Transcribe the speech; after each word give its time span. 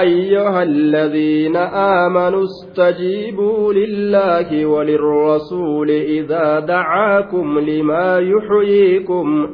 أيها 0.00 0.62
الذين 0.62 1.56
آمنوا 1.56 2.44
استجيبوا 2.44 3.72
لله 3.72 4.66
وللرسول 4.66 5.90
إذا 5.90 6.60
دعاكم 6.60 7.58
لما 7.58 8.18
يحييكم 8.18 9.48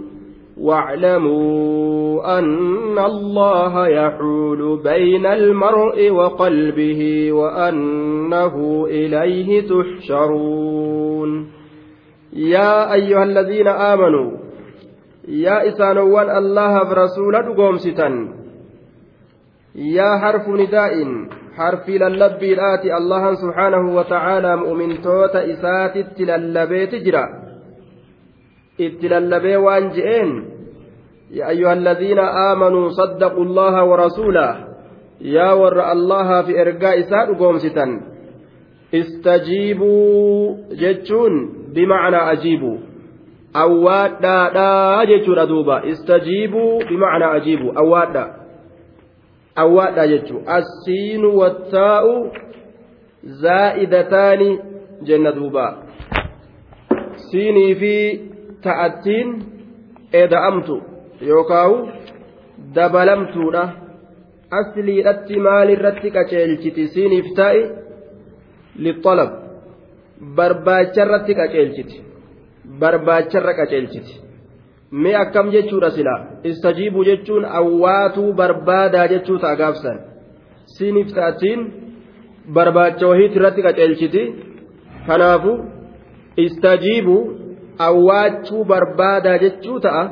واعلموا 0.60 2.38
أن 2.38 2.98
الله 2.98 3.88
يحول 3.88 4.80
بين 4.84 5.26
المرء 5.26 6.10
وقلبه 6.10 7.32
وأنه 7.32 8.86
إليه 8.86 9.68
تحشرون. 9.68 11.46
يا 12.32 12.92
أيها 12.92 13.22
الذين 13.24 13.68
آمنوا 13.68 14.30
يا 15.28 15.68
إسانوان 15.68 16.36
الله 16.36 16.82
برسول 16.82 17.36
قومستا 17.56 18.08
يا 18.08 18.45
حرف 20.18 20.48
نداء 20.48 20.92
حرف 21.56 21.88
للبي 21.88 22.52
الآتي 22.54 22.96
الله 22.96 23.34
سبحانه 23.34 23.96
وتعالى 23.96 24.56
مؤمن 24.56 24.90
للبيت 26.20 26.94
جرا 26.94 27.26
itti 28.78 29.08
lallabee 29.08 29.56
waan 29.56 29.88
je'een 29.96 30.30
yaa 31.32 31.48
ayyuha 31.48 31.72
alladhiina 31.72 32.24
aamanuu 32.44 32.90
saddaquu 32.98 33.40
allaha 33.48 33.84
warasuulah 33.90 34.50
yaa 35.20 35.54
warra 35.56 35.86
allahaa 35.94 36.42
fi 36.48 36.56
ergaa 36.64 36.92
isaa 37.02 37.24
dhugoomsitan 37.30 37.94
istajiibuu 38.92 40.76
jechuun 40.82 41.34
bimacnaa 41.72 42.26
ajiibuu 42.34 42.78
awwaadhaadhaa 43.64 45.06
jechuudha 45.12 45.46
duuba 45.46 45.82
istajiibuu 45.92 46.84
bimacnaa 46.88 47.32
ajiibuu 47.40 47.72
awwaadha 47.84 48.24
awwaadha 49.62 50.06
jechuu 50.12 50.40
assiinu 50.58 51.28
wattaa'u 51.40 52.14
zaa'idataani 53.42 54.50
jenna 55.08 55.32
duuba. 55.36 55.66
Siinii 57.30 57.74
fi 57.80 57.94
ta'attiin 58.62 59.28
eda'amtu 60.22 60.76
yookaan 61.30 61.74
dabalamtuudha. 62.74 63.64
Asliidhatti 64.60 65.40
maalirratti 65.46 66.10
qaceelchiti? 66.16 66.88
Siiniif 66.94 67.32
ta'i 67.38 67.62
lixalab 68.84 69.30
barbaacharratti 70.36 71.32
qaceelchiti. 71.40 71.96
Barbaacharra 72.80 73.52
qaceelchiti 73.60 74.25
mee 74.90 75.14
akkam 75.22 75.50
jechuudha 75.50 75.90
silaa 75.90 76.20
istajiibuu 76.50 77.04
jechuun 77.04 77.44
awwaatuu 77.60 78.32
barbaadaa 78.32 79.06
jechuu 79.14 79.38
ta'a 79.38 79.56
gaafsan 79.62 79.98
siiniif 80.76 81.14
ta'attiin 81.14 81.66
barbaacha 82.58 83.08
wahiitti 83.12 83.38
irratti 83.40 83.62
qaceelchiti 83.66 84.22
kanaafu 85.06 85.52
istajiibuu 86.46 87.22
awwaachuu 87.88 88.64
barbaadaa 88.64 89.38
jechuu 89.44 89.80
ta'a 89.80 90.04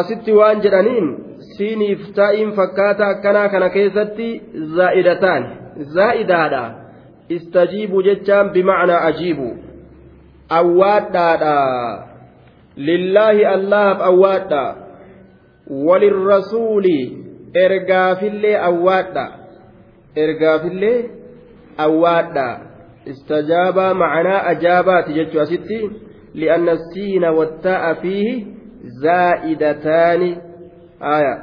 asitti 0.00 0.32
waan 0.32 0.62
jedhaniin 0.66 1.08
siiniif 1.56 2.12
taa'iin 2.18 2.52
fakkaata 2.58 3.06
akkanaa 3.14 3.48
kana 3.48 3.68
keessatti 3.78 4.28
zaa'idataan 4.76 5.48
zaa'idaadha 5.96 6.64
istajiibuu 7.38 8.02
jechaan 8.02 8.50
bimacnaa 8.50 9.00
ajiibu 9.10 9.48
awwaadhaadha 10.60 11.56
lillaahi 12.76 13.44
allahaaf 13.44 14.00
awwaadha 14.00 14.76
walirrasuuli 15.86 17.18
ergaafillee 17.54 18.56
awwaadha 18.56 19.26
ergaafillee 20.16 21.10
awwaadha 21.78 22.60
istajaabaa 23.04 23.94
macanaa 23.94 24.46
ajaabaati 24.46 25.12
jechuu 25.12 25.40
asitti 25.40 25.90
لأن 26.34 26.68
السين 26.68 27.24
والتاء 27.24 27.94
فيه 27.94 28.46
زائدتان 29.02 30.22
آية 31.02 31.36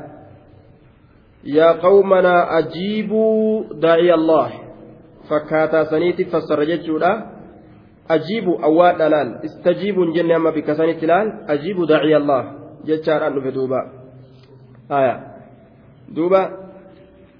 يا 1.43 1.71
قومنا 1.71 2.57
أجيبوا 2.59 3.63
داعي 3.73 4.13
الله 4.13 4.51
فكاتا 5.29 5.83
سنيتي 5.83 6.25
فسر 6.25 6.63
جتشودا 6.63 7.36
أجيبوا 8.09 8.63
أواد 8.63 9.01
لال 9.01 9.39
استجيبوا 9.45 10.05
جنة 10.15 10.35
أما 10.35 10.49
بكسانيتي 10.49 11.05
لال 11.05 11.27
أجيبوا 11.49 11.85
داعي 11.85 12.17
الله 12.17 12.43
جتشار 12.85 13.27
أنه 13.27 13.41
في 13.41 13.51
دوبا 13.51 13.81
آية 14.91 15.15
دوبا 16.09 16.67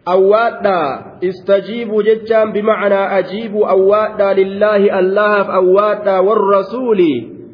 awwaadhaa 0.08 1.20
istajiibuu 1.22 2.02
jechaan 2.08 2.52
bimacnaa 2.56 3.10
ajiibuu 3.20 3.66
awwaadhaa 3.76 4.34
lillaahi 4.34 4.90
allahaaf 5.00 5.50
awwaadhaa 5.60 6.22
warrasuuli 6.28 7.12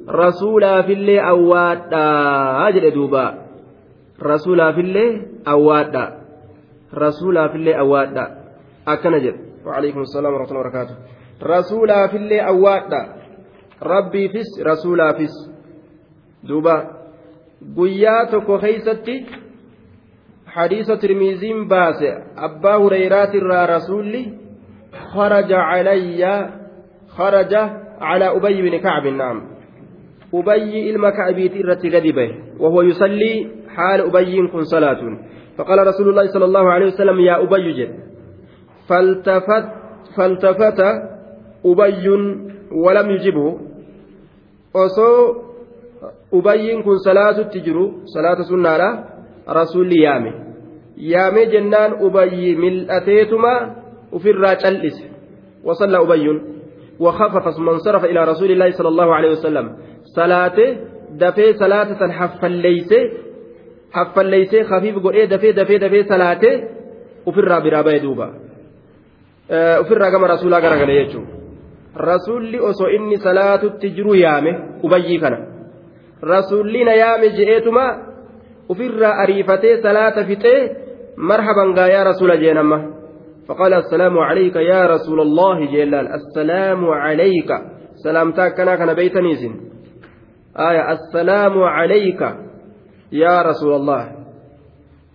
rasuulaafillee 0.07 1.19
awwaadhaa 1.31 2.72
jedhe 2.75 2.91
duuba 2.97 3.24
rasuulaafillee 4.31 5.09
awwaadhaa 5.53 6.12
rasuulaafillee 7.03 7.75
awwaadhaa 7.85 8.30
akkana 8.85 9.19
jedhe 9.25 9.40
waalaikum 9.66 10.06
salaam 10.06 10.34
warahmatullahi 10.34 10.66
wabarakaatu 10.66 10.94
rasuulaafillee 11.41 12.41
awwaadhaa 12.41 13.07
rabbiifis 13.81 14.59
rasuulaafis 14.63 15.33
duuba 16.47 16.75
guyyaa 17.75 18.25
tokko 18.25 18.59
keeysatti 18.59 19.25
hadiisa 20.45 20.97
tirmiiziin 20.97 21.67
baase 21.67 22.16
abbaa 22.35 22.79
hureyraatiirraa 22.79 23.67
rasuulli 23.67 24.23
خرج 25.13 25.53
علي 25.53 26.49
خرج 27.07 27.53
على 28.01 28.27
أبي 28.38 28.61
بن 28.61 28.77
كعب 28.77 29.07
نعم 29.07 29.41
أبي 30.33 30.89
إلما 30.89 31.09
كعبيت 31.09 31.65
إرتي 31.65 31.89
غدبه 31.89 32.29
وهو 32.59 32.81
يصلي 32.81 33.47
حال 33.75 34.01
أبي 34.01 34.47
كن 34.47 34.63
صلاة 34.63 35.17
فقال 35.57 35.88
رسول 35.88 36.09
الله 36.09 36.27
صلى 36.27 36.45
الله 36.45 36.71
عليه 36.71 36.85
وسلم 36.85 37.19
يا 37.19 37.44
أبي 37.44 37.73
جد 37.73 38.00
فالتفت 38.89 39.65
فالتفت 40.17 40.79
أبي 41.66 42.07
ولم 42.72 43.07
يجبه 43.12 43.59
osoo 44.74 45.35
ubayyiin 46.31 46.84
kun 46.84 47.00
salaatutti 47.00 47.59
jiru 47.66 47.84
salaata 48.13 48.44
sunnaadha 48.44 48.90
rasuulli 49.57 49.97
yaame 50.06 50.31
yaame 50.97 51.46
jennaan 51.53 51.91
ubayyi 52.07 52.56
mil'ateetuma 52.63 53.53
ufirraa 54.18 54.56
cal'ise 54.63 55.06
wasalla 55.68 56.01
ubayyun 56.06 56.40
وخفف 57.00 57.46
ثم 57.57 57.69
انصرف 57.69 58.03
إلى 58.06 58.22
رسول 58.31 58.51
الله 58.51 58.69
صلى 58.72 58.90
الله 58.94 59.16
عليه 59.16 59.31
وسلم 59.31 59.66
salaate 60.16 60.66
dafee 61.22 61.53
salaata 61.62 61.95
san 62.01 62.12
haffalleeysee 62.19 63.03
haffalleeysee 63.97 64.63
hafiif 64.72 64.95
godhee 65.06 65.28
dafee 65.34 65.53
dafee 65.59 65.80
dafee 65.84 66.03
salaatee 66.12 66.56
ofirraa 67.25 67.62
biraa 67.66 67.84
bahe 67.88 68.00
duuba 68.06 68.28
ofirraa 69.84 70.12
gama 70.13 70.28
rasuulaa 70.34 70.62
garagale 70.66 70.94
jechuudha 71.00 71.43
rasuulli 71.96 72.59
osoo 72.59 72.88
inni 72.88 73.18
salaatutti 73.18 73.90
jiru 73.90 74.16
yaame 74.16 74.52
ubayyii 74.84 75.20
kana 75.20 75.38
rasuulli 76.22 76.84
na 76.84 76.94
yaame 76.94 77.30
je'eetuma 77.38 77.86
ofirraa 78.70 79.14
ariifatee 79.24 79.81
salaata 79.81 80.24
fixee 80.30 80.62
marhaban 81.18 81.74
gaa 81.74 81.88
yaa 81.88 82.04
rasuula 82.04 82.38
jeenamma 82.38 82.80
فقال 83.48 83.74
السلام 83.74 84.18
عليك 84.18 84.56
يا 84.56 84.88
رسول 84.88 85.20
الله 85.22 85.66
جلال 85.66 86.08
السلام 86.20 86.86
عليك 86.90 87.50
سلامتك 88.04 88.54
كنا 88.58 88.75
كان 88.75 88.94
بيتنيسن 88.94 89.54
آية 90.60 90.92
السلام 90.92 91.64
عليك 91.64 92.22
يا 93.12 93.42
رسول 93.42 93.74
الله 93.74 94.12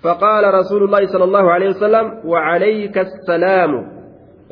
فقال 0.04 0.54
رسول 0.54 0.82
الله 0.84 1.06
صلى 1.06 1.24
الله 1.24 1.50
عليه 1.52 1.68
وسلم 1.68 2.06
وعليك 2.24 2.98
السلام 2.98 3.72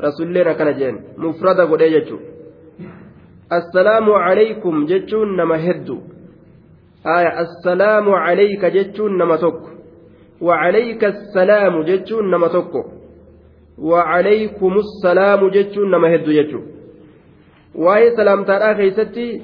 رسول 0.01 0.27
الله 0.29 0.53
كان 0.53 0.79
جين 0.79 0.97
مفردة 1.19 1.65
قد 1.65 1.83
السلام 3.53 4.11
عليكم 4.11 4.87
جتشون 4.87 5.37
نما 5.37 5.71
هدو 5.71 5.99
آية 7.07 7.41
السلام 7.41 8.11
عليك 8.11 8.65
جتشون 8.65 9.19
نما 9.19 9.37
تك 9.37 9.63
وعليك 10.41 11.05
السلام 11.05 11.83
جتشون 11.83 12.31
نما 12.31 12.49
تك 12.49 12.75
وعليكم 13.79 14.73
السلام 14.85 15.49
جتشون 15.49 15.91
نما 15.91 16.15
هدو 16.15 16.33
جتشو 16.33 16.61
واي 17.75 18.17
سلام 18.17 18.45
ترى 18.45 18.75
خيستي 18.75 19.43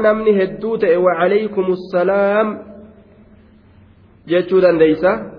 namni 0.00 0.32
hedduu 0.34 0.78
ta'e 0.78 0.96
wacalaykum 0.96 1.76
salaam 1.90 2.58
jechuu 4.26 4.60
dandeeysa? 4.60 5.37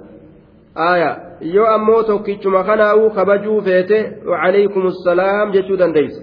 aya 0.75 1.11
yoo 1.40 1.66
ammoo 1.66 2.02
tokkichuma 2.02 2.64
kanaa'uu 2.64 3.11
kabajuu 3.11 3.61
feete 3.69 3.99
wacalaykum 4.32 4.90
salaam 5.05 5.52
jechuu 5.52 5.76
dandeeysa 5.76 6.22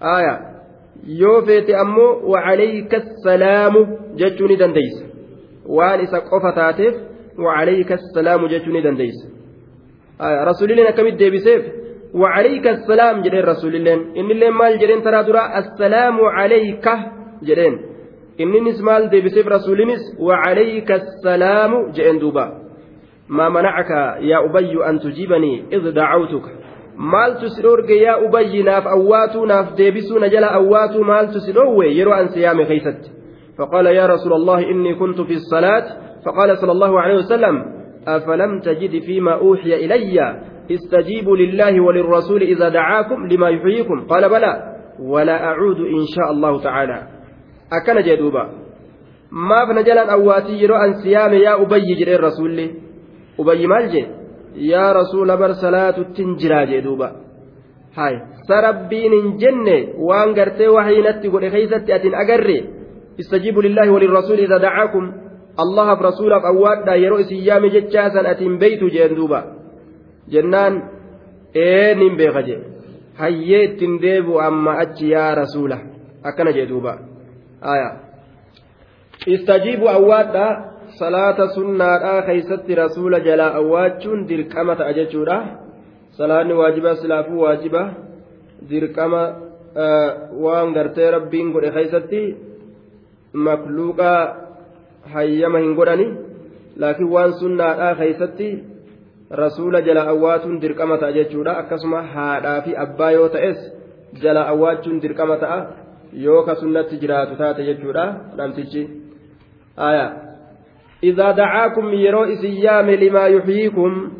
aya 0.00 0.34
yoo 1.22 1.42
feete 1.42 1.76
ammoo 1.76 2.12
wacalayka 2.34 3.02
salaamu 3.24 3.86
jechuu 4.14 4.48
ni 4.48 4.56
dandeeysa 4.56 5.04
waan 5.78 6.00
isa 6.00 6.20
qofa 6.20 6.52
taateef 6.52 6.94
wacalayka 7.46 7.98
salaamu 7.98 8.48
jechuu 8.48 8.72
ni 8.72 8.82
dandeeysa 8.82 9.26
rasuulilleen 10.50 10.88
akkamit 10.92 11.18
deebiseef 11.18 11.62
وعليك 12.14 12.66
السلام 12.66 13.20
جدين 13.22 13.44
رسول 13.44 13.74
الله 13.76 13.94
إن 14.16 14.30
الله 14.30 14.50
مال 14.50 14.78
جدين 14.78 15.02
ترى 15.02 15.22
درا 15.22 15.58
السلام 15.58 16.16
عليك 16.20 16.86
جدين 17.42 17.74
إن 18.40 18.48
مال 18.80 19.10
دي 19.10 19.20
بسيف 19.20 19.46
رسول 19.46 19.78
وعليك 20.18 20.90
السلام 20.92 21.90
جدين 21.92 22.18
دوبا 22.18 22.61
ما 23.29 23.49
منعك 23.49 23.89
يا 24.21 24.45
أبي 24.45 24.85
أن 24.89 24.99
تجيبني 24.99 25.65
إذ 25.73 25.91
دعوتك. 25.91 26.63
yaa 27.89 28.17
ubayyi 28.17 28.63
naaf 28.63 28.85
awwaatuu 28.87 29.45
naaf 29.45 29.75
deebisuu 29.75 30.19
na 30.19 30.29
jala 30.29 30.51
awwaatuu 30.51 31.03
maaltu 31.03 31.39
si 31.39 31.51
dhoowwe 31.51 31.95
yeroo 31.95 32.13
an 32.13 32.27
siyaame 32.29 32.65
keeysatti 32.65 33.23
فقال 33.57 33.85
يا 33.85 34.05
رسول 34.07 34.33
الله 34.33 34.59
إني 34.59 34.95
كنت 34.95 35.21
في 35.21 35.33
الصلاة. 35.33 35.85
فقال 36.25 36.57
صلى 36.57 36.71
الله 36.71 37.01
عليه 37.01 37.15
وسلم 37.15 37.65
أفلم 38.07 38.59
تجد 38.59 39.01
فيما 39.01 39.33
أوحي 39.33 39.85
إلي؟ 39.85 40.41
استجيبوا 40.71 41.37
لله 41.37 41.81
وللرسول 41.81 42.41
إذا 42.41 42.69
دعاكم 42.69 43.27
لما 43.27 43.49
يحييكم. 43.49 44.05
قال 44.09 44.29
بلى 44.29 44.75
ولا 44.99 45.43
أعود 45.43 45.79
إن 45.79 46.05
شاء 46.15 46.31
الله 46.31 46.61
تعالى. 46.61 47.07
أكن 47.73 48.01
جدوبا. 48.01 48.49
ما 49.31 49.65
فنجلا 49.65 50.13
أواتي 50.13 50.51
يرو 50.51 50.75
أن 50.75 50.93
سيام 50.93 51.33
يا 51.33 51.61
أبي 51.61 51.95
جري 51.95 52.15
الرسول 53.39 53.55
أبي 53.55 53.67
مالجي 53.67 54.05
yaa 54.55 54.93
rasuula 54.93 55.37
bar 55.37 55.55
salaatuttin 55.55 56.35
jiraa 56.37 56.65
jee 56.65 56.81
duuba 56.85 57.07
hay 57.97 58.15
sarabbiin 58.47 59.13
hin 59.17 59.37
jenne 59.41 59.77
waan 59.97 60.33
gartee 60.37 60.67
wahiinatti 60.75 61.29
godhe 61.29 61.49
keeysatti 61.49 61.93
atin 61.93 62.15
agarre 62.15 62.57
istajiibu 63.17 63.61
lillaahi 63.65 63.89
walirrasuuli 63.95 64.45
idaa 64.45 64.59
dacaakum 64.65 65.11
allahaaf 65.63 66.01
rasuulaaf 66.09 66.45
awwaadhaa 66.51 66.95
yeroo 67.03 67.19
isin 67.25 67.45
yaame 67.45 67.69
jechaasan 67.75 68.29
atin 68.33 68.57
beeytu 68.61 68.89
jeen 68.95 69.15
duuba 69.15 69.39
jennaan 70.35 70.81
ee 71.65 71.95
nin 71.95 72.17
beeka 72.17 72.43
jee 72.49 72.59
hayyee 73.21 73.63
ittin 73.63 73.99
deebu 74.05 74.39
amma 74.49 74.77
achi 74.85 75.11
yaa 75.15 75.35
rasuula 75.41 75.77
akkana 76.23 76.53
jee 76.57 76.67
duuba 76.69 76.97
aya 77.73 77.89
istajiibu 79.25 79.89
awwaadhaa 79.89 80.51
salaata 80.99 81.47
sunnaadhaa 81.57 82.21
keeysatti 82.27 82.75
rasuula 82.75 83.19
jalaa 83.27 83.53
awwaachuun 83.59 84.27
dirqama 84.29 84.75
ta'a 84.81 84.93
jechuudha 84.99 85.37
salaanni 86.17 86.53
waajiba 86.59 86.95
silaafuu 86.95 87.39
waajiba 87.45 87.81
dirqama 88.69 89.21
waan 90.45 90.73
gartee 90.77 91.11
rabbiin 91.15 91.51
godhe 91.55 91.71
keeysatti 91.77 92.21
makluuqaa 93.47 94.19
hayyama 95.13 95.63
hin 95.65 95.75
godhani 95.79 96.07
laakiin 96.83 97.13
waan 97.15 97.33
sunnaadhaa 97.43 97.95
keeysatti 98.01 98.49
rasuula 99.43 99.81
jala 99.87 100.07
awwaatuun 100.15 100.61
dirqama 100.65 100.97
ta'a 101.03 101.15
jechuudha 101.19 101.57
akkasuma 101.61 102.03
haadhaa 102.17 102.59
fi 102.67 102.75
abbaa 102.85 103.11
yoo 103.17 103.29
ta'es 103.37 103.63
jala 104.25 104.47
awwaachuun 104.53 105.01
dirqama 105.05 105.37
ta'a 105.45 105.59
yoo 106.25 106.41
ka 106.49 106.55
sunnatti 106.61 107.01
jiraatu 107.05 107.39
taate 107.41 107.65
jechuudha 107.69 108.05
namtichi 108.41 108.83
إذا 111.03 111.31
دعاكم 111.31 111.93
يرو 111.93 112.23
إسيام 112.23 112.89
لما 112.89 113.27
يحييكم 113.27 114.11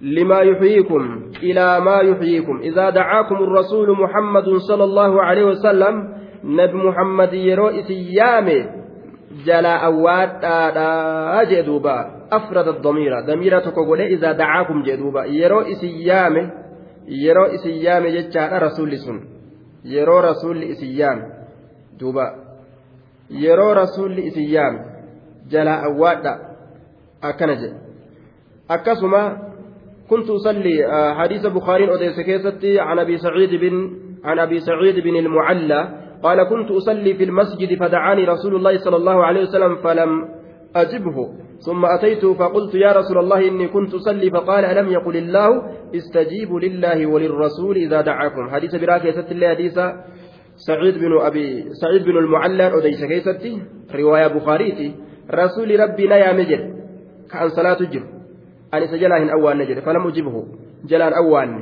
لما 0.00 0.40
يحييكم 0.40 1.30
إلى 1.42 1.80
ما 1.80 2.00
يحييكم. 2.00 2.60
إذا 2.60 2.90
دعاكم 2.90 3.34
الرسول 3.34 3.90
محمد 3.90 4.48
صلى 4.68 4.84
الله 4.84 5.22
عليه 5.22 5.44
وسلم 5.44 5.94
نبي 6.44 6.74
محمد 6.74 7.32
يرو 7.34 7.68
إسيام 7.68 8.48
جلا 9.46 9.76
أواد 9.86 10.42
جدوبا 11.50 11.98
أفرد 12.32 12.68
الضمير. 12.68 13.12
ضمير 13.26 13.60
تقول 13.60 14.00
إذا 14.00 14.32
دعاكم 14.32 14.82
جدوبا. 14.82 15.24
يرو 15.24 15.60
إسيام 15.60 16.50
يرو 17.08 17.44
إسيام 17.44 18.06
جتشا 18.06 18.58
رسول 18.58 18.98
سن. 18.98 19.20
يرو 19.84 20.18
رسول 20.18 20.62
إسيام 20.62 21.18
دوبا. 22.00 22.26
يرو 23.30 23.72
رسول 23.72 24.18
إسيام. 24.18 24.91
Jalaa 25.48 25.82
awwaadha 25.88 26.32
akkana 27.22 27.54
jedhe 27.54 27.78
akkasuma 28.68 29.22
كنت 30.12 30.30
أصلي 30.30 30.76
حديث 31.14 31.46
بخاري 31.46 31.90
أوديس 31.90 32.20
كيستي 32.20 32.80
عن 32.80 32.98
أبي 32.98 33.16
سعيد 33.16 33.54
بن 33.60 33.90
عن 34.24 34.38
أبي 34.38 34.60
سعيد 34.60 34.98
بن 35.00 35.16
المعلى. 35.16 35.88
قال 36.22 36.48
كنت 36.48 36.70
أصلي 36.70 37.14
في 37.14 37.24
المسجد 37.24 37.78
فدعاني 37.80 38.24
رسول 38.24 38.54
الله 38.56 38.76
صلى 38.78 38.96
الله 38.96 39.24
عليه 39.24 39.42
وسلم 39.42 39.76
فلم 39.76 40.28
أجبه. 40.76 41.16
ثم 41.66 41.84
أتيت 41.84 42.26
فقلت 42.26 42.74
يا 42.74 42.92
رسول 42.92 43.18
الله 43.18 43.48
إني 43.48 43.68
كنت 43.68 43.94
أصلي 43.94 44.30
فقال 44.30 44.64
ألم 44.64 44.92
يقل 44.92 45.16
الله 45.16 45.50
استجيبوا 45.94 46.60
لله 46.60 47.06
وللرسول 47.06 47.76
إذا 47.76 48.00
دعاكم؟ 48.00 48.50
حديث 48.50 48.74
براكي 48.74 49.12
ست 49.12 49.32
الله 49.32 49.48
حديث 49.48 49.78
سعيد 50.56 50.98
بن 50.98 51.12
أبي 51.20 51.72
سعيد 51.72 52.04
بن 52.04 52.16
المعلى 52.18 52.72
أوديس 52.72 53.04
كيستي. 53.04 53.62
رواية 53.94 54.26
بخاريتي. 54.26 54.94
rasuuli 55.39 55.77
rabbii 55.83 56.07
na 56.11 56.17
yaame 56.23 56.45
jedhe 56.51 56.67
ka'an 57.31 57.49
salaatu 57.57 57.85
jiru 57.95 58.05
ani 58.71 58.85
isa 58.85 58.97
jalaa 59.03 59.19
hin 59.23 59.29
awwaanne 59.37 59.65
jedhe 59.71 59.81
falam 59.87 60.05
ujibuhu 60.11 60.41
jalaan 60.93 61.13
awwaanne 61.21 61.61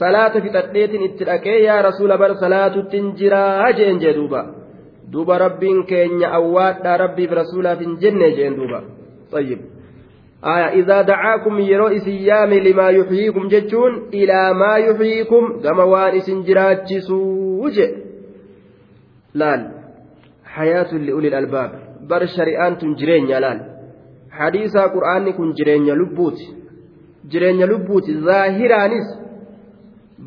salaata 0.00 0.40
fixadheetin 0.44 1.02
itti 1.08 1.24
dhaqee 1.30 1.58
yaa 1.68 1.80
rasuula 1.88 2.18
bar 2.22 2.32
salaatuttin 2.42 3.12
jiraa 3.22 3.72
jeen 3.78 3.98
jee 4.04 4.14
duuba 4.18 4.42
duuba 5.12 5.38
rabbiin 5.44 5.80
keenya 5.92 6.28
awwaadhaa 6.40 6.96
rabbiif 7.04 7.30
rasuulaaf 7.40 7.80
hin 7.86 7.96
jenne 8.04 8.30
jeen 8.40 8.56
duuba 8.60 8.82
طيب 9.32 9.58
آية 10.44 10.68
إذا 10.80 11.02
دعاكم 11.02 11.58
يرو 11.60 11.86
إسيام 11.86 12.50
لما 12.54 12.88
يحييكم 12.90 13.48
جتون 13.48 13.92
إلى 14.14 14.54
ما 14.54 14.76
يحييكم 14.76 15.60
كما 15.64 15.82
وان 15.82 16.16
إسنجرات 16.16 16.88
سوج 17.08 17.76
لال 19.34 19.60
حياة 20.44 20.94
لأولي 20.94 21.28
الألباب 21.28 21.70
bar 22.09 22.21
shari'aan 22.35 22.73
tun 22.79 22.95
jireenya 22.99 23.39
laal? 23.43 23.59
Hadiisaa 24.39 24.87
qur'aanni 24.95 25.31
kun 25.37 25.49
jireenya 25.57 25.93
lubbuuti. 26.01 26.45
Jireenya 27.31 27.65
lubbuuti 27.71 28.11
zaahiraanis 28.27 29.07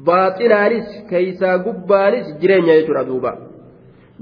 baaxinaanis 0.06 0.86
keeysaa 1.10 1.56
gubbaanis 1.66 2.26
jireenya 2.40 2.74
jechuudha 2.78 3.04
duuba. 3.10 3.32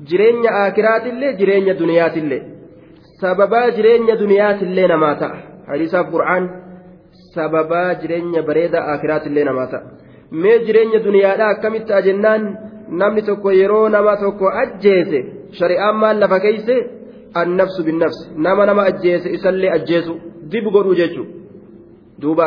Jireenya 0.08 0.50
aakiraatillee 0.62 1.32
jireenya 1.40 1.75
duniyaatillee 1.81 2.43
sababaa 3.20 3.69
jireenya 3.76 4.14
duniyaatillee 4.22 4.88
namaa 4.93 5.14
ta'a. 5.22 5.37
Hadiisaaf 5.70 6.06
qur'aan 6.14 6.44
sababaa 7.34 7.90
jireenya 8.02 8.43
bareedaa 8.48 8.84
aakiraatillee 8.93 9.44
namaa 9.50 9.67
ta'a. 9.72 9.82
Mee 10.43 10.58
jireenya 10.67 10.98
duniyaadhaa 11.06 11.50
akkamitti 11.55 11.93
ajennaan 12.00 12.43
namni 13.00 13.22
tokko 13.29 13.50
yeroo 13.60 13.88
nama 13.94 14.17
tokko 14.24 14.46
ajjeese 14.62 15.19
shari'aan 15.58 15.96
maal 16.03 16.17
lafa 16.22 16.38
keeyse 16.44 16.76
annafsu 17.41 17.84
binnafsi 17.86 18.24
nama 18.46 18.67
nama 18.67 18.82
ajjeese 18.91 19.29
isallee 19.36 19.70
ajjeesu 19.77 20.15
dib 20.53 20.65
godhuu 20.74 20.94
jechuun 21.01 21.29
duuba 22.22 22.46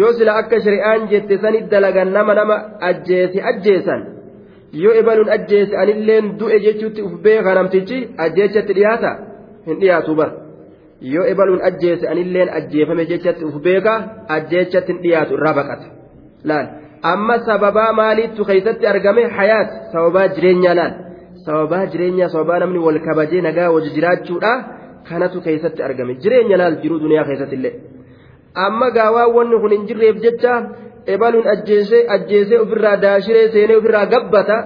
yoo 0.00 0.12
sila 0.18 0.32
akka 0.40 0.60
shari'aan 0.64 1.08
jette 1.12 1.34
sani 1.42 1.60
dalagan 1.72 2.12
nama 2.16 2.34
nama 2.40 2.56
ajjeese 2.90 3.38
ajjeesan 3.50 4.02
yoo 4.82 4.94
ebaluun 5.00 5.30
ajjeese 5.36 5.76
anilleen 5.82 6.26
du'e 6.40 6.58
jechuutti 6.66 7.02
uf 7.08 7.14
beeka 7.24 7.54
namtichi 7.58 7.98
ajjeechatti 8.26 8.72
dhiyaata 8.78 9.10
hin 9.66 9.80
dhiyaatu 9.80 10.14
bar 10.20 10.30
yoo 11.14 11.24
ebaluun 11.32 11.62
ajjeese 11.68 12.08
anilleen 12.12 12.48
ajjeefame 12.58 13.04
jechatti 13.12 13.44
uf 13.50 13.56
beeka 13.66 13.94
ajjeechatti 14.36 14.92
hin 14.92 15.02
dhiyaatu 15.04 15.32
irraa 15.38 15.54
baqata 15.60 15.86
laal 16.52 16.66
amma 17.12 17.38
sababaa 17.48 17.92
maaliittu 18.00 18.44
keessatti 18.50 18.86
argame 18.92 19.22
hayaat 19.38 19.70
sababaa 19.92 20.26
jireenyaa 20.34 20.74
laal. 20.80 20.92
Sababaa 21.46 21.86
jireenyaa 21.92 22.28
sababaa 22.34 22.58
namni 22.62 22.78
wal 22.86 22.98
kabajee 23.06 23.40
nagaa 23.46 23.70
wajji 23.74 23.90
jiraachuudha. 23.96 24.52
Kanatu 25.08 25.40
keessatti 25.46 25.82
argame. 25.82 26.14
Jireenya 26.22 26.56
laal 26.60 26.76
jiruu 26.82 26.98
duniyaa 27.04 27.24
keessatti 27.28 27.56
illee. 27.58 27.74
Amma 28.66 28.90
gaawaa 28.96 29.28
wanni 29.36 29.56
kun 29.62 29.72
hin 29.76 29.86
jirreef 29.88 30.16
jecha 30.24 30.52
ebaluun 31.14 31.46
ajjeesee 31.54 32.02
ajjeesee 32.16 32.58
ofirraa 32.64 32.96
daashiree 33.04 33.46
seenee 33.54 33.76
ofirraa 33.80 34.06
gabbata 34.12 34.56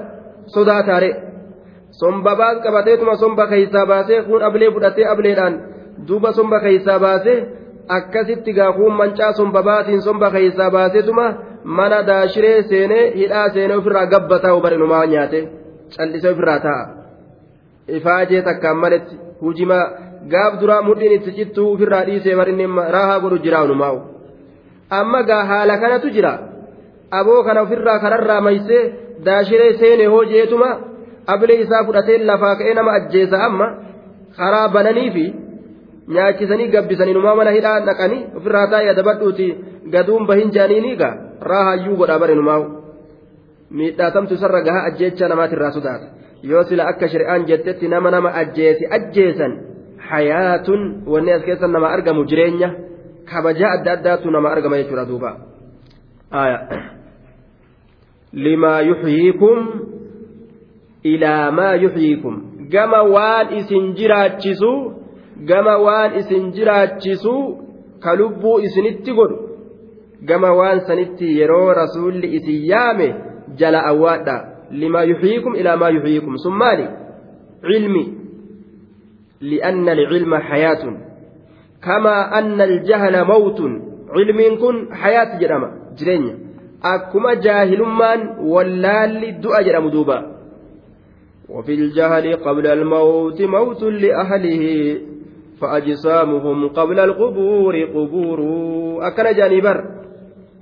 sodaataare. 0.55 1.11
Somba 2.01 2.33
baas 2.41 2.57
qabateetuma 2.65 3.15
somba 3.23 3.45
keessaa 3.53 3.87
baasee 3.93 4.23
kun 4.29 4.43
ablee 4.49 4.71
fudhatee 4.75 5.07
ableedhaan 5.13 5.55
duuba 6.09 6.33
somba 6.39 6.59
keessaa 6.65 6.99
baasee 7.05 7.39
akkasitti 7.97 8.53
gaafuun 8.59 8.95
mancaa 9.01 9.33
somba 9.39 9.61
baatiin 9.69 10.03
somba 10.07 10.29
keessaa 10.37 10.71
baaseetuma 10.77 11.27
mana 11.79 11.99
daashiree 12.09 12.63
seenee 12.71 13.05
hidhaa 13.21 13.49
seenee 13.55 13.77
ofirraa 13.83 14.07
gabbataa 14.07 14.55
hubarenumaa 14.57 15.07
nyaate. 15.13 15.41
Callisee 15.97 16.33
ofirraa 16.35 16.59
taa'a 16.67 16.85
ifaajee 17.99 18.43
takkaan 18.49 18.83
maletti 18.87 19.21
hujimaa 19.43 19.85
gaaf 20.33 20.59
duraa 20.61 20.83
mudhiin 20.89 21.17
itti 21.19 21.37
cittuu 21.39 21.69
ofirraa 21.75 22.05
dhiisee 22.09 22.37
barinni 22.41 22.67
raahaa 22.97 23.21
godhu 23.25 23.39
jiraanumaa'u 23.47 23.99
amma 24.91 25.23
gaa 25.23 25.45
haala 25.45 25.79
kanatu 25.79 26.11
jira? 26.11 26.33
Aboo 27.11 27.43
kana 27.45 27.63
ofirraa 27.63 27.99
kararraa 27.99 28.41
maysee 28.41 28.83
daashiree 29.25 29.73
seenee 29.79 30.07
hoojeetuma? 30.07 30.69
Ablee 31.27 31.61
isaa 31.65 31.85
fudhatee 31.85 32.19
lafaa 32.19 32.57
ka'ee 32.57 32.75
nama 32.75 32.93
ajjeesa 32.99 33.45
amma? 33.47 33.67
Karaa 34.37 34.69
bananii 34.69 35.11
fi 35.11 35.25
nyaachisanii 36.15 36.69
gabbisanii 36.75 37.15
numaa 37.19 37.35
mana 37.35 37.51
hidhaa 37.57 37.81
naqanii 37.81 38.25
ofirraa 38.37 38.67
taa'ee 38.73 38.91
adabadhuuti 38.95 39.47
gaduun 39.93 40.27
bahin 40.27 40.51
jaaniiniiga 40.57 41.09
raahayyuu 41.51 41.97
godhaa 42.01 42.19
barenumaa'u 42.25 42.65
miidhaatamtu 43.79 44.35
isarra 44.39 44.61
gahaa 44.67 44.85
ajjeecha 44.91 45.29
namaatirraa 45.33 45.71
sodaata. 45.77 46.07
Yoo 46.51 46.63
sila 46.69 46.85
akka 46.93 47.07
shari'aan 47.13 47.47
jettetti 47.51 47.89
nama 47.89 48.11
nama 48.15 48.31
ajjeesi 48.43 48.85
ajjeesan 48.97 49.53
hayaatun 50.11 50.81
wanni 51.13 51.33
as 51.37 51.43
keessa 51.49 51.69
nama 51.77 51.89
argamu 51.97 52.25
jireenya 52.33 52.69
kabajaa 53.33 53.71
adda 53.79 53.93
addaatu 53.97 54.31
nama 54.37 54.49
argama 54.57 54.77
jechuudha 54.83 55.05
duuba. 55.11 55.31
Limaa 58.33 58.81
yuxyiikum 58.91 59.59
ilaa 61.13 61.51
maa 61.59 61.75
yuxyiikum 61.85 62.35
gama 62.75 63.01
waan 63.15 63.47
isin 63.61 63.85
jiraachisu 63.99 64.73
gama 65.51 65.75
waan 65.87 66.17
isin 66.21 66.51
jiraachisu 66.57 67.35
ka 68.05 68.15
lubbuu 68.21 68.59
isinitti 68.67 69.13
godhu. 69.19 69.39
Gama 70.29 70.51
waan 70.59 70.81
sanitti 70.89 71.27
yeroo 71.39 71.75
rasuulli 71.81 72.29
isin 72.37 72.61
yaame 72.71 73.09
jala 73.61 73.81
awwaadha 73.91 74.37
limaa 74.71 75.05
yuxyiikum 75.11 75.55
ilaa 75.61 75.77
maa 75.77 75.91
yuxyiikum 75.97 76.37
sun 76.45 76.55
maali 76.63 76.87
cilmi 77.67 78.05
li'anna 79.51 79.93
alcilma 79.93 80.39
hayaatun 80.51 80.95
kamaa 81.87 82.23
anna 82.39 82.65
aljahla 82.65 83.25
mawtun 83.25 83.73
cilmiin 84.15 84.55
kun 84.63 84.77
hayaati 85.03 85.37
jedhama 85.43 85.69
jireenya 85.99 86.35
akkuma 86.93 87.35
jaahilummaan 87.47 88.21
wallaalli 88.53 89.33
du'a 89.43 89.63
jedhamu 89.67 89.91
duuba 89.97 90.19
وفي 91.49 91.75
الجهل 91.75 92.37
قبل 92.37 92.67
الموت 92.67 93.43
موت 93.43 93.83
لأهله 93.83 94.63
فأجسامهم 95.61 96.69
قبل 96.69 96.99
القبور 97.01 97.75
قبور 97.85 98.39
أكن 99.09 99.27
جانبر 99.37 99.77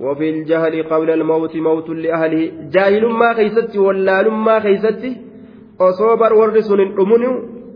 وفي 0.05 0.29
الجهل 0.29 0.83
قبل 0.91 1.09
الموت 1.17 1.55
موت 1.67 1.89
لأهله 1.89 2.41
جاهل 2.75 3.03
ما 3.21 3.29
خيستي 3.33 3.79
ولا 3.79 4.29
ما 4.47 4.59
خيستي 4.65 5.11
أصوبر 5.87 6.31
ورسون 6.39 6.79
الأمن 6.87 7.23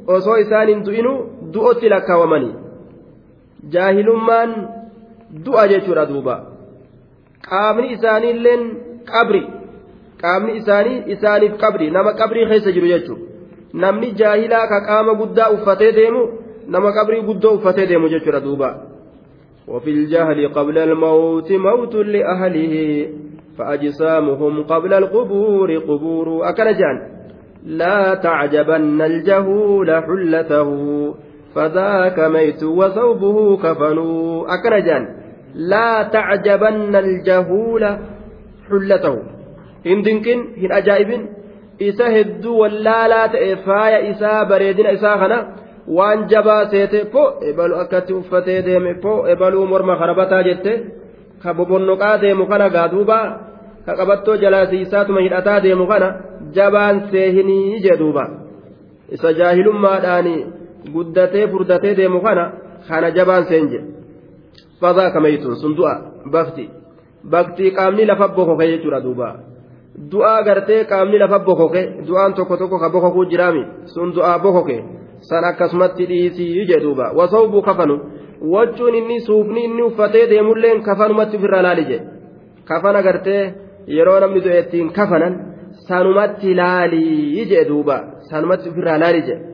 أصو 0.10 0.34
إسان 0.42 0.70
دئنو 0.88 1.14
دؤت 1.54 1.82
لك 1.94 2.10
ومني 2.22 2.52
جاهل 3.74 4.08
من 4.28 4.50
دؤ 5.46 5.58
جيشور 5.72 6.00
دوبا 6.12 6.38
qaamni 7.50 7.88
isaaniilleen 7.96 8.64
qabri 9.12 9.42
qaamni 10.22 10.52
isaanii 10.60 11.04
isaaniif 11.14 11.54
qabri 11.64 11.88
nama 11.98 12.12
qabrii 12.22 12.46
keessa 12.50 12.72
jiru 12.76 12.88
jechuudha 12.94 13.26
namni 13.84 14.10
jaahilaa 14.20 14.66
ka 14.72 14.80
qaama 14.90 15.14
guddaa 15.22 15.50
uffatee 15.56 15.92
deemu 16.00 16.22
nama 16.74 16.90
qabrii 16.98 17.22
guddoo 17.30 17.54
uffatee 17.58 17.88
deemu 17.92 18.10
jechuudha 18.14 18.42
duuba 18.48 18.70
وفي 19.68 19.90
الجهل 19.90 20.54
قبل 20.54 20.78
الموت 20.78 21.52
موت 21.52 21.96
لأهله 21.96 23.08
فأجسامهم 23.58 24.64
قبل 24.64 24.94
القبور 24.94 25.78
قبور. 25.78 26.50
أكنجان 26.50 26.98
لا 27.66 28.14
تعجبن 28.14 29.02
الجهول 29.02 29.92
حلته 29.92 30.70
فذاك 31.56 32.20
ميت 32.20 32.64
وثوبه 32.64 33.58
كفن 33.58 34.00
أكنجان 34.48 35.08
لا 35.56 36.04
تعجبن 36.04 36.96
الجهول 36.96 37.98
حلته. 38.70 39.16
هندنكن 39.86 40.40
هن 40.58 40.72
أجائب 40.72 41.10
إسا 41.82 42.22
هدو 42.22 42.58
ولا 42.62 43.08
لا 43.08 43.28
تأفايا 43.28 44.12
إسا 44.12 44.44
بريدنا 44.44 44.94
إسا 44.94 45.18
خنا. 45.18 45.67
Waan 45.88 46.28
jabaa 46.28 46.70
seete 46.72 47.06
po 47.14 47.24
ebalu 47.50 47.76
akkatti 47.84 48.14
uffatee 48.14 48.62
deeme 48.62 48.94
po 49.04 49.28
ebaluu 49.34 49.66
morma 49.72 49.96
karabataa 49.98 50.44
jette 50.44 50.74
ka 51.44 51.54
bobonnoqaa 51.54 52.18
deemu 52.24 52.46
kana 52.52 52.70
gaaduuba 52.70 53.18
ka 53.86 53.96
qabattoo 54.00 54.36
jalaasiisaatuma 54.44 55.20
hidhataa 55.26 55.60
deemu 55.66 55.88
kana 55.88 56.08
jabaan 56.56 56.98
seehinii 57.12 57.80
jedhuuba 57.86 58.24
isa 59.16 59.34
jaahilummaadhaan 59.40 60.28
guddatee 60.94 61.48
furdatee 61.52 61.96
deemu 61.96 62.20
kana 62.22 62.44
kana 62.88 63.12
jabaan 63.18 63.46
seen 63.50 63.70
jedhe 63.72 63.88
fadaa 64.82 65.10
kamaytuun 65.16 65.56
sun 65.62 65.76
du'a 65.78 65.96
bakti 66.32 66.70
baktii 67.32 67.72
qaamni 67.78 68.06
lafa 68.06 68.28
bokoke 68.28 68.68
jechuudha 68.72 69.00
duuba 69.06 69.30
du'aa 70.12 70.44
gartee 70.44 70.84
qaamni 70.92 71.18
lafa 71.24 71.40
bokoke 71.40 71.82
du'aan 72.08 72.34
tokko 72.34 72.58
tokko 72.58 72.80
ka 72.80 72.90
bokokuu 72.90 73.26
jiraami 73.32 73.64
sun 73.94 74.14
du'aa 74.16 74.40
bokoke. 74.40 74.78
san 75.20 75.44
akkasumatti 75.44 76.06
dhiisii 76.06 76.66
jedhuuba. 76.66 77.12
Wasawbuu 77.16 77.62
kafanu? 77.62 78.00
Wachuun 78.42 78.96
inni 78.96 79.20
suufni 79.22 79.64
inni 79.64 79.82
uffatee 79.82 80.28
deemulleen 80.30 80.82
kafanumatti 80.84 81.38
ofirraa 81.38 81.62
laali 81.62 81.86
jedhe 81.86 82.06
kafana 82.66 83.02
gartee 83.02 83.54
yeroo 83.88 84.20
namni 84.20 84.42
du'e 84.46 84.60
ittiin 84.60 84.90
kafanan 84.98 85.34
sanumatti 85.88 86.54
laalii 86.54 87.46
jedhuuba. 87.46 87.98
Sanumatti 88.30 88.70
ofirraa 88.70 88.98
laali 89.04 89.22
jedhe 89.22 89.46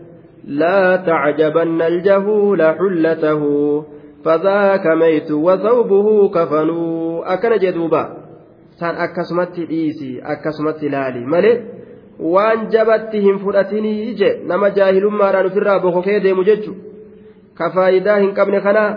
laa 0.62 0.98
tacjabanna 0.98 1.86
aljahuula 1.86 2.74
xullatahu 2.79 3.51
fadaaka 4.24 4.96
maytu 4.96 5.46
wasawbuhu 5.46 6.29
kafanuu 6.29 7.24
akkana 7.36 7.58
jedhuuba. 7.58 8.01
San 8.79 8.96
akkasumatti 8.98 9.65
dhiisii 9.65 10.22
akkasumatti 10.34 10.89
laali. 10.89 11.25
Malee. 11.25 11.62
Waan 12.36 12.70
jabatti 12.75 13.22
hin 13.27 13.39
fudhatinii 13.44 14.13
je 14.22 14.32
nama 14.51 14.70
jaahilummaadhaan 14.80 15.51
ofirraa 15.51 15.80
bokokee 15.86 16.20
deemu 16.25 16.44
jechu 16.50 16.75
ka 17.60 17.70
faayidaa 17.75 18.18
hin 18.24 18.34
qabne 18.39 18.62
kana 18.70 18.88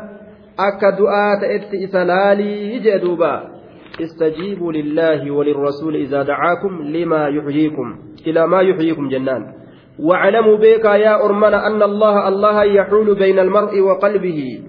akka 0.70 0.96
du'aa 1.02 1.36
ta'etti 1.44 1.84
isa 1.88 2.08
laalii 2.14 2.80
jee 2.88 2.98
duuba. 3.04 3.34
استجيبوا 4.00 4.72
لله 4.72 5.30
وللرسول 5.30 5.96
إذا 5.96 6.22
دعاكم 6.22 6.82
لما 6.82 7.28
يحييكم 7.28 7.96
إلى 8.26 8.46
ما 8.46 8.60
يحييكم 8.60 9.08
جنان 9.08 9.52
واعلموا 9.98 10.56
بك 10.56 10.84
يا 10.84 11.24
أرمنا 11.24 11.66
أن 11.66 11.82
الله 11.82 12.28
الله 12.28 12.64
يحول 12.64 13.14
بين 13.14 13.38
المرء 13.38 13.80
وقلبه 13.80 14.62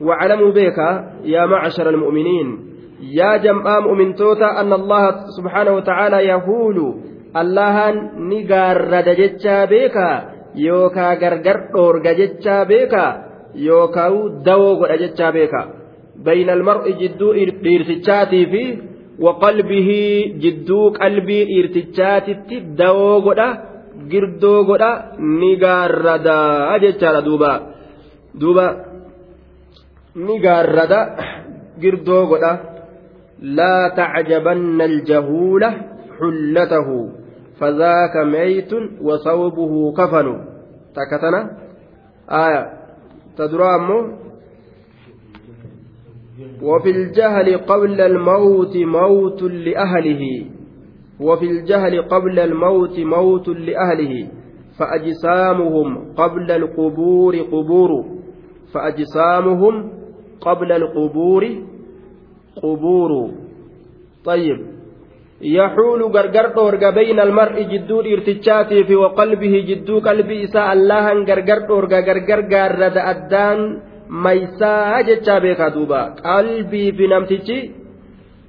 واعلموا 0.00 0.50
بك 0.50 0.78
يا 1.24 1.46
معشر 1.46 1.88
المؤمنين 1.88 2.58
يا 3.00 3.36
جمع 3.36 3.80
مؤمن 3.80 4.14
توتا 4.14 4.60
أن 4.60 4.72
الله 4.72 5.10
سبحانه 5.38 5.70
وتعالى 5.70 6.26
يحول 6.26 6.94
allahan 7.42 7.96
ni 8.28 8.42
gaarrada 8.50 9.14
jechaa 9.20 9.66
beekaa 9.72 10.16
yookaa 10.66 11.14
gargar 11.22 11.58
dhoorga 11.72 12.14
jechaa 12.20 12.64
beekaa 12.70 13.10
yookaa 13.68 14.10
dawoo 14.46 14.74
godha 14.80 14.96
jechaa 15.04 15.32
beekaa 15.38 15.66
bayna 16.26 16.52
almar'i 16.58 16.98
jidduu 17.00 17.32
dhiirtichaatii 17.64 18.46
fi 18.52 18.62
waqalbihi 19.26 20.02
jidduu 20.42 20.84
qalbii 21.00 21.42
dhiirtichaatitti 21.50 22.56
dawoo 22.80 23.16
godha 23.26 23.48
girdoo 24.10 24.64
godha 24.68 24.90
ni 25.40 25.56
gaarradaa 25.62 26.78
jechaadha 26.84 27.22
duuba. 27.28 27.52
Duuba 28.40 28.66
ni 30.14 30.38
gaarrada 30.44 31.00
girdoo 31.82 32.26
godha. 32.30 32.52
Laa 33.58 33.90
tacjabanna 33.98 34.84
aljahuula 34.90 35.68
xullatahu 36.18 36.96
فذاك 37.60 38.16
ميت 38.16 38.72
وثوبه 39.02 39.92
كفن. 39.92 40.44
تكتنا 40.94 41.58
آية. 42.30 42.72
تدرى 43.36 43.64
أمه 43.74 44.18
وفي 46.62 46.90
الجهل 46.90 47.56
قبل 47.58 48.00
الموت 48.00 48.76
موت 48.76 49.42
لأهله. 49.42 50.46
وفي 51.20 51.44
الجهل 51.44 52.02
قبل 52.02 52.38
الموت 52.38 52.98
موت 52.98 53.48
لأهله. 53.48 54.28
فأجسامهم 54.78 56.12
قبل 56.14 56.50
القبور 56.50 57.36
قبور. 57.36 58.04
فأجسامهم 58.74 59.90
قبل 60.40 60.72
القبور 60.72 61.46
قبور. 62.62 63.30
طيب. 64.24 64.77
يحول 65.42 66.02
غرغر 66.02 66.46
دورغا 66.54 66.90
بين 66.90 67.20
المرء 67.20 67.62
جدو 67.62 68.00
ارتجاتي 68.00 68.84
في 68.84 68.94
وقلبه 68.96 69.54
جدو 69.68 69.98
قلبي 70.00 70.44
إساء 70.44 70.72
الله 70.72 71.06
غرغر 71.28 71.58
دورغا 71.68 72.00
غرغر 72.00 72.40
غارد 72.52 72.96
أدان 72.96 73.60
ميسا 74.10 75.00
جتشا 75.00 75.38
بيكا 75.38 75.68
دوبا. 75.68 76.02
قلبي 76.26 76.90
بنمتجي 76.90 77.70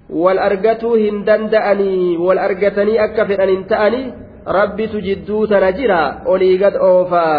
والأرغتو 0.10 0.96
هندن 0.96 1.50
دأني 1.50 2.18
والأرغتني 2.18 3.04
أكفر 3.06 3.44
أن 3.44 3.50
انتأني 3.50 4.04
ربي 4.48 4.88
تجدو 4.88 5.46
تنجرا 5.46 6.04
أولي 6.28 6.66
قد 6.66 6.74
أوفا. 6.74 7.30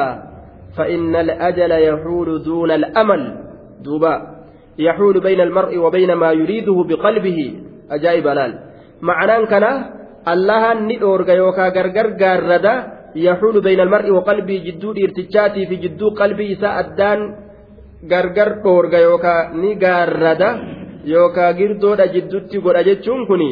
فإن 0.77 1.17
الأجل 1.17 1.73
يحول 1.89 2.43
دون 2.43 2.71
الأمل. 2.71 3.23
دوبا. 3.85 4.15
يحول 4.79 5.21
بين 5.21 5.41
المرء 5.41 5.79
وبين 5.79 6.13
ما 6.13 6.33
يريده 6.33 6.77
بقلبه. 6.89 7.39
أجايب 7.91 8.27
لال 8.27 8.70
معنaan 9.02 9.44
kana 9.52 9.72
allahan 10.34 10.88
ni 10.88 10.96
dhoorga 11.04 11.34
yookaa 11.42 11.70
gargar 11.78 12.08
gaarrada 12.22 12.74
yaxuulu 13.28 13.62
bayna 13.66 13.84
almar'i 13.86 14.12
wa 14.18 14.24
qalbii 14.30 14.60
jidduu 14.68 14.94
dhiirtichaatii 14.98 15.66
fi 15.70 15.76
jidduu 15.84 16.12
qalbii 16.20 16.50
isaa 16.56 16.74
addaan 16.82 17.20
gargar 18.12 18.50
dhoorga 18.64 19.00
yookaa 19.08 19.42
ni 19.62 19.72
gaarrada 19.84 20.50
yookaa 21.14 21.52
girdoodha 21.60 22.06
jiddutti 22.16 22.64
godha 22.66 22.84
jechuun 22.90 23.22
kuni 23.30 23.52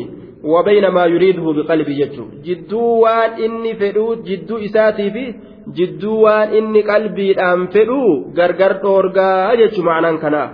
wabayna 0.53 0.89
maa 0.97 1.07
yuriiduhu 1.13 1.53
biqalbii 1.59 1.99
jechuun 2.01 2.29
jidduu 2.47 2.89
waan 3.03 3.31
inni 3.45 3.71
fedhuu 3.81 4.11
jidduu 4.27 4.57
isaatii 4.67 5.11
fi 5.15 5.23
jidduu 5.77 6.17
waan 6.25 6.49
inni 6.59 6.81
qalbiidhaan 6.91 7.61
fedhuu 7.75 8.09
gargar 8.39 8.73
dhoorgaa 8.83 9.55
jechuun 9.61 9.85
macnaan 9.89 10.17
kanaa. 10.25 10.49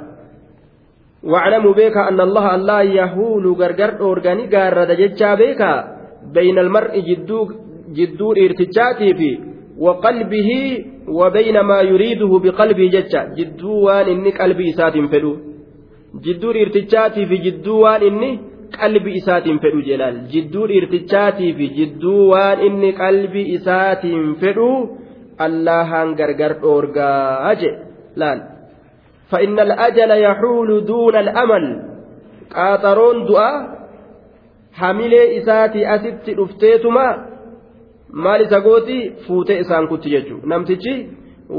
واعلموا 1.33 1.73
بك 1.73 1.97
أن 1.97 2.21
الله 2.21 2.55
الله 2.55 2.83
يهول 2.83 3.45
غرغر 3.61 4.01
أورغاني 4.01 4.45
غارد 4.53 4.91
جتشا 5.01 5.35
بك 5.41 5.63
بين 6.37 6.59
المرء 6.59 6.95
جدو 7.09 7.39
جدو 7.99 8.33
ارتجاتي 8.33 9.09
في 9.19 9.31
وقلبه 9.79 10.51
وبين 11.19 11.57
ما 11.61 11.79
يريده 11.81 12.33
بقلبه 12.45 12.87
جتشا 12.97 13.21
جدو 13.39 13.73
وان 13.87 14.07
إني 14.15 14.31
قلبي 14.41 14.65
إسات 14.71 14.95
فدو. 15.13 15.33
جدو 16.25 16.51
ارتجاتي 16.51 17.23
في 17.27 17.37
جدو 17.47 17.75
وان 17.83 18.03
إني 18.11 18.31
qalbi 18.81 19.11
isaatiin 19.21 19.59
fedhu 19.63 19.81
jelaal 19.89 20.17
jidduu 20.33 20.67
dhiirtichaatii 20.71 21.53
fi 21.59 21.67
jidduu 21.79 22.23
waan 22.33 22.63
inni 22.69 22.91
qalbi 23.03 23.43
isaatiin 23.57 24.25
fedhu 24.43 24.71
allahaan 25.47 26.15
gargar 26.21 26.53
dhoorgaa 26.63 27.55
je 27.61 27.71
laal 28.23 28.41
فإن 29.31 29.61
الأجل 29.61 30.11
يحول 30.11 30.85
دون 30.85 31.17
الأمل 31.17 31.83
قاطرون 32.55 33.27
دعاء 33.27 33.75
isa 38.45 38.61
gooti 38.61 39.13
fuutee 39.27 39.59
isaan 39.61 39.89
kutti 39.89 40.11
jechuudha 40.11 40.47
namtichi 40.47 40.93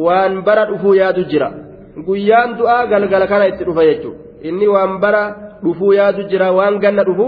waan 0.06 0.44
bara 0.44 0.66
dhufuu 0.70 0.94
yaadu 0.96 1.24
jira 1.32 1.50
guyyaan 2.08 2.58
du'aa 2.60 2.88
galgala 2.88 3.28
kana 3.28 3.46
itti 3.52 3.64
dhufa 3.66 3.84
jechuudha 3.90 4.20
inni 4.48 4.68
waan 4.68 5.00
bara 5.00 5.24
dhufuu 5.64 5.94
yaadu 5.94 6.24
jira 6.32 6.52
waan 6.58 6.80
ganna 6.80 7.04
dhufu 7.04 7.28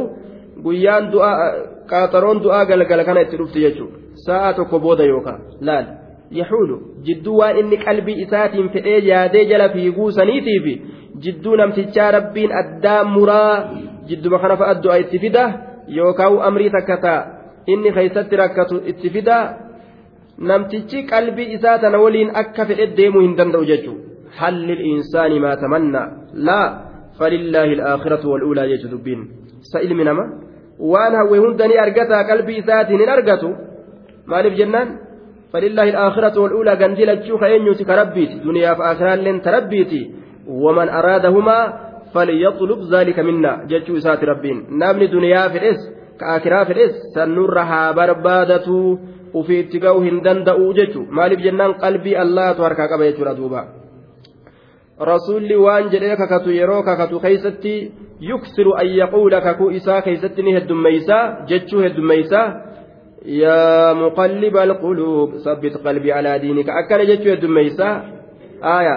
guyyaan 0.63 1.11
du'aa 1.11 1.51
qaaxaroon 1.89 2.43
du'aa 2.45 2.65
galgala 2.65 3.03
kana 3.03 3.21
itti 3.25 3.37
dhufti 3.37 3.59
jechuudha 3.65 3.97
sa'a 4.25 4.53
tokko 4.53 4.79
booda 4.79 5.03
yookaan 5.03 5.41
laal 5.61 5.85
yaxuulu 6.31 6.77
jidduu 7.07 7.37
waan 7.39 7.59
inni 7.61 7.77
qalbii 7.85 8.21
isaatiin 8.25 8.69
fedhee 8.75 8.99
yaadee 9.09 9.45
jala 9.51 9.69
fiiguu 9.75 10.11
saniitiif 10.11 10.65
jidduu 11.23 11.55
namtichaa 11.61 12.11
rabbiin 12.17 12.57
addaa 12.61 13.03
muraa 13.03 13.53
jidduma 14.09 14.39
kana 14.39 14.57
fa'a 14.61 14.81
du'a 14.83 14.97
itti 15.03 15.19
fida 15.19 15.45
yookaan 15.99 16.41
amrii 16.49 16.73
takka 16.77 16.97
ta'a 17.05 17.25
inni 17.73 17.95
keessatti 17.99 18.41
rakkatu 18.43 18.81
itti 18.91 19.13
fida 19.15 19.37
namtichi 20.49 21.05
qalbii 21.13 21.53
isaa 21.59 21.77
tana 21.83 22.03
waliin 22.05 22.35
akka 22.41 22.65
fedhe 22.65 22.91
deemuu 22.97 23.23
hin 23.27 23.37
danda'u 23.39 23.69
jechuudha 23.71 24.35
halli 24.41 24.83
insaanii 24.95 25.39
maa 25.45 25.55
tamannaa 25.63 26.07
laa. 26.49 26.67
فلله 27.19 27.63
الآخرة 27.63 28.27
والأولى 28.27 28.71
يجد 28.71 28.93
بين 29.03 29.19
سئل 29.73 29.95
من 29.95 30.07
أما 30.07 30.25
وأنا 30.79 31.19
هو 31.21 31.33
هندني 31.43 31.83
أرقتها 31.83 32.21
قلبي 32.29 32.59
ذاتي 32.59 32.95
إن 32.95 33.09
أرقته 33.09 33.51
مالف 34.27 34.53
جنان 34.59 34.87
فلله 35.57 35.89
الآخرة 35.89 36.39
والأولى 36.41 36.73
قنديل 36.81 37.09
الجوخ 37.09 37.43
أين 37.43 37.73
كربيتي 37.73 38.37
دنيا 38.45 38.73
فآخرة 38.73 39.15
لن 39.15 39.41
تربيتي 39.41 40.03
ومن 40.47 40.89
أرادهما 40.89 41.59
فليطلب 42.13 42.79
ذلك 42.93 43.17
منا. 43.19 43.53
جتشو 43.69 43.97
إسات 43.97 44.23
ربين. 44.23 44.57
نامني 44.79 45.07
دنيا 45.07 45.47
في 45.51 45.57
الإس 45.57 45.81
كآخرة 46.19 46.63
في 46.63 46.73
الإس. 46.73 46.95
سنرها 47.15 47.91
بربادة 47.91 48.67
وفي 49.33 49.59
اتقاو 49.59 49.97
هندن 50.07 50.43
دأو 50.43 50.73
جتشو 50.77 51.01
مالف 51.17 51.39
جنان 51.45 51.71
قلبي 51.73 52.21
الله 52.21 52.51
تهركا 52.51 52.85
قبا 52.91 53.05
يجو 53.05 53.23
ردوبا 53.23 53.61
rasuulli 55.09 55.55
waan 55.55 55.89
jedhee 55.93 56.15
kakatu 56.17 56.51
yeroo 56.51 56.83
kakatu 56.83 57.19
keeysatti 57.19 57.73
yuksiru 58.29 58.71
an 58.81 58.87
yaquula 58.99 59.41
kakuu 59.41 59.69
isaa 59.79 60.01
keeysatti 60.01 60.43
ni 60.43 60.53
heddummeeysaa 60.55 61.45
jechuu 61.49 61.81
heddummeeysaa 61.85 62.45
alaa 66.19 66.39
diinika 66.39 66.75
akkana 66.81 67.05
jechuu 67.05 67.31
heddummeeysaa 67.35 67.93
aaya 68.73 68.95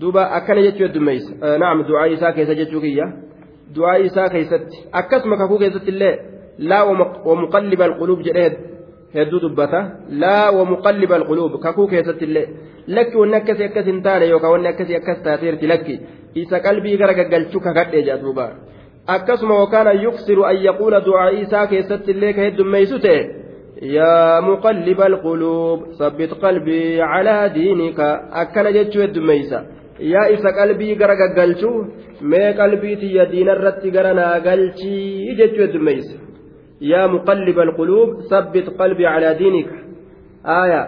duuba 0.00 0.22
akkana 0.38 0.62
jechuu 0.62 0.86
heddummeeysa 0.86 1.58
naam 1.64 1.84
du'aa 1.88 2.06
isaa 2.16 2.32
keessa 2.32 2.54
jechuu 2.54 2.80
kiyya 2.80 3.06
du'aa 3.76 3.96
isaa 4.08 4.28
keeysatti 4.34 4.84
akkasuma 5.00 5.36
kakuu 5.36 5.58
keessatti 5.58 5.90
illee 5.94 6.14
laa 6.58 6.84
wa 6.84 7.36
muqalliba 7.42 7.84
alquluub 7.84 8.22
jedhee 8.28 8.50
hedduu 9.14 9.40
dubbata 9.44 9.80
laa 10.24 10.50
wa 10.58 10.64
muqalliba 10.72 11.16
alquluub 11.20 11.60
kakuu 11.66 11.86
keessatti 11.94 12.24
illee 12.30 12.46
lakki 12.96 13.16
wanni 13.22 13.36
akkasii 13.36 13.64
akkas 13.70 13.86
hin 13.86 14.02
taane 14.02 14.28
yookaan 14.32 14.52
wanni 14.52 14.68
akkasii 14.72 14.96
akkas 15.00 15.22
taateerti 15.26 15.66
lakki 15.72 16.00
isa 16.42 16.60
qalbii 16.66 16.96
gara 17.02 17.14
gaggalchuu 17.20 17.60
kakadhee 17.66 18.02
jaa 18.08 18.18
duuba 18.24 18.46
akkasuma 19.06 19.54
yookaan 19.54 20.02
yuksiru 20.02 20.44
an 20.44 20.56
yaquula 20.62 21.00
du'aa 21.00 21.30
isaa 21.42 21.66
keessatti 21.66 22.10
illee 22.12 22.32
ka 22.32 22.42
heddummeeysu 22.46 22.98
ta'e 23.04 23.20
yaa 23.96 24.40
muqalliba 24.48 25.04
alquluub 25.10 25.80
sabbit 25.98 26.30
qalbii 26.42 26.98
calaa 27.12 27.48
diinika 27.54 28.06
akkana 28.42 28.72
jechuu 28.76 29.02
heddummeeysa 29.02 29.58
yaa 30.12 30.28
isa 30.34 30.52
qalbii 30.58 30.94
gara 31.00 31.16
gaggalchuu 31.22 31.76
mee 32.32 32.52
qalbii 32.60 32.96
tiyya 33.00 33.26
diinarratti 33.32 33.90
gara 33.96 34.12
naa 34.20 34.38
galchii 34.46 35.34
jechuu 35.40 35.64
heddummeeysa 35.66 36.14
yaa 36.92 37.08
muqalliba 37.14 37.62
alquluub 37.66 38.10
sabbit 38.30 38.70
qalbii 38.78 39.08
calaa 39.14 39.34
diinika 39.40 39.74
aayaa 40.58 40.86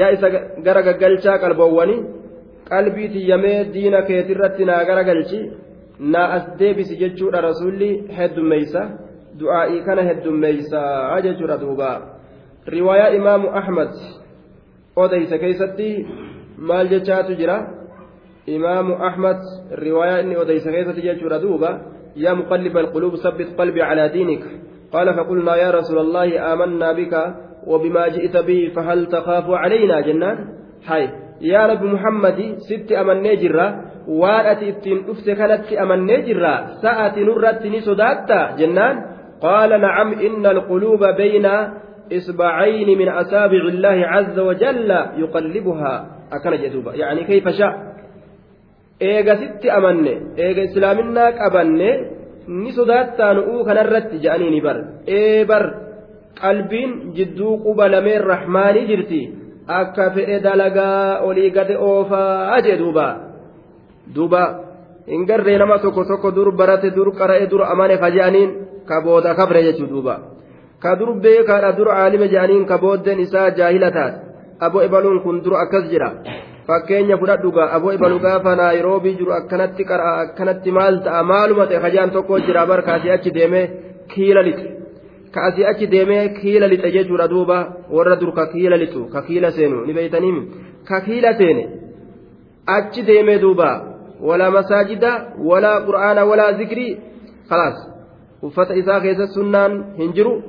yaa 0.00 0.10
isa 0.16 0.28
gara 0.66 0.82
gaggalchaa 0.88 1.38
qalboowwani 1.44 1.96
qalbii 2.70 3.08
tiyyamee 3.14 3.58
diina 3.74 4.02
keetirratti 4.08 4.64
naa 4.64 4.82
gara 4.90 5.04
galchi 5.10 5.40
naa 6.00 6.28
as 6.36 6.44
deebisi 6.58 6.96
jechuudha 6.96 7.40
rasuulli 7.40 7.90
heddummeeysa 8.18 8.82
du'aa'ii 9.40 9.84
kana 9.84 10.02
heddummeeysa 10.02 10.80
jechuudha 11.22 11.58
duuba 11.58 11.90
riwaayaa 12.66 13.14
imaamu 13.20 13.48
ahmad 13.60 13.92
odeysa 14.96 15.38
keeysatti 15.38 16.06
maal 16.58 16.88
jechaatu 16.88 17.34
jira 17.40 17.56
imaamu 18.46 18.98
ahmad 19.08 19.40
riwaayaa 19.70 20.20
inni 20.20 20.36
odeysa 20.36 20.70
keessatti 20.70 21.02
jechuudha 21.08 21.38
duuba 21.38 21.80
yaa 22.16 22.34
muqalliba 22.34 22.80
alquluub 22.80 23.16
sabbit 23.16 23.56
qalbii 23.56 23.88
calaa 23.88 24.08
diinika 24.08 24.48
qaala 24.92 25.14
faqulnaa 25.18 25.56
yaa 25.56 25.72
rasuula 25.78 26.00
allaahi 26.06 26.38
aamanaa 26.38 26.94
bika 26.94 27.22
وبما 27.66 28.08
جئت 28.08 28.36
به 28.36 28.72
فهل 28.76 29.06
تخاف 29.06 29.44
علينا 29.50 30.00
جنان 30.00 30.48
يا 31.40 31.66
رب 31.66 31.82
محمد 31.82 32.56
ست 32.58 32.92
أمن 32.92 33.22
نجرة 33.22 33.66
وأتي 34.08 34.68
اتين 34.68 34.98
أفت 35.08 35.30
كانت 35.30 35.72
أمن 35.72 36.06
نجرة 36.06 36.66
سأتي 36.82 37.20
نرت 37.24 37.66
نسداتا 37.66 38.56
جنان 38.58 38.96
قال 39.40 39.80
نعم 39.80 40.08
إن 40.12 40.46
القلوب 40.46 41.02
بين 41.16 41.46
إصبعين 42.12 42.98
من 42.98 43.08
أصابع 43.08 43.62
الله 43.68 44.06
عز 44.06 44.38
وجل 44.38 44.90
يقلبها 45.16 45.94
أكن 46.32 46.62
جدوبا 46.62 46.94
يعني 46.94 47.24
كيف 47.24 47.48
شاء 47.48 47.96
eega 49.00 50.62
islaaminaa 50.62 51.32
qabanne 51.32 51.88
ni 52.48 52.72
sodaattaa 52.72 53.34
nu'uu 53.34 53.64
kanarratti 53.64 54.20
je'anii 54.24 54.50
ni 54.50 54.60
bar. 54.60 54.76
Ee 55.06 55.44
bar 55.44 55.64
qalbiin 56.40 57.12
jidduu 57.16 57.58
quba 57.64 57.88
lameen 57.88 58.24
rahmaanii 58.24 58.86
jirti. 58.86 59.20
Akka 59.68 60.10
fedhe 60.14 60.40
dalagaa 60.40 61.20
olii 61.28 61.50
gade 61.50 61.76
oofaa 61.76 62.60
jee 62.62 62.76
duuba. 62.78 63.06
Duuba 64.14 64.42
hin 65.06 65.26
garree 65.26 65.58
nama 65.58 65.78
tokko 65.78 66.04
tokko 66.04 66.30
dur 66.34 66.52
barate 66.52 66.90
dur 66.94 67.12
qara'e 67.18 67.46
dur 67.50 67.62
amane 67.62 67.96
ka 67.98 68.10
je'aniin 68.10 68.50
ka 68.88 69.00
booda 69.04 69.34
kabre 69.34 69.62
jechuu 69.66 69.86
duuba. 69.86 70.14
Ka 70.82 70.96
dur 70.98 71.14
beekaadha 71.22 71.72
dur 71.76 71.88
aalime 71.90 72.28
je'aniin 72.28 72.66
ka 72.66 72.78
booddeen 72.78 73.20
isaa 73.20 73.50
jaahila 73.50 73.90
taate. 73.90 74.18
Aboo 74.60 74.82
ibaluun 74.82 75.20
kun 75.22 75.42
dur 75.44 75.54
akkas 75.62 75.90
jira. 75.90 76.10
Fakkeenya 76.66 77.16
fudhadhugaa 77.18 77.70
aboo 77.76 77.92
ibalu 77.92 78.18
gaafa 78.18 78.56
naayiroobii 78.56 79.16
jiru 79.18 79.32
akkanatti 79.32 79.84
qara'a 79.84 80.20
akkanatti 80.20 80.70
maal 80.70 81.02
ta'a? 81.04 81.22
Maaluma 81.22 81.66
ta'e 81.66 81.80
kajaan 81.80 82.10
tokko 82.10 82.38
jira 82.46 82.66
barkaasii 82.66 83.10
achi 83.10 83.30
deemee 83.34 83.70
kiila 84.14 84.42
lixe 84.42 84.68
ka 85.36 85.48
asii 85.48 85.68
achi 85.72 85.90
deemee 85.94 86.22
kiila 86.38 86.72
lixe 86.74 86.92
jechuudha 86.98 87.32
duuba 87.34 87.58
warra 87.96 88.20
dur 88.22 88.32
ka 88.38 88.46
kiila 88.52 88.82
lixu 88.84 89.08
ka 89.16 89.22
kiila 89.26 89.50
seenu 89.58 89.84
ni 89.86 89.98
beeytaniimi 89.98 90.42
ka 90.88 91.00
kiila 91.08 91.36
seene 91.42 91.64
achi 92.76 93.06
deemee 93.10 93.38
duuba 93.44 93.70
walaa 94.20 94.50
masaajida 94.50 95.10
walaa 95.44 95.80
qura'aana 95.80 96.24
walaa 96.24 96.52
zikrii 96.52 96.98
khalaas. 97.48 97.76
Uffata 98.42 98.74
isaa 98.74 99.00
keessa 99.00 99.26
sunnaan 99.26 99.84
hin 99.98 100.12
jiru 100.12 100.42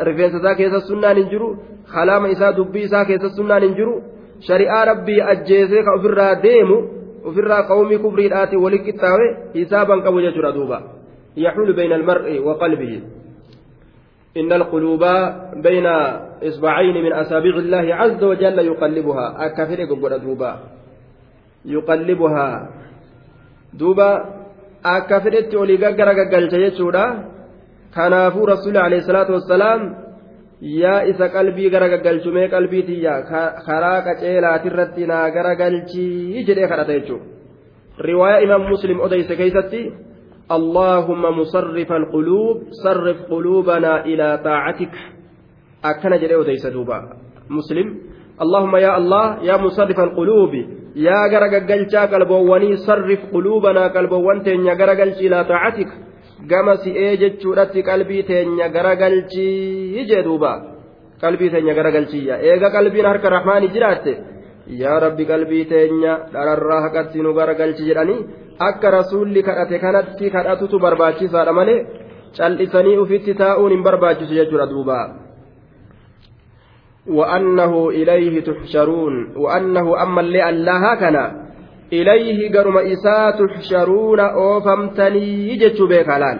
rifeensa 0.00 0.38
isaa 0.38 0.54
keessa 0.54 0.80
sunnaan 0.80 1.16
hin 1.16 1.28
jiru 1.30 1.56
kalaama 1.92 2.28
isaa 2.28 2.52
dubbii 2.56 2.82
isaa 2.82 3.04
keessa 3.04 3.30
sunnaan 3.30 3.62
hin 3.62 3.74
jiru. 3.76 4.02
Shari'aa 4.40 4.84
rabbii 4.84 5.20
ajjeesee 5.20 5.82
ka 5.82 5.94
ofirraa 5.98 6.34
deemu 6.42 6.78
ofirraa 7.24 7.62
qawmii 7.62 7.98
kufriidhaati 7.98 8.56
wali 8.56 8.78
qixxaawe 8.78 9.26
hisaaban 9.54 10.02
qabu 10.02 10.20
jechuudha 10.20 10.52
duuba. 10.52 10.82
Yaxulu 11.36 11.74
bayna 11.74 11.94
almar'i 11.94 12.38
wa 12.38 12.58
إن 14.36 14.52
القلوب 14.52 15.04
بين 15.56 15.86
إصبعين 16.48 16.96
من 17.04 17.12
أصابع 17.12 17.54
الله 17.56 17.94
عز 17.94 18.22
وجل 18.24 18.58
يقلبها 18.58 19.26
أكفر 19.46 19.78
قبل 19.90 20.18
دوبا 20.18 20.52
يقلبها 21.64 22.48
دوبا 23.74 24.10
gaggara 24.82 26.14
gaggalcha 26.14 26.58
jechuudha 26.58 27.04
kanaafuu 27.94 28.46
rasuulli 28.46 28.78
alayhi 28.78 29.06
salaatu 29.06 29.32
wassalaam 29.38 29.82
yaa 30.60 31.06
isa 31.06 31.28
qalbii 31.28 31.70
gara 31.70 31.88
gaggalchumee 31.88 32.48
qalbii 32.48 32.82
tiyya 32.82 33.14
karaa 33.66 34.02
qaceelaatirratti 34.06 35.06
naa 35.06 35.30
gara 35.30 35.54
galchii 35.54 36.44
jedhee 36.48 36.68
kadhata 36.72 36.92
jechuudha 36.98 37.26
riwaayaa 38.08 38.42
imaam 38.46 38.66
muslim 38.72 38.98
odeyse 39.06 39.36
keeysatti 39.36 39.82
اللهم 40.58 41.22
مصرف 41.38 41.92
القلوب 41.92 42.56
صرف 42.84 43.16
قلوبنا 43.30 44.04
إلى 44.04 44.40
طاعتك. 44.44 44.94
أكن 45.84 46.12
جري 46.22 46.34
وديس 46.34 46.66
دوبا. 46.66 46.98
مسلم. 47.50 47.88
اللهم 48.42 48.76
يا 48.76 48.96
الله 48.98 49.26
يا 49.48 49.56
مصرف 49.56 49.98
القلوب. 50.00 50.52
يا 50.96 51.20
غرق 51.32 51.54
قلجا 51.70 52.02
قلبواني 52.12 52.76
صرف 52.76 53.20
قلوبنا 53.34 53.82
قلبوان 53.96 54.42
تين 54.42 54.68
غرق 54.80 55.00
إلى 55.24 55.44
طاعتك. 55.44 55.90
gama 56.50 56.76
si'ee 56.76 57.16
jechuudhatti 57.22 57.82
qalbii 57.82 58.22
teenya 58.26 58.68
garagalchii 58.68 60.04
jee 60.10 60.22
duuba 60.26 60.52
qalbii 61.22 61.50
teenya 61.50 61.74
garagalchiyya 61.78 62.40
eega 62.50 62.70
qalbiin 62.76 63.06
harka 63.06 63.30
rahmaanii 63.36 63.72
jiraatte 63.74 64.12
yaa 64.81 64.99
rabbi 65.05 65.29
qalbii 65.31 65.65
teenya 65.71 66.17
dhararraa 66.33 66.81
haqatti 66.87 67.23
nu 67.23 67.33
garagalchi 67.37 67.87
jedhanii 67.89 68.25
akka 68.69 68.91
rasuulli 68.97 69.45
kadhate 69.47 69.79
kanatti 69.85 70.33
kadhatutu 70.35 70.83
barbaachisaadha 70.85 71.57
malee 71.59 71.85
cal'isanii 72.37 72.99
ufitti 73.05 73.39
taa'uun 73.43 73.71
hin 73.75 73.87
barbaachisu 73.87 74.33
jechuudha 74.39 74.69
duuba. 74.73 74.99
وأنه 77.07 77.89
إليه 77.89 78.43
تحشرون 78.43 79.33
وأنه 79.37 80.03
أما 80.03 80.21
اللي 80.21 80.49
الله 80.49 80.95
كان 80.95 81.47
إليه 81.93 82.51
قرم 82.51 82.77
إساء 82.77 83.31
تحشرون 83.31 84.19
أوفمتني 84.19 85.55
جتش 85.55 85.81
بيك 85.81 86.07
لال 86.07 86.39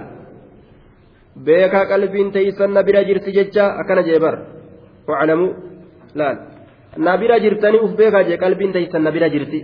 بيك 1.35 1.75
قلب 1.75 2.31
تيسن 2.33 2.81
بلا 2.81 3.01
جرت 3.07 3.29
جتشا 3.29 3.65
أكن 3.79 4.01
جيبر 4.03 4.35
واعلموا 5.07 5.53
لال 6.96 7.20
نبلا 7.20 7.38
جرتني 7.38 7.84
أف 7.84 7.96
بيك 7.96 8.16
جي 8.16 8.36
قلب 8.36 8.72
تيسن 8.72 9.10
بلا 9.10 9.28
جرتي 9.28 9.60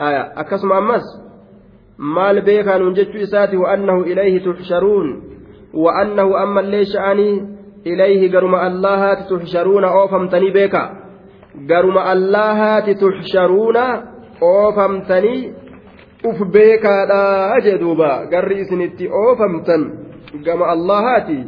آية 0.00 0.22
أكسم 0.40 0.72
أمس 0.72 1.24
maal 1.96 2.42
beekaa 2.42 2.78
nuun 2.78 2.94
jechuu 2.94 3.20
isaati 3.22 3.56
wa'annahu 3.56 4.02
ilayhi 4.02 4.40
tuxsharuun 4.40 5.10
wa'annahu 5.72 6.36
amma 6.36 6.60
illee 6.60 6.84
sha'anii 6.84 7.42
ilayhi 7.84 8.28
garuma 8.28 8.62
allahaati 8.62 9.28
tuxsharuuna 9.28 9.92
oofamtanii 10.00 10.50
beeka 10.50 10.82
garuma 11.66 12.04
allahaati 12.14 12.94
tuxsharuuna 12.94 13.84
oofamtanii 14.40 15.52
uf 16.24 16.38
beekaadha 16.56 17.60
jee 17.66 17.78
duuba 17.78 18.26
garri 18.26 18.60
isinitti 18.60 19.08
oofamtan 19.08 19.82
gama 20.44 20.66
allahaati 20.74 21.38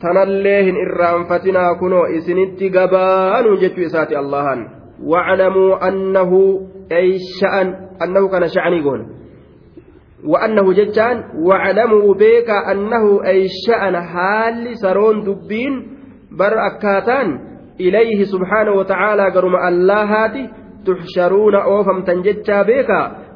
tanallee 0.00 0.62
hin 0.64 0.76
irraanfatinaa 0.84 1.74
kunoo 1.74 2.06
isinitti 2.06 2.70
gabaanuu 2.70 3.56
jechuu 3.56 3.84
isaati 3.90 4.16
allahan. 4.22 4.70
Waclamuu 5.12 5.76
annahu 5.90 6.40
ay 6.90 7.18
sha'an 7.18 7.76
annahu 8.00 8.28
kana 8.28 8.48
sha'anii 8.48 8.82
goona. 8.88 9.06
وأنه 10.26 10.72
جتان 10.72 11.24
واعلموا 11.42 12.14
بيك 12.14 12.50
أنه 12.50 13.24
أي 13.26 13.46
شأن 13.66 14.00
حال 14.00 14.78
سرون 14.78 15.22
دبين 15.24 15.86
بر 16.38 16.66
أكاتان 16.66 17.38
إليه 17.80 18.22
سبحانه 18.24 18.72
وتعالى 18.72 19.30
قرم 19.30 19.56
اللهات 19.56 20.50
تحشرون 20.86 21.54
أوفم 21.54 22.02
تنجتا 22.04 22.62
بيك 22.62 22.86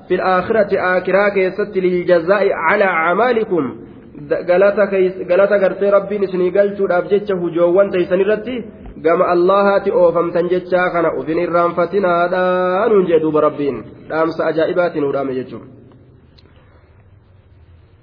في 0.09 0.15
الآخرة 0.15 0.97
آكرا 0.97 1.29
كيست 1.29 1.77
للجزاء 1.77 2.49
على 2.53 2.85
أعمالكم 2.85 3.77
galata 4.29 5.59
gartee 5.59 5.91
rabbiin 5.91 6.23
isinii 6.29 6.51
galchuudhaaf 6.51 7.11
jecha 7.11 7.35
hujoowwan 7.43 7.91
teeysan 7.91 8.21
irratti 8.21 8.55
gama 9.03 9.25
allahaati 9.35 9.91
oofamtan 10.03 10.49
jechaa 10.53 10.91
kana 10.95 11.13
ufin 11.19 11.39
irraanfatinaadha 11.39 12.43
nuun 12.93 13.07
jee 13.11 13.21
duuba 13.21 13.41
rabbiin 13.49 13.85
dhaamsa 14.09 14.47
ajaa'ibaatiin 14.47 15.11
udhaame 15.11 15.35
jechuudha 15.35 15.79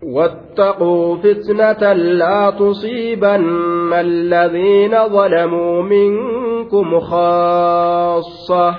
واتقوا 0.03 1.17
فتنة 1.17 1.93
لا 1.93 2.49
تصيبن 2.49 3.93
الذين 3.93 5.07
ظلموا 5.07 5.81
منكم 5.81 6.99
خاصة 6.99 8.75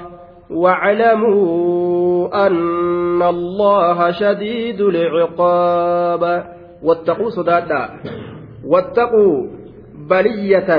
واعلموا 0.50 2.46
أن 2.46 3.22
الله 3.22 4.10
شديد 4.10 4.80
العقاب 4.80 6.57
واتقوا 6.82 7.30
صدادا. 7.30 7.88
واتقوا 8.64 9.46
بلية 10.10 10.70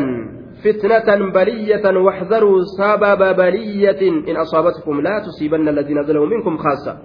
فتنة 0.64 1.32
بلية 1.32 1.98
واحذروا 1.98 2.62
سبب 2.78 3.36
بلية. 3.36 4.02
إن 4.30 4.38
أصابتكم 4.38 5.02
لا 5.02 5.20
تصيبن 5.20 5.68
الذين 5.70 6.04
ظلموا 6.04 6.26
منكم 6.26 6.58
خاصة. 6.58 6.98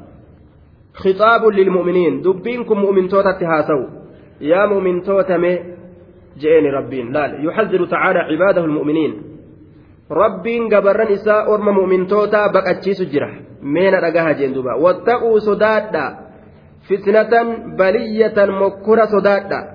خطاب 0.95 1.47
للمؤمنين. 1.47 2.21
دبينكم 2.21 2.79
مؤمن 2.79 3.09
توتا 3.09 3.33
تهاسو 3.41 3.81
يا 4.41 4.67
مؤمن 4.67 5.03
توتا 5.03 5.37
مي. 5.37 5.59
جئني 6.39 6.71
ربين. 6.71 7.13
لا 7.13 7.27
يحذر 7.43 7.87
تعالى 7.87 8.19
عباده 8.19 8.65
المؤمنين. 8.65 9.23
ربين 10.11 10.75
قبرن 10.75 11.07
إساء 11.13 11.55
أرم 11.55 11.69
مؤمن 11.69 12.07
توتا 12.07 12.47
بقتشيس 12.47 13.03
جرح. 13.03 13.41
مين 13.63 13.95
رقاها 13.95 14.33
جندوبا. 14.33 14.75
واتقوا 14.75 15.39
صدادا. 15.39 16.24
فتنة 16.89 17.33
بلية 17.79 18.39
مكرة 18.61 19.05
صدادا 19.07 19.75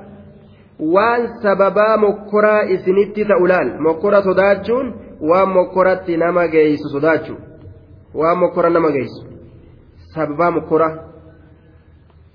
waan 0.79 1.27
sababaa 1.43 1.97
mokkoraa 1.97 2.61
isinitti 2.61 3.25
ta'ulaal 3.25 3.69
mokkora 3.79 4.21
sodaachuun 4.21 4.93
waan 5.29 5.49
mokkoratti 5.49 6.17
nama 6.17 6.47
geessu 6.47 6.89
sodaachuu 6.89 7.37
waan 8.15 8.37
mokkora 8.37 8.69
nama 8.69 8.91
geessu 8.91 9.25
sababaa 10.13 10.51
mokkora 10.51 10.89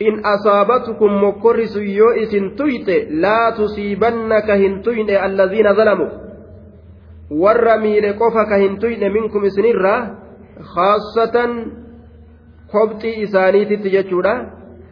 in 0.01 0.21
asaabatkum 0.33 1.13
mokkorri 1.21 1.69
sun 1.69 1.89
yoo 1.97 2.11
isin 2.25 2.51
tuyxe 2.57 2.97
laa 3.25 3.53
tusiibanna 3.53 4.43
ka 4.43 4.55
hin 4.63 4.83
tuyne 4.83 5.17
allaziina 5.19 5.75
zalamu 5.75 6.09
warra 7.45 7.79
miidhe 7.79 8.13
qofa 8.13 8.45
ka 8.51 8.57
hin 8.57 8.77
tuyne 8.79 9.09
minkum 9.17 9.45
isinirraa 9.45 10.01
khaasatan 10.75 11.57
kobxii 12.73 13.15
isaaniititti 13.23 13.95
jechuudha 13.97 14.35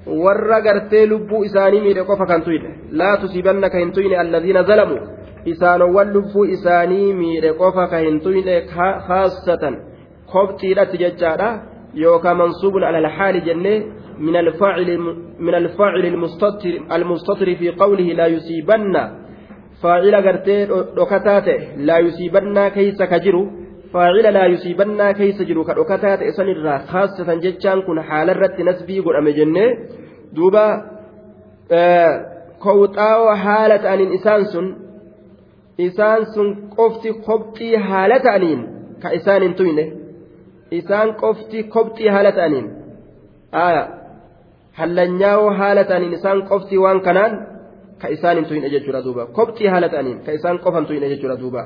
warra 0.06 0.60
gartee 0.60 1.06
lubbuu 1.06 1.44
isaanii 1.44 1.80
miidhe 1.80 2.04
qofa 2.04 2.26
kan 2.26 2.42
tuyne 2.42 2.70
laa 2.90 3.16
tusiibanna 3.16 3.70
ka 3.70 3.78
hin 3.78 3.92
tuyne 3.92 4.16
allaziina 4.18 4.62
zalamu 4.62 4.98
isaanowwan 5.54 6.12
lubbuu 6.12 6.44
isaanii 6.44 7.12
miidhe 7.14 7.52
qofa 7.62 7.86
ka 7.86 7.98
hin 8.04 8.20
tuyne 8.20 8.60
khaasatan 8.74 9.76
kobxiidhatti 10.32 10.98
jechaadha 11.04 11.50
yookaan 12.04 12.36
mansuubun 12.36 12.84
ala 12.84 12.98
alhaali 12.98 13.40
jennee 13.50 13.78
من 14.18 14.36
الفاعل 14.36 14.98
من 15.38 15.54
الفاعل 15.54 16.06
المستتر 16.06 16.80
المستتر 16.92 17.54
في 17.54 17.70
قوله 17.70 18.04
لا 18.04 18.26
يصيبن 18.26 18.94
فاعل 19.82 20.14
غرتي 20.14 20.66
دوكتاته 20.96 21.58
لا 21.76 21.98
يصيبن 21.98 22.68
كيس 22.68 23.02
كجرو 23.02 23.62
فاعل 23.92 24.35
لا 24.35 24.44
يصيبن 24.46 25.12
كيس 25.12 25.42
جرو 25.42 25.64
كدوكتاته 25.64 26.28
اسن 26.28 26.48
الرا 26.48 26.78
خاصة 26.78 27.35
جتان 27.35 27.83
كن 27.83 28.02
حال 28.02 28.31
الرت 28.31 28.61
نسبي 28.61 29.00
قد 29.00 29.24
جنة 29.38 29.66
دوبا 30.33 30.66
ta'aniin 33.85 34.12
isaan 34.18 34.44
sun 34.52 34.66
isaan 35.78 36.22
sun 36.35 36.48
qofti 36.76 37.11
kobxii 37.26 37.76
haala 37.88 38.16
ta'aniin 38.26 38.61
ka 39.02 39.09
isaan 39.18 39.42
hin 39.42 39.55
tuyne 39.61 39.85
isaan 40.70 41.09
qofti 41.22 41.59
kobxii 41.74 42.09
haala 42.14 42.33
ta'aniin 42.38 42.66
aayaa 43.64 43.88
hallanyaa'oo 44.78 45.50
haala 45.61 45.85
ta'aniin 45.90 46.12
isaan 46.18 46.42
qoftii 46.50 46.83
waan 46.85 47.00
kanaan 47.07 47.33
ka 48.00 48.07
isaan 48.16 48.37
hin 48.37 48.46
tuyne 48.50 48.68
jechuudha 48.74 49.05
duuba 49.07 49.26
kopxii 49.38 49.72
haala 49.74 49.88
ta'aniin 49.94 50.18
ka 50.26 50.33
isaan 50.38 50.59
qofan 50.64 50.87
tuyne 50.87 51.07
jechuudha 51.12 51.40
duuba 51.42 51.62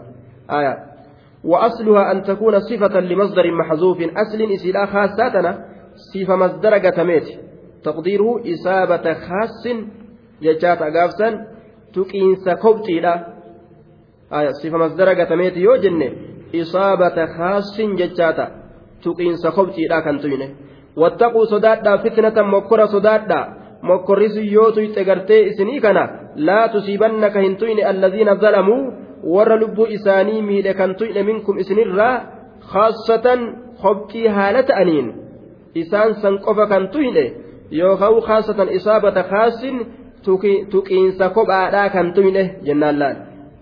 aya 0.58 0.72
وأصلها 1.44 2.12
أن 2.12 2.22
تكون 2.22 2.60
صفة 2.60 3.00
لمصدر 3.00 3.52
محذوف 3.52 3.98
أصل 4.02 4.42
إسلا 4.52 4.86
خاصاتنا 4.86 5.64
صفة 6.14 6.36
مصدر 6.36 6.74
قتميت 6.74 7.28
تقديره 7.84 8.42
إصابة 8.52 9.14
خاص 9.14 9.68
ججات 10.42 10.82
أقافسا 10.82 11.46
تكين 11.94 12.36
سكبتي 12.36 13.00
لا 13.00 13.26
آية 14.32 14.50
صفة 14.50 14.78
مصدر 14.78 15.08
قتميت 15.20 15.56
يوجن 15.56 16.12
إصابة 16.54 17.26
خاص 17.26 17.80
ججات 17.80 18.38
تكين 19.04 19.36
سكبتي 19.36 19.84
لا 19.90 20.00
كنتينه 20.00 20.48
wattaquu 20.96 21.46
sodaadhaa 21.46 21.98
fitnatan 21.98 22.46
mokkora 22.48 22.86
sodaadhaa 22.86 23.46
mokkorrisu 23.88 24.40
yoo 24.40 24.70
tuyxe 24.72 25.04
gartee 25.04 25.40
isinii 25.48 25.80
kana 25.80 26.04
laa 26.36 26.68
tusiibanna 26.68 27.30
ka 27.30 27.40
warra 29.34 29.56
lubbuu 29.62 29.86
isaanii 29.96 30.42
miidhe 30.48 30.72
kan 30.80 30.94
tuyne 31.00 31.22
minkum 31.28 31.58
isinirraa 31.62 32.14
khaasatan 32.72 33.40
hobxii 33.82 34.26
haala 34.36 34.62
ta'aniin 34.70 35.08
isaan 35.82 36.14
san 36.22 36.34
qofa 36.46 36.66
kan 36.72 36.84
tuyne 36.94 37.24
yookaan 37.80 38.20
khaasatan 38.28 38.68
isaabata 38.78 39.22
khaasin 39.32 39.76
tuqiinsa 40.72 41.26
kophaadhaa 41.36 41.88
kan 41.94 42.12
tuyne 42.16 42.42
jennaan 42.66 42.98
laal 43.00 43.16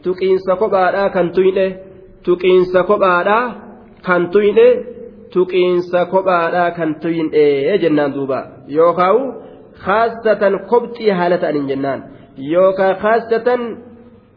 tuqiinsa 0.04 0.56
kophaadhaa 0.62 1.08
kan 1.16 1.28
tuyne 1.36 1.66
tuqiinsa 2.24 2.80
kophaadhaa 2.90 3.44
kan 4.06 4.22
tuyne 4.34 4.66
tuqiinsa 5.32 6.00
kophaadhaa 6.12 6.70
kan 6.78 6.90
tuyne 7.02 7.78
jennaan 7.82 8.14
duuba 8.16 8.40
yookaan 8.76 9.18
khaasatan 9.84 10.54
kobxii 10.70 11.10
haala 11.18 11.36
ta'aniin 11.42 11.68
jennaan 11.72 12.00
yookaan 12.52 12.96
khaasatan 13.02 13.60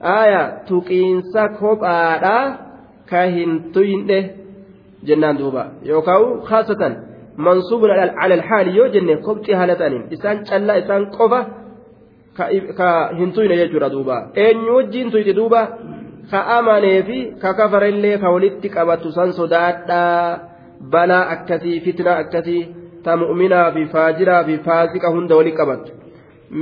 aayaa 0.02 0.48
tuqiinsa 0.68 1.50
kophaadhaa 1.60 2.46
ka 3.10 3.22
hin 3.36 3.52
tuyne 3.74 4.20
jennaan 5.08 5.38
duuba 5.42 5.64
yookaan 5.90 6.24
khaasatan. 6.50 6.94
mansuubun 7.46 7.92
ala 7.94 8.06
alhaali 8.36 8.72
yoo 8.78 8.88
jenne 8.96 9.16
kobxii 9.26 9.56
haala 9.60 9.76
ta'aniin 9.82 10.06
isaan 10.16 10.40
callaa 10.50 10.78
isaan 10.82 11.04
qofa 11.18 11.40
ka 12.80 12.90
hin 13.20 13.32
tuyne 13.36 13.56
jechuudha 13.60 13.90
duuba 13.96 14.16
eenyu 14.46 14.76
wajjiin 14.78 15.12
tuyte 15.16 15.34
duuba 15.40 15.62
ka 16.32 16.40
amanee 16.58 17.00
fi 17.10 17.18
ka 17.44 17.54
kafarellee 17.60 18.16
ka 18.24 18.32
walitti 18.36 18.70
qabatu 18.78 19.12
san 19.18 19.34
sodaadhaa 19.40 20.40
balaa 20.94 21.22
akkasii 21.36 21.78
fitnaa 21.86 22.18
akkasii 22.24 22.64
ta 23.06 23.18
mu'minaa 23.24 23.68
fi 23.76 23.86
faajiraa 23.94 24.42
fi 24.50 24.58
faasiqa 24.68 25.14
hunda 25.16 25.36
walitti 25.40 25.58
qabatu 25.62 25.92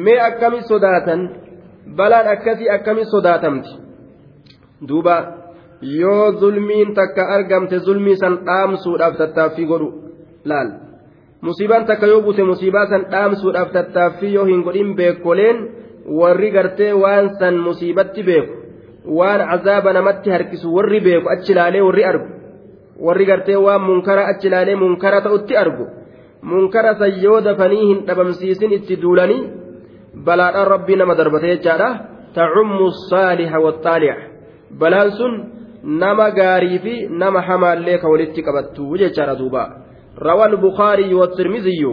mee 0.06 0.20
akkami 0.28 0.60
sodaatan 0.72 1.22
balaan 1.98 2.28
akkasii 2.28 2.70
akkami 2.70 3.06
sodaatamti 3.14 3.72
duuba 4.90 5.16
yoo 6.00 6.32
zulmiin 6.40 6.94
takka 6.94 7.24
argamte 7.36 7.80
zulmii 7.80 8.16
san 8.18 8.38
dhaamsuudhaaf 8.46 9.18
tattaaffii 9.18 9.66
godhu. 9.72 9.90
laal 10.46 10.70
musiibaan 11.42 11.86
takka 11.86 12.08
yoo 12.08 12.22
buute 12.22 12.44
musiibaa 12.44 12.86
san 12.92 13.04
dhaamsuudhaaf 13.12 13.72
tattaaffii 13.72 14.34
yoo 14.34 14.46
hin 14.46 14.62
godhin 14.68 14.96
beekoleen 14.96 15.58
warri 16.20 16.52
gartee 16.52 16.94
waan 17.04 17.30
san 17.40 17.56
musiibatti 17.68 18.24
beeku 18.24 18.54
waan 19.18 19.42
azaaba 19.56 19.94
namatti 19.94 20.30
harkisu 20.36 20.68
warri 20.76 21.00
beeku 21.08 21.30
achi 21.36 21.52
ilaalee 21.52 21.82
warri 21.88 22.04
argu 22.12 22.28
warri 23.08 23.26
gartee 23.26 23.56
waan 23.66 23.82
munkara 23.90 24.24
achi 24.32 24.48
ilaalee 24.48 24.76
munkara 24.84 25.22
ta'utti 25.28 25.58
argu 25.64 25.86
munkara 26.52 26.92
san 27.00 27.12
yoo 27.24 27.42
dafanii 27.48 27.86
hin 27.90 28.00
dhabamsiisin 28.08 28.72
itti 28.78 28.96
duulanii 29.02 29.42
balaadhaan 30.24 30.68
rabbii 30.68 30.96
nama 30.96 31.16
darbate 31.16 31.48
jechaadha 31.58 31.90
ta'ummu 32.36 32.92
saaliha 33.10 33.58
waxaali'a 33.60 34.16
balaan 34.80 35.12
sun 35.12 35.34
nama 35.84 36.32
gaarii 36.32 36.80
fi 36.80 36.94
nama 37.10 37.42
hamaallee 37.42 37.98
ka 37.98 38.08
walitti 38.08 38.44
qabattu 38.44 38.98
jechaadha 38.98 39.36
duubaa. 39.36 39.86
روى 40.16 40.46
البخاري 40.46 41.14
والترمذي 41.14 41.84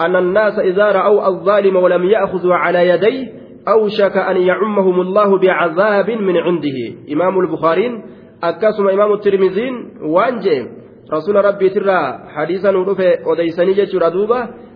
أن 0.00 0.16
الناس 0.16 0.58
إذا 0.58 0.92
رأوا 0.92 1.28
الظالم 1.28 1.76
ولم 1.76 2.04
يأخذوا 2.04 2.54
على 2.54 2.88
يديه 2.88 3.32
أوشك 3.68 4.16
أن 4.16 4.36
يعمهم 4.36 5.00
الله 5.00 5.38
بعذاب 5.38 6.10
من 6.10 6.36
عنده. 6.36 6.78
إمام 7.12 7.40
البخاري 7.40 8.02
أكاسم 8.42 8.88
إمام 8.88 9.12
الترمذي 9.12 9.68
وانجي. 10.02 10.68
رسول 11.12 11.44
ربي 11.44 11.68
ترى 11.68 12.18
حديثا 12.28 12.76
ودفع 12.76 13.26
وديسني 13.26 13.72
جتر 13.72 14.02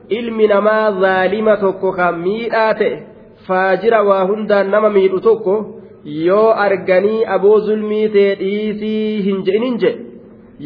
ilmi 0.08 0.46
namaa 0.46 0.92
zaalima 1.00 1.56
tokko 1.56 1.92
kan 1.92 2.20
miidhaa 2.26 2.74
ta'e 2.80 3.02
faajira 3.46 4.02
waa 4.08 4.24
hundaan 4.26 4.70
nama 4.70 4.90
miidhu 4.90 5.20
tokko 5.20 5.56
yoo 6.04 6.50
arganii 6.66 7.24
aboo 7.36 7.58
zulmii 7.66 8.08
ta'e 8.16 8.38
dhiisii 8.40 9.22
hin 9.26 9.42
je'inin 9.48 9.78
jedhe 9.84 10.04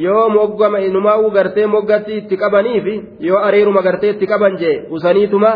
yoo 0.05 0.29
moggama 0.29 0.85
inumaa 0.91 1.19
gartee 1.39 1.67
moggatti 1.67 2.21
itti 2.21 2.37
qabaniif 2.37 2.87
yoo 3.31 3.43
areeruma 3.49 3.83
gartee 3.83 4.11
itti 4.11 4.27
qaban 4.27 4.57
jee 4.63 4.79
usaniituma 4.91 5.53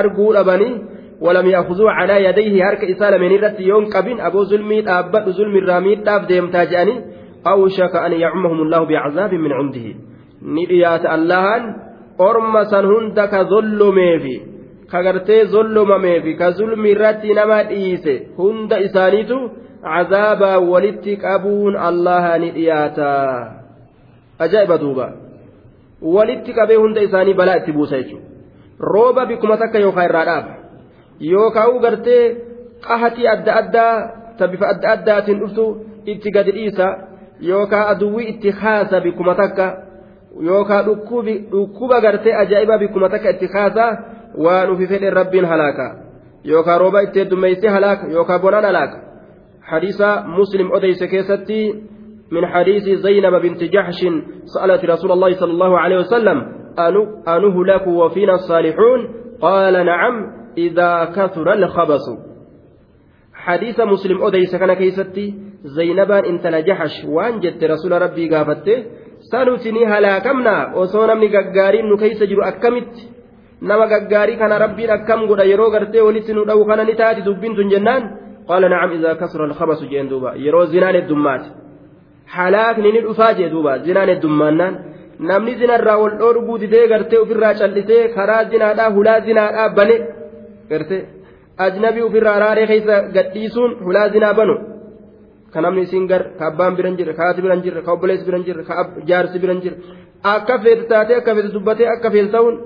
arguu 0.00 0.32
dhabanii 0.38 0.74
ولم 1.22 1.46
يأخذوا 1.46 1.90
على 1.90 2.24
يديه 2.24 2.68
هرك 2.68 2.84
إسالة 2.84 3.18
من 3.18 3.34
الرت 3.34 3.60
يوم 3.60 3.84
قبين 3.94 4.20
أبو 4.20 4.44
ظلمي 4.44 4.78
أبد 4.88 5.28
ظلم 5.28 5.56
الرامي 5.56 5.94
داف 5.94 6.26
ديم 6.26 6.50
تاجاني 6.50 6.94
أو 7.46 7.68
شك 7.68 7.96
أن 7.96 8.12
يعمهم 8.12 8.62
الله 8.62 8.84
بعذاب 8.84 9.34
من 9.34 9.52
عنده 9.52 9.86
نديات 10.42 11.06
اللهان 11.06 11.62
أرم 12.20 12.64
سنهن 12.64 13.14
دك 13.14 13.34
ظلمي 13.34 14.18
في 14.18 14.40
كغرتي 14.92 15.44
ظلممي 15.44 16.20
في 16.20 16.32
كظلم 16.34 16.86
الرت 16.86 17.24
نما 17.24 17.62
ديسه 17.62 18.20
هند 18.38 18.72
إسانيتو 18.72 19.48
عذابا 19.84 20.56
ولتك 20.56 21.24
أبون 21.24 21.76
الله 21.88 22.36
ندياتا 22.36 23.16
ajaa'iba 24.44 24.78
duuba 24.78 25.06
walitti 26.14 26.52
qabee 26.58 26.78
hunda 26.82 27.02
isaanii 27.06 27.34
balaa 27.40 27.56
itti 27.60 27.72
buusa 27.72 28.00
jechuudha 28.02 28.26
rooba 28.92 29.26
bikkuma 29.26 29.56
takka 29.62 29.78
yookaan 29.84 30.08
irraa 30.10 30.24
dhaaba 30.30 30.54
yookaan 31.32 31.78
gartee 31.84 32.24
qahatii 32.86 33.28
adda 33.34 33.54
addaa 33.60 33.94
ta 34.38 34.48
bifa 34.54 34.70
adda 34.74 34.92
addaatiin 34.96 35.40
dhuftu 35.42 35.66
itti 36.14 36.34
gadi 36.36 36.52
dhiisa 36.58 36.88
yookaan 37.50 37.86
aduwwii 37.94 38.28
itti 38.32 38.50
haasa 38.62 39.00
bikkuma 39.06 39.34
takka 39.42 39.66
yookaan 40.40 40.84
dhukkuba 40.86 42.00
gartee 42.00 42.34
ajaa'iba 42.34 42.78
bikkuma 42.78 43.08
takka 43.08 43.30
itti 43.30 43.48
haasa 43.54 43.86
waan 44.38 44.70
ufi 44.70 44.86
fedhen 44.86 45.12
rabbiin 45.12 45.44
halaaka 45.44 45.86
yookaan 46.44 46.80
rooba 46.80 47.00
itti 47.00 47.20
heddummeessee 47.20 47.70
halaaka 47.70 48.06
yookaan 48.06 48.40
bonaan 48.40 48.64
halaaka 48.64 48.98
hadiisa 49.60 50.24
muslim 50.26 50.70
odeyse 50.72 51.08
keessatti. 51.08 51.92
من 52.32 52.46
حديث 52.46 52.82
زينب 52.82 53.34
بنت 53.34 53.64
جحش 53.64 54.00
سألت 54.44 54.84
رسول 54.84 55.12
الله 55.12 55.32
صلى 55.32 55.52
الله 55.52 55.78
عليه 55.78 55.96
وسلم 55.96 56.38
أنهلك 57.28 57.86
وفينا 57.86 58.34
الصالحون 58.34 59.14
قال 59.40 59.86
نعم 59.86 60.32
إذا 60.58 61.04
كثر 61.04 61.52
الخبث 61.52 62.00
حديث 63.34 63.80
مسلم 63.80 64.22
أديس 64.22 64.56
كان 64.56 64.74
كيستي 64.74 65.34
زينبان 65.64 66.24
انت 66.24 66.46
جحش 66.46 67.04
وان 67.04 67.40
جت 67.40 67.64
رسول 67.64 67.92
ربي 69.34 69.50
قافته 69.50 69.56
سنتني 69.56 69.86
هلاكمنا 69.86 70.74
وصونا 70.76 71.14
من 71.14 71.28
ققارين 71.36 71.92
نكيس 71.92 72.22
جرو 72.22 72.42
أكمت 72.42 73.12
nama 73.62 73.86
gaggaarii 73.86 74.36
kana 74.36 74.58
rabbiin 74.58 74.90
akkam 74.90 75.26
godha 75.26 75.44
yeroo 75.44 75.70
gartee 75.70 76.02
walitti 76.02 76.32
nu 76.34 76.44
dha'u 76.44 76.64
kana 76.66 76.84
ni 76.84 76.94
taati 77.00 77.22
dubbiin 77.22 77.54
tun 77.56 77.68
jennaan 77.70 78.02
qaala 78.48 78.68
nacam 78.68 78.92
idaa 78.96 79.14
kasura 79.14 79.44
alkhabasu 79.44 79.86
jeen 79.92 80.08
duuba 80.10 80.30
yeroo 80.44 80.66
zinaan 80.72 80.96
heddummaate 80.98 81.48
halaakni 82.34 82.92
ni 82.92 83.00
dhufaa 83.06 83.32
jee 83.38 83.50
duuba 83.54 83.78
zinaan 83.86 84.08
heddummaannaan 84.12 84.74
namni 85.28 85.54
zinarraa 85.60 85.98
wal 86.02 86.16
dhoorguu 86.20 86.58
didee 86.62 86.86
gartee 86.92 87.20
ofirraa 87.24 87.54
callisee 87.60 88.08
karaa 88.16 88.44
zinaadhaa 88.52 88.90
hulaa 88.96 89.20
zinaadhaa 89.26 89.68
bane 89.78 89.96
gartee 90.70 91.02
ajnabii 91.66 92.02
ofirraa 92.08 92.38
raaree 92.44 92.66
keessa 92.72 92.96
gadhiisuun 93.16 93.72
hulaa 93.86 94.08
zinaa 94.14 94.34
banu 94.40 94.54
ka 95.52 95.60
namni 95.60 95.82
isiin 95.86 96.06
gar 96.10 96.22
ka 96.38 96.44
abbaan 96.50 96.76
biran 96.76 96.96
jirre 96.98 97.14
ka 97.16 97.22
haati 97.26 97.42
biran 97.44 97.62
jirre 97.64 97.80
ka 97.86 97.92
obboleessi 97.92 98.24
biran 98.28 98.44
jirre 98.46 98.62
ka 98.68 98.74
jaarsi 99.08 99.38
biran 99.42 99.60
jirre 99.62 99.76
akka 100.34 100.54
feete 100.62 100.84
taatee 100.90 101.16
akka 101.20 101.34
feete 101.34 101.50
dubbatee 101.56 101.88
akka 101.94 102.08
feete 102.14 102.30
ta'uun 102.34 102.56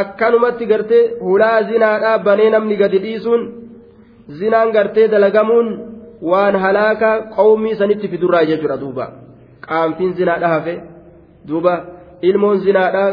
akkanumatti 0.00 0.64
gartee 0.72 1.04
hulaa 1.26 1.58
zinaadhaa 1.70 2.18
banee 2.26 2.50
namni 2.54 2.76
gadi 2.82 2.98
dhiisuun 3.04 3.42
zinaan 4.38 4.68
gartee 4.76 5.08
dalagamuun. 5.12 5.90
waan 6.22 6.56
halaaka 6.56 7.10
qawmii 7.36 7.74
sanitti 7.74 8.08
fidurraa 8.08 8.44
jechuudha 8.44 8.76
duuba 8.80 9.06
qaamfiin 9.66 10.14
zinaadha 10.14 10.48
hafe 10.48 10.74
duuba 11.48 11.74
ilmoon 12.22 12.60
zinaadha 12.60 13.04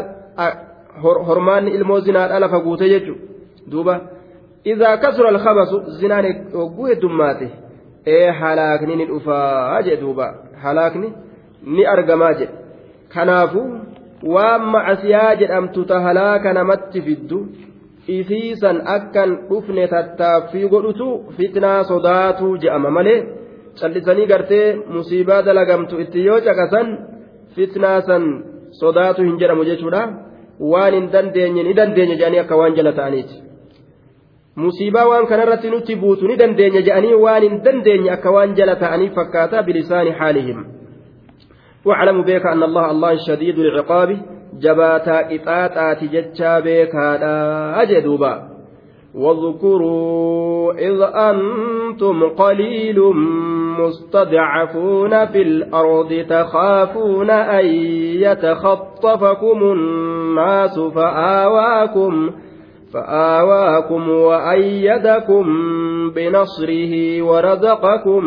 hormaanni 1.28 1.72
ilmoo 1.72 2.00
zinaadha 2.00 2.39
lafa 2.39 2.60
guute 2.60 2.89
jechuudha 2.89 3.22
duuba 3.72 4.00
idaa 4.63 4.98
kasura 4.98 5.30
alkhabasu 5.30 5.82
zinaan 6.00 6.26
hogguu 6.54 6.88
heddummaate 6.91 7.50
ee 8.15 8.28
halaakni 8.39 8.96
ni 9.00 9.06
dhufaa 9.12 9.82
jedhe 9.86 10.02
duuba. 10.02 10.28
Halaakni 10.63 11.13
ni 11.76 11.86
argamaa 11.93 12.34
jedhe 12.39 12.54
kanaafuu 13.13 13.70
waan 14.36 14.63
macasiyaa 14.74 15.36
jedhamtu 15.41 15.86
ta 15.89 16.00
halaaka 16.06 16.54
namatti 16.58 17.02
fiddu 17.08 17.39
isiisan 18.17 18.78
akkan 18.96 19.32
dhufne 19.50 19.88
tattaaffii 19.93 20.70
godhutu 20.74 21.08
fitnaa 21.38 21.80
sodaatu 21.91 22.54
je'ama 22.63 22.89
malee 22.98 23.20
callisanii 23.80 24.30
gartee 24.32 24.67
musiibaa 24.93 25.41
dalagamtu 25.48 26.00
itti 26.04 26.26
yoo 26.28 26.39
caqasan 26.48 26.88
fitnaa 27.56 28.00
san 28.08 28.24
sodaatu 28.82 29.28
hin 29.28 29.38
jedhamu 29.41 29.67
jechuudha. 29.70 30.04
Waan 30.72 30.93
hin 30.98 31.12
dandeenye 31.13 31.63
ni 31.63 31.74
dandeenye 31.80 32.15
jedhanii 32.20 32.39
akka 32.43 32.56
waan 32.62 32.76
jala 32.78 32.91
ta'aniiti. 33.00 33.36
Musiibaa 34.63 35.06
waan 35.12 35.28
kanarratti 35.32 35.70
nutti 35.76 35.96
buutu 36.02 36.28
ni 36.28 36.39
dandeenya 36.41 36.82
jedhanii 36.88 37.22
waan 37.26 37.43
hin 37.50 37.62
dandeenye 37.67 38.12
akka 38.15 38.34
waan 38.38 38.58
jala 38.62 38.76
ta'anii 38.86 39.13
fakkaata 39.20 39.63
bilisaani 39.70 40.17
haalihim. 40.24 40.65
واعلموا 41.88 42.24
بك 42.24 42.46
أن 42.46 42.63
الله 42.63 42.91
الله 42.91 43.15
شديد 43.28 43.60
العقاب 43.60 44.10
jabaataa 44.63 45.24
qixaaxaati 45.30 46.08
jechaa 46.13 46.62
beekaadha 46.62 47.86
jedhuuba 47.93 48.34
واذكروا 49.15 50.74
إذ 50.74 51.02
أنتم 51.02 52.30
قليل 52.30 53.00
مستضعفون 53.80 55.26
في 55.26 55.41
الأرض 55.41 56.26
تخافون 56.30 57.30
أن 57.30 57.65
يتخطفكم 58.26 59.63
الناس 59.63 60.80
فآواكم 60.80 62.32
فآواكم 62.93 64.10
وأيدكم 64.10 65.45
بنصره 66.15 67.21
ورزقكم 67.21 68.26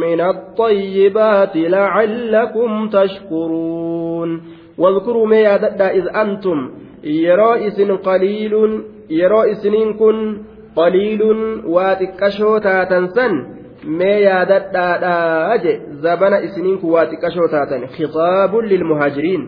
من 0.00 0.20
الطيبات 0.20 1.56
لعلكم 1.56 2.88
تشكرون 2.88 4.42
واذكروا 4.78 5.26
ما 5.26 5.36
ياددا 5.36 5.90
إذ 5.90 6.16
أنتم 6.16 6.70
يرائس 7.04 7.80
قليل 7.80 8.82
يرائس 9.10 9.66
كن 9.98 10.38
قليل 10.76 11.22
واتكشو 11.66 12.58
تاتنسن 12.58 13.54
yaadadhaadhaa 13.84 15.58
je 15.58 15.72
zabana 16.02 16.38
isiniin 16.38 16.78
kun 16.78 16.92
waa 16.92 17.06
xiqqashoo 17.06 17.48
taatan 17.48 17.88
khitaabun 17.96 18.68
lilmuhaajiriin 18.68 19.42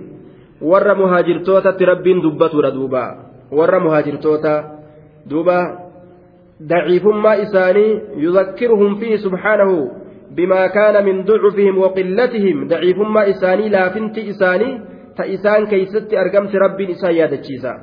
warra 0.70 0.94
muhaajirtootatti 0.94 1.88
rabbiin 1.92 2.22
dubbatuudha 2.22 2.74
duuba 2.74 3.25
warra 3.52 3.80
muhaajirtoota 3.80 4.54
duuba 5.30 5.58
daciifummaa 6.68 7.34
isaanii 7.46 8.00
yudakkiruhum 8.24 8.98
fiihi 9.00 9.18
subhaanahu 9.18 9.90
bimaa 10.34 10.68
kaana 10.68 11.02
min 11.02 11.24
ducufihim 11.26 11.78
waqillatihim 11.78 12.68
daciifummaa 12.68 13.26
isaanii 13.34 13.68
laafinti 13.68 14.20
isaanii 14.32 14.80
ta 15.16 15.24
isaan 15.24 15.66
keeysatti 15.66 16.16
argamti 16.16 16.58
rabbiin 16.58 16.90
isaan 16.90 17.16
yaadachiisa 17.16 17.74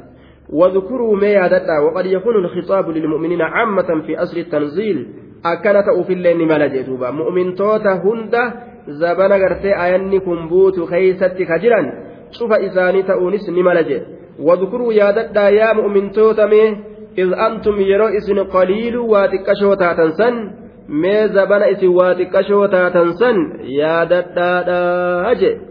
واذكروا 0.54 1.16
ما 1.16 1.28
يادتا 1.28 1.80
وقد 1.80 2.06
يكون 2.06 2.36
الخطاب 2.36 2.90
للمؤمنين 2.90 3.42
عامة 3.42 4.02
في 4.06 4.18
أصل 4.24 4.38
التنزيل 4.38 5.08
akkana 5.44 5.84
ta'uufillee 5.84 6.34
ni 6.34 6.46
mala 6.46 6.70
jedhuuba 6.70 7.12
mu'mintoota 7.12 8.00
hunda 8.04 8.44
zabana 8.88 9.40
gartee 9.40 9.76
ayanni 9.76 10.20
kun 10.20 10.48
buutu 10.50 10.88
keeysatti 10.88 11.46
ka 11.46 11.60
jiran 11.60 11.92
cufa 12.32 12.60
isaanii 12.68 13.04
ta'uunis 13.04 13.48
mu'mintoota 15.80 16.48
mee 16.48 16.78
iz 17.16 17.30
antum 17.48 17.82
yeroo 17.82 18.10
isin 18.20 18.40
qaliiluu 18.56 19.10
waa 19.10 19.28
xiqqashoo 19.28 19.76
taatan 19.76 20.12
san 20.22 20.36
mee 20.88 21.28
zabana 21.28 21.68
isin 21.74 21.96
waa 22.00 22.14
xiqqashoo 22.22 22.68
taatan 22.68 23.14
san 23.22 23.38
yaadadhaadhaa 23.82 25.36
jedhe 25.36 25.62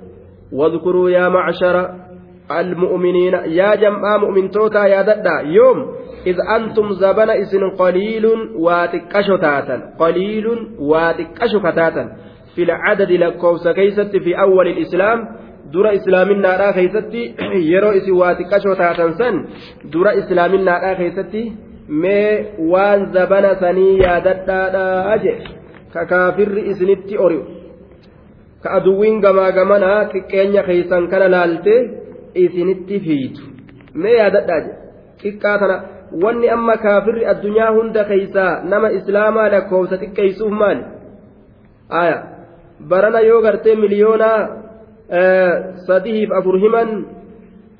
wadkuruu 0.52 1.08
yaa 1.08 1.30
macshara 1.30 1.84
المؤمنين 2.60 3.34
يا 3.34 3.74
جماعة 3.74 4.16
مؤمن 4.18 4.50
توتا 4.50 4.86
يا 4.86 5.02
ددا 5.02 5.40
يوم 5.44 5.78
إذ 6.26 6.36
أنتم 6.56 6.92
زبن 6.92 7.30
إسن 7.30 7.70
قليل 7.70 8.26
واتكشو 8.64 9.36
تاتا 9.36 9.76
قليل 9.98 10.46
واتكشو 10.78 11.60
كتاتا 11.60 12.04
في 12.54 12.62
العدد 12.62 13.12
لكوس 13.12 13.68
كيست 13.68 14.16
في 14.16 14.40
أول 14.40 14.68
الإسلام 14.68 15.18
dura 15.72 15.90
islaaminaadhaa 15.98 16.72
keeysatti 16.78 17.22
yeroo 17.70 17.92
isin 18.00 18.16
waa 18.20 18.34
xiqqashoo 18.40 18.76
taatan 18.82 19.12
san 19.20 19.34
dura 19.92 20.12
islaaminaadhaa 20.22 20.94
keeysatti 21.00 21.42
mee 22.04 22.30
waan 22.72 23.00
zabana 23.16 23.50
sanii 23.62 23.94
yaadadhaadhaa 24.04 25.16
je 25.24 25.34
ka 25.94 26.02
kaafirri 26.12 26.62
isinitti 26.74 27.14
ori'u 27.26 27.44
ka 28.62 28.68
aduwwiin 28.78 29.20
gamaa 29.24 29.50
gamanaa 29.58 30.00
xiqqeenya 30.12 30.62
keeysan 30.68 31.08
kana 31.14 31.28
laalte 31.34 31.74
isinitti 32.44 32.96
fiitu 33.06 33.42
mee 34.04 34.16
yaadadhaa 34.20 34.60
je 34.66 34.72
xiqqaa 35.22 35.56
tana 35.62 35.76
wanni 36.24 36.48
amma 36.56 36.76
kaafirri 36.86 37.24
addunyaa 37.32 37.70
hunda 37.76 38.02
keeysaa 38.10 38.50
nama 38.74 38.88
islaamaa 38.98 39.48
lakkoofsa 39.54 39.96
xiqqeeysuuf 40.02 40.52
maali 40.62 40.84
aya 42.02 42.16
barana 42.90 43.20
yoo 43.30 43.40
gartee 43.46 43.76
miliyoonaa 43.84 44.38
sadiif 45.88 46.30
afur 46.38 46.56
himan 46.64 46.90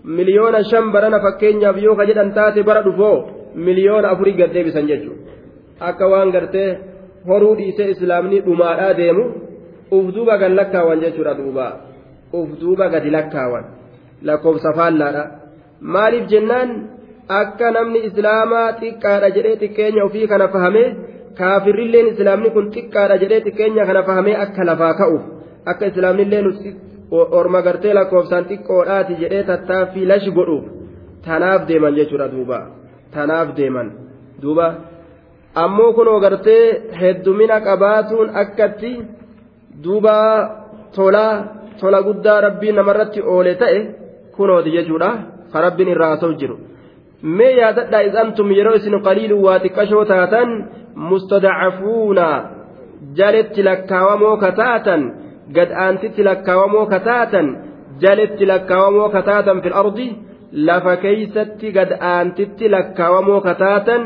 miliyoona 0.05 0.65
shan 0.71 0.93
barana 0.95 1.21
fakkeenyaaf 1.27 1.77
yoo 1.87 1.97
ka 1.97 2.07
jedhan 2.11 2.35
taate 2.39 2.63
bara 2.69 2.83
dhufoo 2.87 3.17
miliyoona 3.67 4.09
afurii 4.15 4.39
gad 4.41 4.51
deebisan 4.55 4.89
jechuudha 4.91 5.33
akka 5.89 6.11
waan 6.13 6.31
gartee 6.35 6.71
horuu 7.29 7.55
dhiisee 7.61 7.91
islaamni 7.95 8.45
dhumaadhaa 8.47 8.93
deemu 9.01 9.25
uf 9.97 10.07
duuba 10.15 10.39
gad 10.41 10.53
lakkaawan 10.61 11.01
jechuudha 11.05 11.35
duuba. 11.41 11.67
Uf 12.33 12.49
duuba 12.61 12.89
gadi 12.89 13.11
lakkaawan 13.11 13.65
lakkoofsa 14.29 14.73
faallaadha. 14.79 15.25
Maaliif 15.81 16.27
jennaan? 16.33 16.71
Akka 17.29 17.71
namni 17.77 18.05
islaamaa 18.09 18.69
xiqqaadha 18.81 19.29
jedhee 19.37 19.61
xiqqeenya 19.63 20.05
ofii 20.09 20.27
kana 20.33 20.49
fahamee 20.55 20.89
kaafirrilleen 21.39 22.09
islaamni 22.13 22.51
kun 22.55 22.73
xiqqaadha 22.75 23.21
jedhee 23.23 23.45
xiqqeenya 23.47 23.87
kana 23.89 24.03
fahamee 24.09 24.37
akka 24.45 24.67
lafaa 24.69 24.95
ka'uuf 25.01 25.23
akka 25.71 25.91
islaamnillee 25.93 26.43
orma 27.39 27.61
gartee 27.67 27.95
lakkoofsaan 27.95 28.45
xiqqoodhaati 28.51 29.15
jedhee 29.23 29.45
tattaaffii 29.51 30.07
lashi 30.11 30.31
godhuuf 30.39 30.65
tanaaf 31.27 31.67
deeman 31.69 31.95
jechuudha 31.99 32.29
duuba. 32.35 32.59
Tanaaf 33.15 33.49
deeman. 33.57 33.89
Duuba. 34.43 34.67
Ammoo 35.63 35.93
kunoo 35.97 36.21
gartee 36.21 36.65
heddumina 37.01 37.61
qabaatuun 37.67 38.29
akkatti 38.43 38.93
duuba 39.85 40.15
tolaa 40.97 41.35
tola 41.81 42.03
guddaa 42.03 42.41
rabbii 42.47 42.73
namarratti 42.73 43.21
oole 43.35 43.55
ta'e 43.63 43.81
kunooti 44.37 44.71
jechuudha. 44.77 45.11
Ka 45.53 45.61
rabbiin 45.61 45.93
irraa 45.95 46.09
haasa'u 46.13 46.35
jiru. 46.41 46.57
Mee 47.37 47.53
yaadadhaa 47.61 48.07
isantum 48.09 48.51
yeroo 48.59 48.75
isin 48.81 48.97
qaliiluu 49.07 49.43
waa 49.47 49.59
xiqqashoo 49.65 50.05
taatan 50.13 50.51
mustadacafuuna 51.11 52.27
jaletti 53.19 53.63
lakkaawamoo 53.69 54.37
kataatan 54.45 55.03
gad 55.57 55.71
aantitti 55.85 56.23
lakkaawamoo 56.29 56.87
kataatan 56.95 57.47
jaletti 58.03 58.45
lakkaawamoo 58.53 59.09
kataatan 59.17 59.63
fil 59.65 59.77
ardi 59.83 60.07
lafa 60.69 60.95
keeysatti 61.05 61.73
gad 61.79 61.91
aantitti 62.13 62.67
lakkaawamoo 62.75 63.41
kataatan 63.49 64.03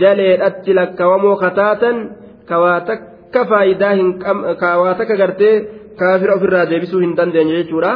jaleedhatti 0.00 0.74
lakkaawamoo 0.80 1.36
kataatan 1.44 1.96
kawaa 2.50 2.80
takka 2.90 3.44
faayidaa 3.50 3.94
hin 4.00 4.10
kawaa 4.64 4.94
takka 5.00 5.16
gartee 5.22 5.54
kaafira 6.00 6.34
ofirraa 6.38 6.66
deebisuu 6.70 7.00
hin 7.04 7.16
dandeenye 7.20 7.54
jechuudha 7.60 7.92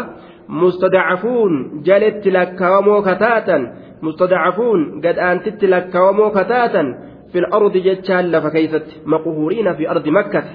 mustadacafuun 0.61 1.55
jaletti 1.88 2.31
lakkaawamoo 2.38 3.03
kataatan 3.09 3.62
mustadacafuun 4.07 4.81
gad 5.05 5.18
aantitti 5.29 5.66
lakkaawamoo 5.74 6.31
kataatan 6.38 6.88
fil 7.33 7.46
ardi 7.59 7.81
jechaan 7.88 8.33
lafa 8.33 8.50
keeysatti 8.57 8.94
maquhuriina 9.14 9.72
fi 9.79 9.85
ardi 9.94 10.11
makkata 10.18 10.53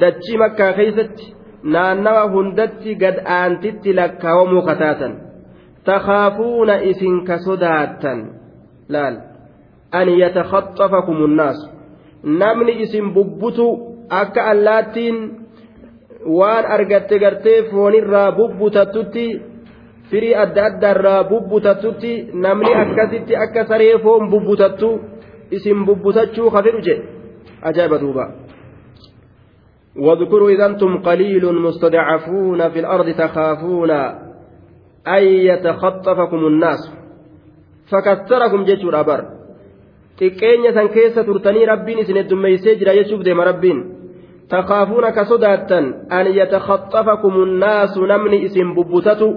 dachii 0.00 0.38
makkaa 0.44 0.72
keeysatti 0.78 1.24
naannawa 1.62 2.24
hundatti 2.34 2.94
gad 2.94 3.22
aantitti 3.38 3.92
lakkaawamuu 3.94 4.62
kataatan. 4.62 5.12
Takaafuuna 5.84 6.80
isin 6.90 7.24
ka 7.24 7.38
sodaattan. 7.38 8.18
Laal. 8.88 9.16
An 9.92 10.08
yatakhaxafakum 10.18 11.22
unnaasu 11.22 11.68
namni 12.22 12.72
isin 12.82 13.12
bubbutu 13.14 13.66
akka 14.10 14.44
allaattiin 14.52 15.16
waan 16.38 16.64
argatte 16.66 17.18
gartee 17.18 17.62
foonirraa 17.70 18.32
bubbutattutti 18.32 19.26
firii 20.10 20.34
adda 20.34 20.64
addaarraa 20.66 21.24
bubbutattutti 21.24 22.12
namni 22.34 22.74
akkasitti 22.74 23.36
akka 23.36 23.64
saree 23.68 23.98
foon 23.98 24.30
bubbutattu 24.30 24.90
isin 25.50 25.84
bubbutachuu 25.86 26.50
ka 26.50 26.62
fedhu 26.62 26.80
jedhe. 26.88 27.04
Ajaa'iba 27.62 27.98
duubaa 27.98 28.28
واذكروا 29.98 30.50
إذا 30.50 30.66
أنتم 30.66 30.98
قليل 31.02 31.54
مستضعفون 31.54 32.68
في 32.68 32.78
الأرض 32.80 33.10
تخافون 33.10 33.90
أن 35.08 35.22
يتخطفكم 35.22 36.46
الناس 36.46 36.92
فكثركم 37.90 38.64
جيشور 38.64 39.00
أبر 39.00 39.24
xiqqeenya 40.16 40.72
san 40.72 40.88
keessa 40.88 41.24
turtanii 41.28 41.66
rabbiin 41.68 41.98
isin 42.02 42.16
heddummeeysee 42.16 42.74
jira 42.80 42.94
jechuuf 42.98 43.20
deema 43.24 43.44
rabbiin 43.44 43.78
takaafuuna 44.48 45.12
ka 45.12 45.24
sodaattan 45.30 45.84
an 46.18 46.26
yatakhaxafakum 46.38 47.36
unnaasu 47.44 48.06
namni 48.12 48.38
isin 48.46 48.72
bubbutatu 48.76 49.28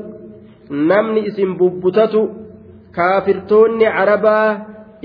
namni 0.92 1.22
isin 1.30 1.58
bubbutatu 1.60 2.22
kaafirtoonni 2.96 3.86
carabaa 3.98 4.48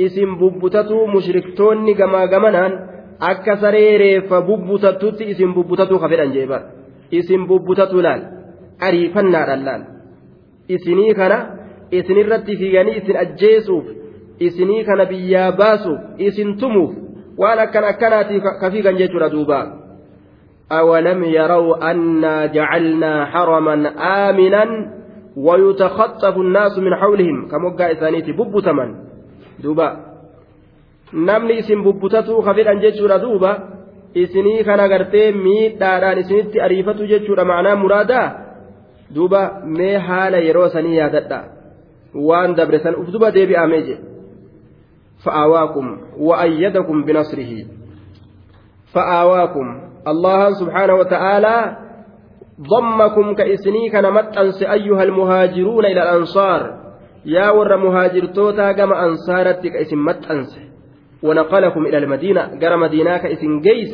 isin 0.07 0.39
bubbutatu 0.39 1.07
mushriktoonni 1.15 1.95
gamaa 2.01 2.27
gamanaan 2.27 2.73
akka 3.20 3.58
saree 3.62 3.98
reeffa 3.98 4.42
bubbutattutti 4.42 5.30
isin 5.32 5.54
bubbutatu 5.54 6.00
ka 6.00 6.10
fedhan 6.10 6.34
jee 6.36 6.48
bara 6.52 6.72
isin 7.12 7.48
bubbutatu 7.48 8.02
laal 8.02 8.22
ariifannaadhaan 8.88 9.66
laal 9.68 9.84
isinii 10.76 11.14
kana 11.20 11.38
isinirratti 11.92 12.58
fiiganii 12.62 12.98
isin 13.02 13.18
ajjeesuuf 13.24 13.86
isinii 14.40 14.84
kana 14.84 15.06
biyyaa 15.12 15.52
baasuuf 15.52 16.00
isin 16.18 16.58
tumuuf 16.62 16.96
waan 17.42 17.60
akkan 17.66 17.92
akkanaati 17.92 18.42
ka 18.62 18.72
fiigan 18.72 18.98
jechuudha 19.02 19.30
duuba 19.36 19.60
أولم 20.72 21.24
يروا 21.24 21.92
أنا 21.92 22.46
جعلنا 22.46 23.26
حرما 23.26 23.76
آمنا 24.30 24.66
ويتخطف 25.38 26.38
الناس 26.38 26.78
من 26.78 26.96
حولهم 26.96 27.48
كموقع 27.52 27.92
إسانيتي 27.92 28.32
ببتمن 28.32 28.96
دوبا 29.64 29.88
namni 31.15 31.59
isin 31.63 31.83
bubbutatuu 31.83 32.43
ka 32.43 32.55
fedhan 32.55 32.81
jechuudha 32.85 33.19
duuba 33.19 33.53
isinii 34.15 34.65
kana 34.65 34.89
gartee 34.89 35.33
miidhaadhaan 35.33 36.19
isinitti 36.19 36.61
ariifatu 36.61 37.07
jechuudha 37.07 37.45
macnaa 37.45 37.77
muraadaa 37.77 38.33
duuba 39.15 39.63
mee 39.77 39.97
haala 40.09 40.43
yeroo 40.47 40.69
sanii 40.69 40.97
yaadadha 40.97 41.45
waan 42.15 42.57
dabre 42.59 42.79
san 42.79 42.99
uf 43.03 43.13
duba 43.13 43.31
deebi'amee 43.31 43.83
je 43.87 43.97
فآواكم 45.25 45.99
وأيدكم 46.19 47.05
بنصره 47.05 47.53
فآواكم 48.95 49.67
الله 50.09 50.51
سبحانه 50.51 50.95
وتعالى 50.95 51.77
ضمكم 52.61 53.35
كإسني 53.35 53.89
كان 53.89 54.13
متأنس 54.13 54.63
أيها 54.63 55.03
المهاجرون 55.03 55.85
إلى 55.85 56.03
الأنصار 56.03 56.63
يا 57.25 57.51
ور 57.51 57.77
مهاجر 57.77 58.25
توتا 58.25 58.73
كما 58.73 59.05
أنصارتك 59.05 59.77
اسم 59.77 60.05
متأنس 60.05 60.74
ونقلكم 61.25 61.87
إلى 61.87 61.99
المدينة 61.99 62.43
قرى 62.63 62.77
مدينة 62.77 63.17
كإسن 63.23 63.61
جيس 63.61 63.93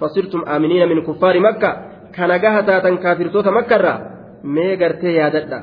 فصرتم 0.00 0.40
آمنين 0.54 0.88
من 0.88 0.98
كفار 1.02 1.40
مكة 1.40 1.70
كان 2.16 2.30
قهتا 2.32 2.94
كافر 3.04 3.26
توتا 3.34 3.50
مكة 3.50 4.18
mee 4.42 4.76
gartee 4.76 5.14
yaadadha 5.16 5.58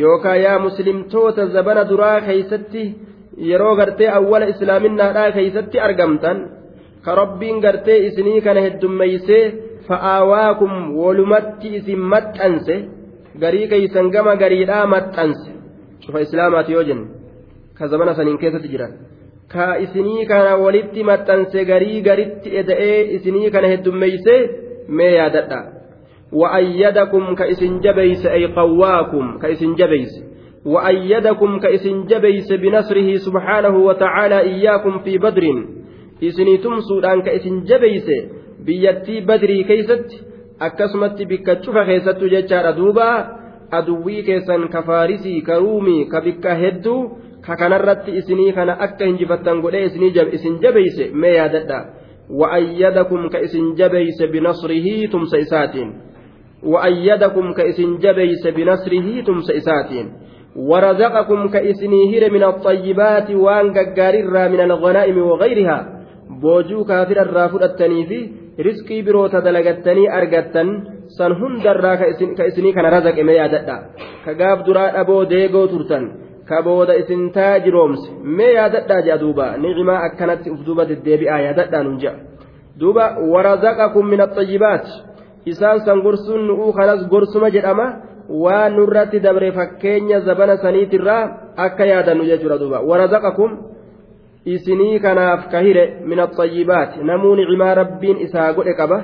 yookaan 0.00 0.42
yaa 0.42 0.58
muslimtoota 0.58 1.46
zabana 1.54 1.84
duraa 1.90 2.20
keeysatti 2.26 2.82
yeroo 3.50 3.76
gartee 3.76 4.10
awwala 4.18 4.46
islaaminaadhaa 4.52 5.32
keeysatti 5.36 5.80
argamtan 5.86 6.38
ka 7.04 7.14
rabbiin 7.20 7.60
gartee 7.64 7.98
isinii 8.08 8.40
kana 8.40 8.60
heddummeeysee 8.66 9.44
fa'aawaakum 9.88 10.72
walumatti 10.96 11.74
isin 11.78 12.00
maxxanse 12.12 12.76
garii 13.44 13.66
keeysan 13.72 14.10
gama 14.14 14.36
gariidhaa 14.42 14.86
maxxanse 14.94 15.50
cufa 16.06 16.24
islaamaati 16.26 16.72
yoo 16.72 16.84
jenne 16.90 17.06
ka 17.78 17.88
zamana 17.94 18.14
saniin 18.14 18.38
keessatti 18.44 18.72
jiran 18.74 18.92
ka 19.48 19.78
isinii 19.78 20.26
kana 20.26 20.56
walitti 20.56 21.04
maxxanse 21.04 21.64
garii 21.64 22.00
garitti 22.00 22.56
eda'ee 22.56 23.02
isinii 23.16 23.50
kana 23.50 23.68
heddummeeysee 23.68 24.40
mee 24.88 25.14
yaadadha 25.14 25.82
وأيدكم 26.32 27.34
كإسن 27.34 27.80
جبيس 27.80 28.26
أي 28.26 28.46
قواكم 28.46 29.38
كإسن 29.38 29.74
جبيس 29.74 30.24
وأيدكم 30.64 31.58
كإسن 31.58 32.04
جبيس 32.04 32.52
بنصره 32.52 33.16
سبحانه 33.16 33.76
وتعالى 33.76 34.40
إياكم 34.40 34.98
في 34.98 35.18
بدر 35.18 35.64
إسني 36.24 36.56
تمسودان 36.56 37.22
كإسن 37.22 37.62
جبيس 37.64 38.10
biyyattii 38.66 39.20
badrii 39.26 39.64
keeysatti 39.64 40.22
akkasumatti 40.58 41.26
bikka 41.26 41.56
cufa 41.56 41.84
keessattu 41.84 42.28
jechaadha 42.28 42.72
duuba 42.72 43.06
aduwwii 43.70 44.22
keessan 44.22 44.68
ka 44.68 44.82
faarisii 44.82 45.40
ka 45.42 45.58
ruumii 47.46 47.56
ka 47.56 47.56
bikka 47.56 47.82
hedduu 47.82 48.02
ka 48.02 48.02
kanarratti 48.02 48.16
isinii 48.16 48.52
kana 48.52 48.72
akka 48.72 49.04
hinjifattan 49.04 49.60
godhee 49.60 49.84
isin 50.34 50.60
jabeeyse 50.60 51.10
mee 51.12 51.34
yaadadha 51.34 52.02
وأيدكم 52.30 53.28
كإسن 53.28 53.74
جبيس 53.74 54.22
بنصره 54.22 55.06
تمس 55.06 55.34
إساتين 55.34 55.92
وأيدكم 56.62 57.52
كإسن 57.52 57.98
جبيس 57.98 58.46
بنصره 58.46 59.20
تمس 59.20 59.50
إساتين 59.50 60.12
ورزقكم 60.56 61.48
كإسن 61.48 61.92
هير 61.92 62.32
من 62.32 62.44
الطيبات 62.44 63.30
وأن 63.30 63.72
من 64.48 64.60
الغنائم 64.60 65.18
وغيرها 65.18 66.02
بوجو 66.42 66.84
كافر 66.84 67.22
الرافد 67.22 67.62
التنيفي 67.62 68.42
biroota 69.02 69.40
dalagattanii 69.40 70.08
argattan 70.08 70.68
san 71.08 71.32
hundarraa 71.40 71.96
ka 71.96 72.44
isinii 72.44 72.72
kana 72.72 72.90
razaqime 72.90 73.32
yaadadha 73.32 73.76
ka 74.24 74.34
gaaf 74.34 74.66
duraa 74.66 74.92
dhaboo 74.92 75.24
deegoo 75.24 75.66
turtan 75.66 76.21
ka 76.48 76.62
booda 76.62 76.94
isin 76.96 77.30
taajiroomse 77.32 78.10
mee 78.22 78.52
yaadadhaa 78.54 79.02
jea 79.02 79.18
duuba. 79.18 79.56
Nicimaa 79.56 80.02
akkanatti 80.06 80.50
uf 80.50 80.60
duuba 80.66 80.84
deddeebi'aa 80.88 81.40
yaadadhaa 81.46 81.82
nun 81.82 81.98
jea 81.98 82.14
duuba 82.80 83.04
warazaqakum 83.32 84.08
min 84.08 84.20
axayyibaat 84.20 84.86
isaan 85.46 85.80
san 85.86 86.02
gorsuun 86.02 86.46
nu'uu 86.46 86.72
kanas 86.72 87.06
gorsuma 87.08 87.50
jedhama. 87.50 87.86
Waan 88.28 88.76
nurratti 88.76 89.20
dabre 89.20 89.52
fakkeenya 89.52 90.20
zabana 90.20 90.56
saniitirraa 90.56 91.52
akka 91.56 91.84
yaadannu 91.86 92.24
jechuudha 92.24 92.58
duuba. 92.58 92.80
Warazaqakum 92.80 93.50
isinii 94.44 95.00
kanaaf 95.00 95.50
kahire 95.50 95.84
min 96.06 96.20
axayyibaati 96.20 97.04
namuu 97.04 97.34
nicimaa 97.36 97.74
rabbiin 97.74 98.20
isaa 98.26 98.52
godhe 98.52 98.74
qaba. 98.74 99.02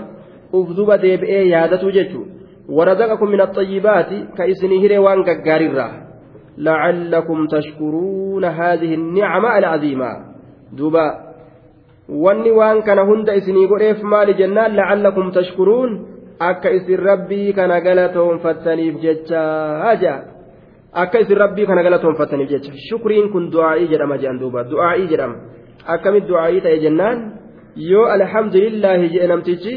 Uf 0.53 0.69
duba 0.77 0.99
deebi'ee 0.99 1.49
yaadatu 1.49 1.93
jechu 1.93 2.27
warazaqakum 2.69 3.31
min 3.31 3.41
axayyibaati 3.41 4.17
ka 4.37 4.47
isinii 4.47 4.81
hire 4.81 4.99
waan 4.99 5.25
gaggaarirraa 5.25 6.08
لعلكم 6.59 7.47
تشكرون 7.47 8.45
هذه 8.45 8.95
النعمة 8.95 9.59
العظيمة 9.59 10.11
دوبا 10.73 11.29
wanni 12.09 12.51
waan 12.51 12.83
kana 12.83 13.03
hunda 13.05 13.35
isinii 13.37 13.67
godheef 13.69 14.01
maali 14.03 14.35
jennaan 14.41 14.73
la'allakum 14.79 15.27
tashkuruun 15.37 15.91
akka 16.41 16.71
isin 16.77 16.97
rabbii 17.09 17.53
kana 17.59 17.81
galatoonfattaniif 17.87 18.95
jecha 19.05 19.43
haja 19.85 20.15
akka 21.03 21.21
isin 21.25 21.37
rabbii 21.45 21.67
kana 21.71 21.83
galatoonfataniif 21.87 22.49
jecha 22.55 22.73
shukriin 22.89 23.29
kun 23.33 23.45
du'aa'ii 23.55 23.91
jedhama 23.93 24.17
jedhan 24.23 24.41
duuba 24.43 24.65
du'aa'ii 24.73 25.07
jedhama 25.13 25.37
akkamit 25.95 26.25
du'aa'ii 26.31 26.65
ta'e 26.65 26.79
jennaan 26.85 27.19
yoo 27.93 28.07
alhamdulillaahi 28.17 29.13
jedhe 29.15 29.29
namtichi 29.33 29.75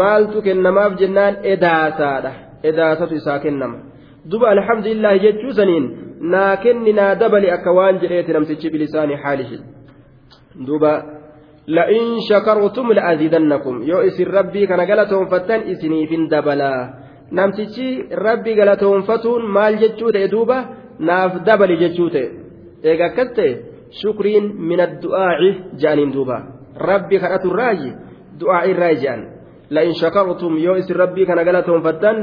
maaltu 0.00 0.38
kennamaaf 0.46 0.92
jennaan 1.00 1.34
edaasaadha 1.54 2.32
edaasatu 2.70 3.14
isaa 3.20 3.38
kennama 3.44 3.78
duba 4.30 4.46
alhamdulillaahi 4.56 5.24
jechuu 5.26 5.52
saniin 5.60 5.84
naa 6.20 6.56
kenni 6.56 6.92
naa 6.92 7.14
dabali 7.14 7.50
akka 7.50 7.72
waan 7.72 7.98
jedheeti 8.02 8.32
namtichi 8.32 8.70
bilisaanii 8.70 9.18
haalihi 9.24 9.58
duba 10.66 10.92
la'in 11.66 12.20
shakartum 12.28 12.92
la'aziidannakum 12.98 13.82
yoo 13.90 14.02
isin 14.08 14.28
rabbii 14.28 14.66
kana 14.66 14.86
galatoonfattan 14.86 15.68
isiniifin 15.72 16.28
dabalaa 16.28 16.80
namtichi 17.30 17.88
rabbi 18.26 18.54
galatoonfatuun 18.54 19.46
maal 19.56 19.78
jechuu 19.82 20.12
ta'e 20.12 20.28
duuba 20.34 20.58
naaf 20.98 21.42
dabali 21.46 21.76
jechuu 21.82 22.10
ta'e 22.14 22.26
eega 22.84 23.04
akkas 23.10 23.30
ta'e 23.36 23.50
shukriin 24.00 24.44
min 24.68 24.80
addu'aaci 24.86 25.50
je'aniin 25.80 26.12
duuba 26.12 26.36
rabbi 26.90 27.18
kadhaturraayi 27.22 27.90
du'aaci 28.40 28.70
irraa 28.70 28.94
je'an 29.02 29.20
la'in 29.70 29.94
shakartum 30.02 30.58
yoo 30.58 30.76
isin 30.76 30.96
rabbii 30.96 31.26
kana 31.26 31.44
galatoonfattan 31.48 32.16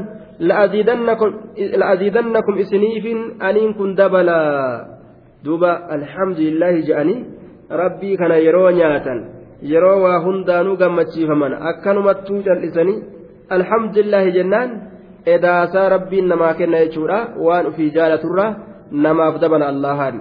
la'aziidannakum 0.50 2.56
isiniifin 2.64 3.20
aniin 3.39 3.74
kun 3.80 3.96
dabalaa 3.98 4.86
duuba 5.46 5.72
alhamdulillaahi 5.98 6.86
je'anii 6.89 7.20
rabbii 7.82 8.18
kana 8.22 8.36
yeroo 8.46 8.72
nyaatan 8.80 9.20
yeroo 9.74 9.98
waa 10.04 10.20
hundaanuu 10.26 10.76
gammachiifaman 10.82 11.54
akkanumattuu 11.72 12.42
cal'isanii 12.48 12.98
alhamdulillaahi 13.58 14.36
jennaan 14.38 14.70
edaasaa 15.36 15.88
rabbiin 15.96 16.28
namaa 16.34 16.54
kenna 16.60 16.84
jechuudha 16.84 17.20
waan 17.48 17.66
ufii 17.72 17.92
jaalaturra 17.98 18.46
namaaf 19.06 19.36
dabana 19.44 19.66
allahan 19.74 20.16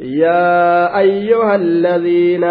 يا 0.00 0.98
أيها 0.98 1.54
الذين 1.54 2.44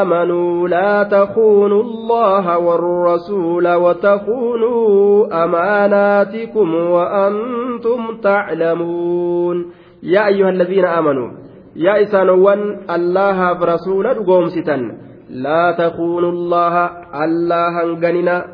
آمنوا 0.00 0.68
لا 0.68 1.02
تخونوا 1.02 1.82
الله 1.82 2.58
والرسول 2.58 3.74
وتخونوا 3.74 5.44
أماناتكم 5.44 6.74
وأنتم 6.74 8.20
تعلمون. 8.22 9.66
يا 10.02 10.26
أيها 10.26 10.50
الذين 10.50 10.84
آمنوا 10.84 11.30
يا 11.76 12.02
إسانوان 12.02 12.90
الله 12.90 13.52
برسول 13.52 14.06
قومستا 14.14 14.76
لا 15.30 15.76
تخونوا 15.78 16.30
الله 16.30 16.90
الله 17.24 17.82
هنغننا. 17.82 18.44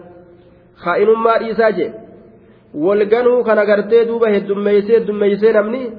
خائن 0.76 1.08
ما 1.08 1.40
إيساجي. 1.40 1.92
walganuu 2.74 3.44
kana 3.44 3.66
gartee 3.66 4.04
duuba 4.04 4.30
heddummeeysee 4.30 4.94
heddummeeysee 4.98 5.52
namni 5.52 5.92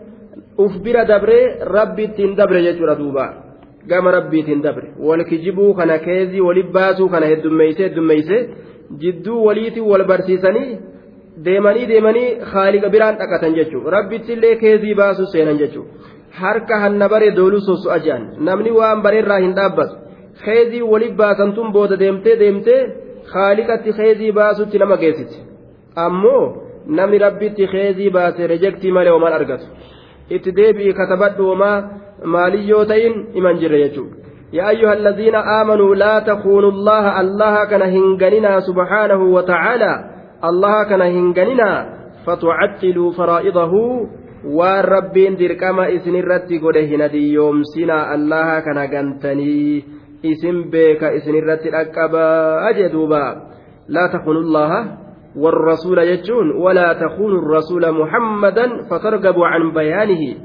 uf 0.57 0.73
bira 0.83 1.05
dabree 1.05 1.57
rabbi 1.75 2.03
ittiin 2.03 2.35
dabre 2.35 2.61
jechuudha 2.67 2.95
duuba 3.01 3.25
gama 3.87 4.11
rabbi 4.11 4.39
ittiin 4.39 4.61
dabre 4.61 4.87
wal 5.07 5.23
kijibuu 5.29 5.73
kana 5.79 5.97
keezii 6.07 6.41
wali 6.47 6.63
baasuu 6.75 7.09
kana 7.13 7.25
heddummeeysee 7.31 7.85
heddummeeysee 7.87 8.41
jidduu 9.01 9.45
waliitiin 9.45 9.89
wal 9.91 10.03
barsiisanii 10.11 10.77
deemanii 11.45 11.85
deemanii 11.91 12.27
haaliqa 12.53 12.89
biraan 12.95 13.19
dhaqatan 13.21 13.55
jechuudha 13.59 13.95
rabbittillee 13.97 14.55
keezii 14.63 14.95
baasuu 15.01 15.27
seenan 15.33 15.57
jechuudha 15.61 15.91
harka 16.41 16.79
hanna 16.83 17.09
bare 17.13 17.31
dooluu 17.37 17.61
soso'a 17.69 17.99
jedhan 18.05 18.27
namni 18.49 18.71
waan 18.79 19.01
bareerraa 19.05 19.39
hin 19.45 19.55
dhaabbatu 19.59 19.95
keezii 20.45 20.81
wali 20.91 21.09
baasantuun 21.21 21.73
booda 21.77 21.99
deemtee 22.03 22.35
deemtee 22.43 22.81
haaliqatti 23.33 23.93
keezii 24.01 24.31
baasutti 24.39 24.77
nama 24.83 24.97
geessiti 25.05 25.37
ammoo. 26.05 26.43
namni 26.87 27.17
rabbitti 27.25 27.67
keezii 27.73 28.09
baase 28.15 28.47
rejektii 28.53 28.91
malee 28.95 29.11
homaan 29.15 29.33
argatu 29.33 29.65
itti 30.35 30.55
deebi'i 30.59 30.97
katabadhu 30.99 31.53
homaa 31.53 31.77
maaliyyoo 32.35 32.85
ta'in 32.91 33.15
iman 33.39 33.59
jirre 33.63 33.79
jechuudha. 33.85 34.23
يا 34.53 34.69
أيها 34.69 34.93
الذين 34.93 35.35
آمنوا 35.35 35.95
لا 35.95 36.19
تخونوا 36.19 36.71
الله 36.71 37.21
الله 37.21 37.65
كان 37.65 37.81
هنغننا 37.81 38.59
سبحانه 38.59 39.21
وتعالى 39.35 39.93
الله 40.49 40.83
كان 40.83 41.01
هنغننا 41.01 41.71
فتعطلوا 42.25 43.11
فرائضه 43.11 43.73
والرب 44.45 45.13
دركما 45.13 45.95
إسن 45.95 46.15
الرت 46.15 46.49
قده 46.63 46.89
ندي 47.05 47.33
يوم 47.33 47.63
سنا 47.63 48.15
الله 48.15 48.59
كان 48.59 48.77
غنتني 48.93 49.83
اسم 50.25 50.69
بك 50.69 51.03
إسن 51.03 51.35
الرت 51.35 51.65
الأكبا 51.65 52.29
أجدوبا 52.69 53.25
لا 53.89 54.03
تخونوا 54.13 54.41
الله 54.41 54.71
والرسول 55.35 55.97
يجون 55.97 56.51
ولا 56.51 56.93
تخونوا 56.93 57.39
الرسول 57.41 57.91
محمدا 57.91 58.83
فترغبوا 58.89 59.47
عن 59.47 59.71
بيانه 59.71 60.35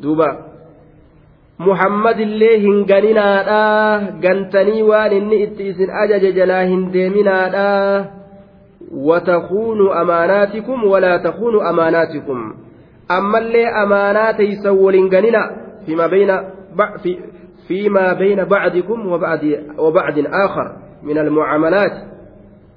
دوبا 0.00 0.48
hin 1.58 2.86
ganinaadha 2.86 4.22
gantanii 4.22 4.82
waan 4.86 5.12
inni 5.12 5.42
itti 5.42 5.68
isin 5.68 5.90
ajaje 5.90 6.32
jalaa 6.32 6.62
hin 6.70 6.92
deeminaadha 6.92 8.04
watakuunu 8.94 9.90
amaanaatikum 9.92 10.84
walaa 10.90 11.18
takuunu 11.18 11.60
amaanaatikum 11.60 12.54
ammallee 13.08 13.66
amaanaa 13.82 14.32
teeysan 14.38 14.78
waliin 14.78 15.10
ganina 15.10 15.42
fiima 15.84 16.08
bayna 16.08 16.36
فيما 17.68 18.12
بين 18.12 18.44
بعضكم 18.44 19.06
وبعض 19.06 19.40
وبعض 19.78 20.18
آخر 20.18 20.76
من 21.02 21.18
المعاملات 21.18 21.92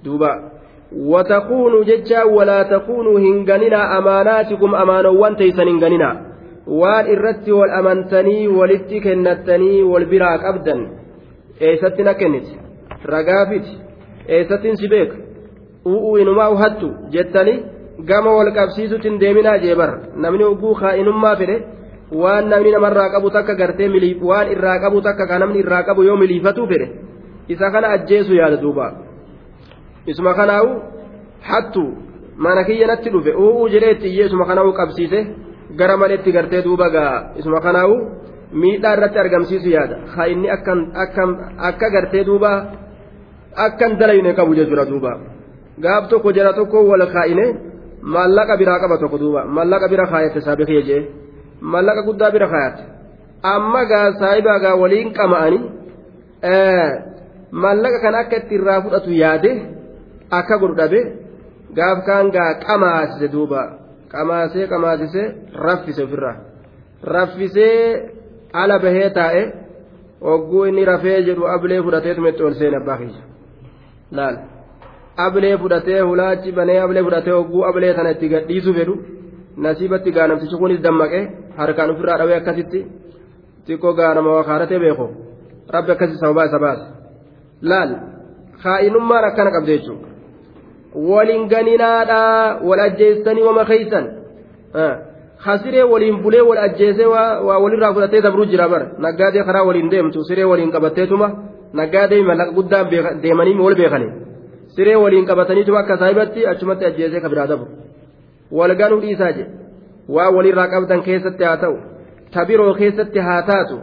دوبا 0.04 0.51
watakuunuu 1.00 1.84
jecha 1.84 2.26
walaa 2.26 2.64
takuunuu 2.64 3.18
hin 3.18 3.46
ganina 3.46 3.90
amaanaatikum 3.90 4.74
amaanowwan 4.76 5.36
teeysan 5.36 5.68
hin 5.68 5.80
ganina 5.80 6.16
waan 6.82 7.12
irratti 7.12 7.52
wal 7.52 7.72
amantanii 7.80 8.48
walitti 8.48 9.02
kennattanii 9.02 9.82
wal 9.82 10.06
biraa 10.06 10.38
qabdan 10.38 10.82
eessatti 11.70 12.04
na 12.04 12.14
kennite 12.14 12.58
ragaafiti 13.14 13.78
eessattiin 14.38 14.78
si 14.78 14.88
beeka 14.88 15.16
u'uu 15.86 16.18
inumaa 16.24 16.50
uhattu 16.56 16.90
jettani 17.14 17.54
gama 18.06 18.34
wal 18.40 18.52
qabsiisutti 18.58 19.10
hin 19.10 19.20
deeminaa 19.22 19.58
jeebar 19.68 19.94
namni 20.26 20.44
oguu 20.44 20.74
kaa'inummaa 20.82 21.36
fedhe 21.44 21.56
waan 22.24 22.50
namni 22.56 22.72
namarraa 22.72 23.10
qabu 23.16 23.32
takka 23.38 23.56
gartee 23.56 23.90
waan 24.32 24.52
irraa 24.58 24.80
qabu 24.80 25.02
takka 25.08 25.28
kan 25.28 25.40
namni 25.46 25.64
irraa 25.64 25.84
qabu 25.84 26.04
yoo 26.04 26.18
miliifatuu 26.24 26.68
fedhe 26.74 26.92
isa 27.48 27.72
kana 27.72 27.88
ajjeesu 28.00 28.36
yaada 28.36 28.62
duubaa. 28.62 29.11
Isuma 30.08 30.34
kanaawu 30.34 30.82
hattu 31.42 31.84
mana 32.38 32.64
kiyya 32.64 32.88
natti 32.88 33.10
dhufe 33.10 33.32
u'uu 33.34 33.70
jedhee 33.70 33.92
itti 33.96 34.08
iyyee 34.08 34.26
isuma 34.26 34.46
kanaawu 34.46 34.74
qabsiise 34.74 35.20
gara 35.78 35.98
maleetti 35.98 36.32
gartee 36.32 36.62
duuba 36.64 36.90
gaa. 36.90 37.34
Isuma 37.40 37.62
kanaawu 37.62 37.96
miidhaa 38.54 38.94
irratti 38.96 39.20
argamsiisu 39.20 39.70
yaada. 39.70 39.98
Haa 40.16 40.28
inni 40.28 40.50
akka 40.50 41.90
gartee 41.96 42.24
duuba 42.26 42.52
akkan 43.56 43.98
dalayne 44.00 44.34
qabu 44.34 44.56
jechuudha 44.56 44.86
duuba. 44.86 45.12
Gaaf 45.80 46.10
tokko 46.10 46.32
jara 46.34 46.54
tokko 46.54 46.88
wal 46.90 47.06
kaa'ine 47.14 47.46
maallaqa 48.02 48.58
biraa 48.58 48.80
qaba 48.80 48.98
tokko 48.98 49.18
duuba. 49.18 49.46
Maallaqa 49.46 49.88
bira 49.88 50.08
kaayate 50.08 50.42
saabikee 50.42 50.82
jee. 50.84 51.02
Maallaqa 51.62 52.02
guddaa 52.08 52.32
bira 52.32 52.48
kaayate 52.48 52.84
amma 53.44 53.86
gaa 53.86 54.12
saayibaa 54.20 54.60
gaa 54.60 54.76
waliin 54.76 55.14
qama'anii 55.14 55.64
maallaqa 57.52 58.00
kan 58.02 58.16
akka 58.16 58.38
itti 58.38 58.56
irraa 58.56 58.82
fudhatu 58.82 59.12
yaade 59.12 59.52
akka 60.40 60.56
godhu 60.62 60.76
dhabe 60.82 61.02
gaaf 61.78 61.98
kaan 62.08 62.32
gaa 62.36 62.52
qamaasise 62.66 63.28
duuba 63.36 63.62
qamaasee 64.14 64.68
qamaasisee 64.74 65.28
raffise 65.66 66.02
ofirraa 66.08 66.38
raffisee 67.16 67.76
ala 68.62 68.80
bahee 68.84 69.10
taa'e 69.20 69.44
hogguu 70.28 70.66
inni 70.70 70.86
rafee 70.92 71.20
jedhu 71.28 71.48
ablee 71.56 71.82
fudhatee 71.86 72.16
tumetti 72.18 72.44
ol 72.48 72.54
seene 72.60 72.78
abbaa 72.82 72.98
kiyya 73.02 73.24
laal 74.18 74.36
ablee 75.26 75.56
fudhatee 75.64 76.02
hulaachi 76.10 76.52
banee 76.60 76.80
ablee 76.86 77.04
fudhatee 77.08 77.34
hogguu 77.40 77.64
ablee 77.70 77.94
tana 77.98 78.14
itti 78.16 78.30
gadhiisu 78.34 78.74
fedhu 78.78 78.96
nasiibatti 79.66 80.16
gaanamtichi 80.18 80.62
kunis 80.62 80.84
dammaqee 80.86 81.24
harkaan 81.60 81.92
ofirraa 81.94 82.20
dhawee 82.22 82.38
akkasitti 82.42 82.80
xiqqoo 83.68 83.94
gaanama 84.00 84.36
waa 84.36 84.48
kaaratee 84.50 84.80
beeko 84.86 85.06
rabbi 85.76 85.92
akkasii 85.96 86.22
sababaa 86.24 86.48
isa 86.52 86.64
baase 86.66 86.86
laal 87.72 87.92
kaa'inummaan 88.64 89.26
akkana 89.30 89.52
qabde 89.56 89.78
jechuudha. 89.78 90.11
Waliin 90.96 91.48
ganinaadhaa 91.48 92.60
wal 92.70 92.80
ajjeessanii 92.80 93.44
wama 93.44 93.66
keeysan 93.66 94.08
hasiree 95.38 95.84
waliin 95.84 96.18
bulee 96.24 96.42
wal 96.42 96.58
ajjeesee 96.58 97.06
waa 97.06 97.60
walirraa 97.64 97.94
fudhatee 97.94 98.22
dabruu 98.22 98.46
jira 98.46 98.70
bar 98.70 98.82
naggaadee 98.98 99.44
karaa 99.44 99.64
waliin 99.70 99.92
deemtu 99.92 100.24
siree 100.24 100.46
waliin 100.52 100.72
qabatteetuma 100.72 101.32
naggaadee 101.74 102.24
mallaqa 102.24 102.52
guddaan 102.58 102.92
deemanii 103.24 103.58
wal 103.68 103.76
beekanii 103.76 104.12
siree 104.76 104.96
waliin 104.96 105.26
qabataniituma 105.26 105.80
akka 105.80 105.98
saahibatti 105.98 106.48
achumatti 106.48 106.86
ajjeesee 106.86 107.22
ka 107.22 107.30
biraa 107.30 107.48
dabru 107.48 107.68
wal 108.60 108.76
ganuu 108.76 109.02
dhiisaa 109.06 109.32
je 109.38 109.46
waa 110.18 110.30
walirraa 110.38 110.68
qabdan 110.76 111.02
keessatti 111.08 111.44
haa 111.44 111.58
ta'u 111.64 111.78
tabiroo 112.34 112.74
keessatti 112.74 113.20
haa 113.30 113.42
taatu 113.54 113.80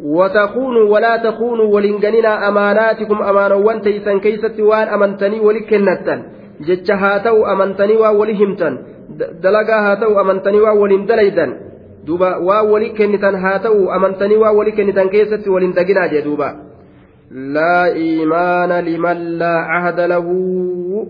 وتكونوا 0.00 0.90
ولا 0.94 1.16
تكونوا 1.16 1.74
ولنجننا 1.74 2.48
أماناتكم 2.48 3.22
أمانا 3.22 3.54
وانتيسا 3.54 4.18
كيست 4.18 4.60
وان 4.60 4.88
أمنتني 4.88 5.40
ولكنتا 5.40 6.22
jecha 6.66 6.96
haa 6.96 7.18
ta'u 7.26 7.44
amantanii 7.52 7.96
waa 8.02 8.12
wali 8.20 8.34
himtan 8.40 8.78
dalagaa 9.46 9.80
haa 9.86 9.96
ta'u 10.02 10.18
amantanii 10.22 10.60
waa 10.66 10.74
waliin 10.82 11.06
dalaydan 11.06 11.56
duuba 12.06 12.38
waa 12.48 12.62
wali 12.72 12.90
kennitan 12.98 13.40
haa 13.44 13.58
ta'u 13.66 13.90
amantanii 13.96 14.40
waa 14.42 14.52
wali 14.58 14.72
kennitan 14.78 15.10
keessatti 15.14 15.50
waliin 15.50 15.74
daginaa 15.78 16.08
jee 16.14 16.22
duuba 16.28 16.48
laa 17.56 17.86
iimaana 18.06 18.82
liman 18.90 19.24
laa 19.38 19.60
ahada 19.78 20.08
lahu 20.14 21.08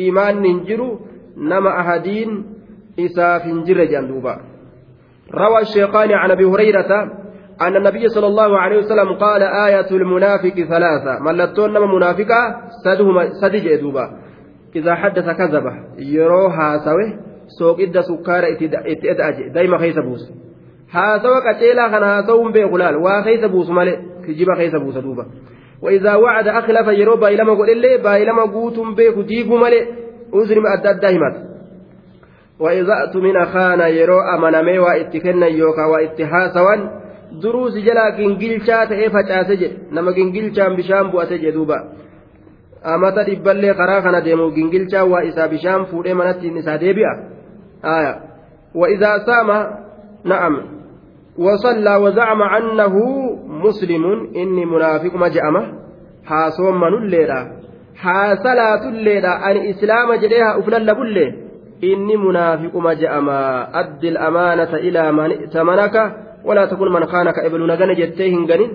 iimaanni 0.00 0.48
hin 0.48 0.60
jiru 0.70 0.90
nama 1.52 1.78
ahadiin 1.84 2.36
isaaf 3.06 3.48
hin 3.50 3.64
jirre 3.70 3.88
jedhan 3.94 4.12
duuba 4.12 4.36
روى 5.26 5.60
الشيخان 5.60 6.10
عن 6.12 6.30
ابي 6.30 6.44
هريره 6.44 6.90
أن 7.60 7.76
النبي 7.76 8.08
صلى 8.08 8.26
الله 8.26 8.58
عليه 8.58 8.78
وسلم 8.78 9.12
قال 9.18 9.42
آية 9.42 9.90
المنافق 9.90 10.54
ثلاثة 10.54 11.18
ملتون 11.20 11.94
منافقة 11.94 12.40
سدهما 12.84 13.22
سدج 13.40 13.74
دوبا 13.74 14.25
إذا 14.76 14.94
حدث 14.94 15.26
كذب 15.40 15.66
يرو 15.98 16.46
هاسوي 16.46 17.08
سوق 17.58 17.80
إدى 17.80 18.02
سكارة 18.02 18.46
إتأدأج 18.92 19.36
دايما 19.54 19.78
خيس 19.78 19.98
بوس. 19.98 20.22
هاسوي 20.90 21.38
كتيلا 21.46 21.88
كان 21.88 22.02
هاسوي 22.02 22.52
بيغلال 22.52 22.96
وخيس 22.96 23.44
بوس 23.44 23.70
مالي 23.70 23.94
كجيب 24.26 24.48
خيس 24.56 24.74
بوس 24.74 24.96
دوبا. 24.98 25.26
وإذا 25.82 26.14
وعد 26.14 26.48
أخلف 26.48 26.88
يرو 26.88 27.16
بايلما 27.16 27.52
قول 27.54 27.70
إلي 27.70 27.98
بايلما 28.02 28.42
قوتم 28.42 28.94
بيكو 28.94 29.22
جيبو 29.22 29.56
مالي 29.56 29.80
أزرم 30.34 30.66
أدى 30.66 31.00
دايما 31.00 31.30
وإذا 32.60 32.94
أتمنى 33.04 33.46
خان 33.46 33.80
يرو 33.80 34.20
أمنمي 34.20 34.78
وإتكنا 34.78 35.46
يوكا 35.46 35.84
وإتهاسوان 35.84 36.80
gingilchaa 38.16 38.86
ta'ee 38.86 39.10
facaase 39.10 39.56
jedhe 39.56 39.76
nama 39.90 40.12
gingilchaan 40.12 40.76
bishaan 40.76 41.10
bu'ate 41.10 41.38
jedhe 41.38 41.52
duuba 41.52 41.76
amata 42.94 43.26
dhibballee 43.28 43.74
karaa 43.80 44.02
kana 44.06 44.20
deemu 44.26 44.50
gingilchaa 44.56 45.04
waa 45.12 45.26
isaa 45.30 45.48
bishaan 45.48 45.86
fuudhee 45.90 46.14
manattiin 46.14 46.56
isaa 46.62 46.78
deebi'a? 46.84 47.12
Aya. 47.82 48.12
وإذا 48.76 49.18
سام 49.18 49.48
نعم 50.24 50.54
وصلى 51.38 51.96
وزعم 51.96 52.42
أنه 52.42 52.94
مسلم 53.46 54.04
إني 54.36 54.64
منافق 54.64 55.14
مجأمة 55.14 55.62
حاسوم 56.24 56.80
من 56.80 56.94
الليلة 56.94 57.52
حاسلات 57.96 58.82
الليلة 58.82 59.50
أن 59.50 59.56
إسلام 59.56 60.14
جريها 60.14 60.58
أفلل 60.58 60.94
بله 60.94 61.34
إني 61.84 62.16
منافق 62.16 62.76
مجأمة 62.76 63.38
أد 63.80 64.04
الأمانة 64.04 64.72
إلى 64.74 65.12
من 65.12 65.30
ائتمنك 65.30 65.96
ولا 66.44 66.66
تكون 66.66 66.92
من 66.92 67.06
خانك 67.06 67.38
ابن 67.38 67.66
نغن 67.66 67.94
جتيه 67.94 68.36
هنغنين 68.36 68.70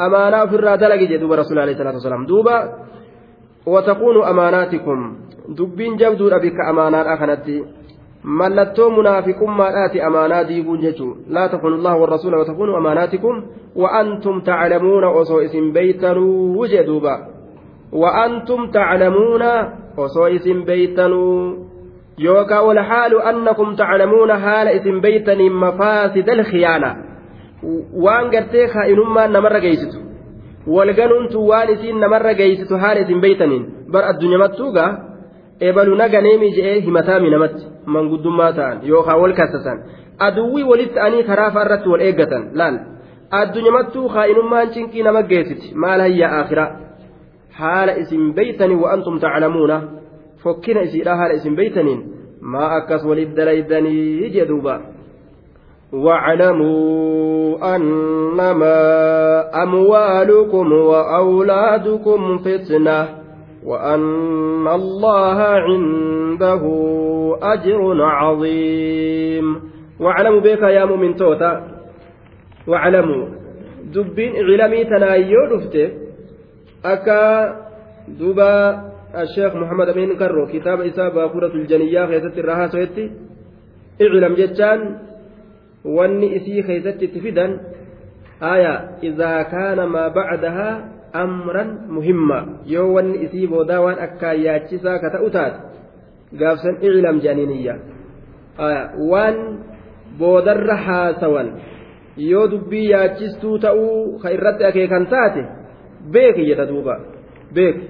أمانة 0.00 0.46
في 0.46 0.54
الرادلة 0.54 0.96
جدوب 0.96 1.32
رسول 1.32 1.52
الله 1.52 1.62
عليه 1.62 1.72
الصلاة 1.72 1.92
والسلام 1.92 2.26
دوبا 2.26 2.58
وتكون 3.66 4.24
أماناتكم 4.24 5.16
دبين 5.48 5.96
جبدو 5.96 6.28
بك 6.30 6.58
أمانات 6.70 7.06
أخنتي 7.06 7.64
amaanaa 10.00 10.44
diiguun 10.48 10.80
jechuun 10.80 11.16
laa 11.28 11.48
takunu 11.48 11.76
allah 11.76 12.00
warrasuula 12.00 12.38
watakunuu 12.38 12.76
amaanaatikum 12.76 13.42
wa'antum 13.76 14.40
taclamuuna 14.40 15.08
osoo 15.10 15.40
isin 15.42 15.72
beeytanuu 15.72 16.66
jee 16.66 16.86
duuba 16.86 17.18
wa'antum 17.92 18.68
taclamuuna 18.68 19.50
osoo 19.96 20.28
isin 20.28 20.64
beeytanuu 20.64 21.68
yookaan 22.18 22.66
walhaalu 22.66 23.20
annakum 23.20 23.76
taclamuuna 23.76 24.38
haala 24.38 24.70
isin 24.70 25.00
beeytaniin 25.00 25.52
mafaasida 25.52 26.32
alkhiyaana 26.32 26.96
waan 28.06 28.30
gartee 28.30 28.68
kaa'inummaan 28.68 29.32
namarra 29.32 29.60
geeysitu 29.60 30.03
walganuuntu 30.66 31.48
waan 31.48 31.70
isiin 31.74 32.00
namarra 32.00 32.34
geeysitu 32.34 32.76
haala 32.76 33.00
isin 33.00 33.20
beeytaniin 33.20 33.66
bar 33.92 34.04
addunyamattuugaa 34.12 34.90
ebalu 35.60 35.96
naganeemi 35.96 36.50
je'ee 36.56 36.80
himataami 36.86 37.30
namatti 37.30 37.66
manguddummaa 37.96 38.52
ta'an 38.52 38.80
yookaan 38.92 39.20
wal 39.20 39.36
kassasan 39.40 39.84
aduwwii 40.28 40.64
walitti 40.70 40.94
ta'anii 40.94 41.24
karaa 41.30 41.50
irratti 41.64 41.88
wal 41.88 42.06
eeggatan 42.06 42.48
laal 42.62 42.78
addunyamattuu 43.40 44.08
kaa'inummaan 44.16 44.72
cinqii 44.78 45.02
nama 45.08 45.22
geessiti 45.34 45.74
maal 45.84 46.00
hayyaa 46.06 46.32
akhiraa 46.40 46.70
haala 47.60 47.96
isin 48.02 48.32
beeytanii 48.34 48.80
wa'antum 48.84 49.20
taclamuuna 49.26 49.82
fokkina 50.42 50.88
isiidha 50.88 51.16
haala 51.20 51.34
isin 51.40 51.56
beeytaniin 51.60 52.02
maa 52.40 52.68
akkas 52.78 53.04
walitti 53.04 53.36
dalaydanii 53.36 54.30
jedhuuba. 54.36 54.80
واعلموا 55.94 57.76
أنما 57.76 58.80
أموالكم 59.62 60.72
وأولادكم 60.72 62.38
فتنة 62.38 63.08
وأن 63.66 64.68
الله 64.68 65.38
عنده 65.42 66.62
أجر 67.42 68.02
عظيم. 68.02 69.60
واعلموا 70.00 70.40
بك 70.40 70.62
يا 70.62 70.84
مؤمن 70.84 71.16
توتا 71.16 71.74
dubbiin 73.94 74.36
iclamii 74.40 74.84
tanaa 74.90 75.16
yoo 75.16 75.46
dhufte 75.52 75.82
akka 76.82 77.20
duuba 78.18 78.50
الشيخ 79.14 79.54
محمد 79.54 79.88
أمين 79.88 80.18
كرو 80.18 80.46
كتاب 80.50 80.80
إساء 80.80 81.14
باكورة 81.14 81.54
الجنية 81.54 82.06
خيزت 82.06 82.38
الرها 82.38 82.66
سويتي 82.66 83.10
اعلم 84.02 84.34
جتان 84.34 84.80
واني 85.84 86.36
إسي 86.36 86.62
خيزت 86.62 87.04
تفيدا 87.04 87.60
آية 88.42 88.74
إذا 89.02 89.42
كان 89.42 89.84
ما 89.84 90.08
بعدها 90.08 90.90
أمرا 91.14 91.64
مهما 91.88 92.56
يو 92.66 92.94
واني 92.96 93.24
إسي 93.24 93.46
بودا 93.46 93.78
وان 93.78 93.94
أكا 93.94 94.32
ياتشسا 94.32 94.96
كتأتات 94.96 95.54
قافسا 96.40 96.70
اعلم 96.84 97.18
جانينية 97.18 97.74
آية 98.60 98.90
وان 99.10 99.58
بودر 100.18 100.76
حاسوان 100.76 101.48
yoo 102.16 102.46
dubbii 102.50 102.90
yaachistuu 102.90 103.58
ta'uu 103.58 104.18
ka 104.22 104.30
irratti 104.30 104.64
akeekan 104.64 105.06
taate 105.06 105.42
beeki 106.12 106.46
jedha 106.46 106.66
duuba. 106.66 106.94
Beeki 107.54 107.88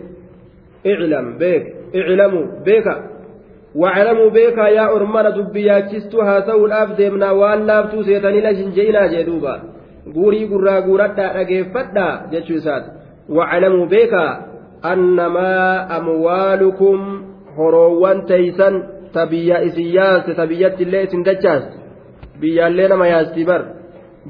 iclam 0.85 1.37
beek 1.39 1.93
iclamuu 1.93 2.65
beeka. 2.65 3.14
Waclamuu 3.83 4.31
beekaa 4.31 4.69
yaa 4.79 4.89
ormana 4.97 5.31
dubbii 5.37 5.67
yaachistuu 5.67 6.21
haasa'uudhaaf 6.29 6.91
deemnaa 6.99 7.33
waan 7.43 7.67
laaftuu 7.71 8.05
seetanila 8.09 8.51
hin 8.59 8.73
je'inaa 8.77 9.07
jee 9.15 9.25
duuba 9.29 9.55
guurii 10.17 10.47
gurraa 10.53 10.81
guuradhaa 10.89 11.31
dhageeffadhaa 11.37 12.13
jechuu 12.35 12.57
isaati 12.63 12.91
waclamuu 13.39 13.87
beekaa 13.95 14.31
annamaa 14.93 15.87
amwaalukum 15.99 17.01
horoowwan 17.57 18.27
teeysan 18.31 18.75
ta 19.15 19.27
biyya 19.33 19.63
isin 19.71 19.89
yaaste 19.97 20.35
ta 20.39 20.47
biyyatti 20.53 20.83
illee 20.87 21.03
isin 21.09 21.25
dachaaste 21.31 21.75
biyyaallee 22.41 22.89
nama 22.95 23.07
yaastii 23.13 23.45
bar 23.51 23.63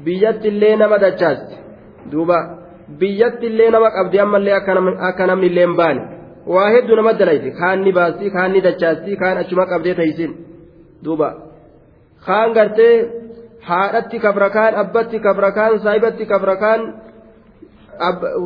biyyatti 0.09 0.47
illee 0.53 0.75
nama 0.81 0.97
dachaaste 1.05 1.55
duuba 2.11 2.37
biyyatti 2.99 3.45
illee 3.51 3.69
nama 3.77 3.89
qabdi 3.97 4.19
ammallee 4.25 4.55
akka 4.57 5.27
namni 5.27 5.47
illee 5.51 5.65
hin 5.67 5.75
baane 5.81 6.01
waa 6.53 6.69
hedduu 6.73 6.95
nama 6.99 7.13
dalayti 7.19 7.51
kaan 7.59 7.79
ni 7.85 7.91
baasti 7.97 8.25
kaan 8.35 8.51
ni 8.53 8.59
dachaasti 8.67 9.11
kaan 9.21 9.37
achuma 9.41 9.65
qabdee 9.71 9.95
taysin 9.99 10.31
duuba 11.05 11.29
kaan 12.25 12.49
gartee 12.57 12.95
haadhatti 13.69 14.17
kabra 14.25 14.49
kaan 14.57 14.73
abbatti 14.83 15.17
kabra 15.25 15.49
kaan 15.57 15.79
saahibatti 15.85 16.25
kabra 16.31 16.55
kaan 16.63 16.81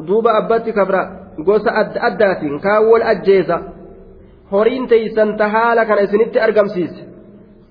duuba 0.08 0.32
abbatti 0.42 0.72
kabra 0.80 1.02
gosa 1.48 1.72
adda 1.82 2.00
addaatiin 2.10 2.56
kaan 2.66 2.82
wal 2.92 3.04
ajjeesa 3.14 3.58
horiin 4.52 4.88
teeysan 4.92 5.30
ta 5.40 5.46
haala 5.56 5.86
kana 5.90 6.02
isinitti 6.08 6.40
argamsiise 6.48 7.02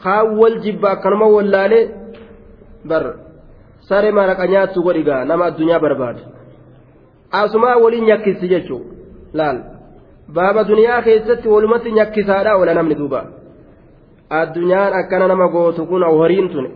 kaan 0.05 0.27
wal 0.41 0.57
jibba 0.65 0.89
akkanuma 0.95 1.27
wallaalee 1.37 1.85
bar 2.91 3.05
saree 3.89 4.13
maraqa 4.19 4.45
nyaattu 4.53 4.79
godhigaa 4.87 5.25
nama 5.31 5.45
addunyaa 5.51 5.81
barbaadu 5.85 6.23
asumaa 7.41 7.77
waliin 7.85 8.07
nyakkisi 8.11 8.47
jechuu 8.55 8.81
laal 9.39 9.59
baaba 10.35 10.65
duniyaa 10.65 11.03
keessatti 11.03 11.49
walumatti 11.49 11.93
nyakkisaadha 11.99 12.57
oola 12.57 12.75
namni 12.75 12.95
duuba 13.01 13.21
addunyaan 14.41 14.93
akkana 15.01 15.29
nama 15.29 15.49
gootu 15.49 15.87
kun 15.87 16.03
horiin 16.21 16.49
tun 16.55 16.67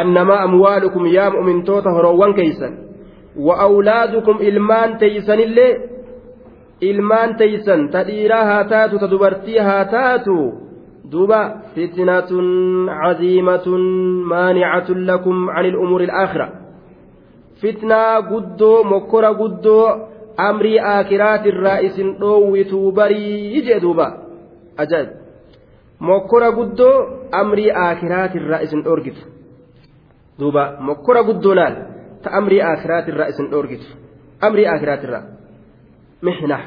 annamaa 0.00 0.40
amwaalukum 0.46 1.06
yaa 1.16 1.30
mu'mintoota 1.36 1.90
horoowwan 1.96 2.34
keeysan 2.34 2.74
wa 3.46 3.54
awlaadukum 3.66 4.36
ilmaan 4.40 4.98
teeysanillee 4.98 5.72
ilmaan 6.80 7.36
teeysan 7.36 7.88
ta 7.92 8.04
dhiiraa 8.08 8.44
haa 8.50 8.64
taatu 8.64 8.98
ta 8.98 9.10
dubartii 9.10 9.58
haa 9.68 9.84
taatu 9.84 10.36
duuba 11.12 11.40
fitnatun 11.74 12.46
caziimatun 13.02 13.82
maanicatun 14.32 15.06
lakum 15.06 15.46
can 15.54 15.66
ilumuuri 15.70 16.06
alaakhira 16.10 16.48
fitnaa 17.60 18.22
guddoo 18.30 18.84
mokkora 18.92 19.34
guddoo 19.40 20.09
amrii 20.48 20.78
aakiraatirraa 20.94 21.78
isin 21.88 22.08
dhoowwituu 22.20 22.92
barii 22.98 23.62
jee 23.68 23.80
duuba 23.84 24.06
ajaa'ib 24.82 25.10
mokkora 26.08 26.50
guddoo 26.58 26.96
amrii 27.42 27.70
aakiraatirraa 27.84 28.60
isin 28.66 28.82
dhoorgitu 28.86 29.22
duuba 30.40 30.64
mokkora 30.88 31.22
guddoo 31.28 31.54
laal 31.60 31.76
ta 32.22 32.28
amrii 32.40 32.60
aakiraatirraa 32.72 33.28
isin 33.32 33.50
dhoorgitu 33.54 33.86
amrii 34.48 34.66
aakiraatirraa 34.74 35.24
mixnah 36.28 36.62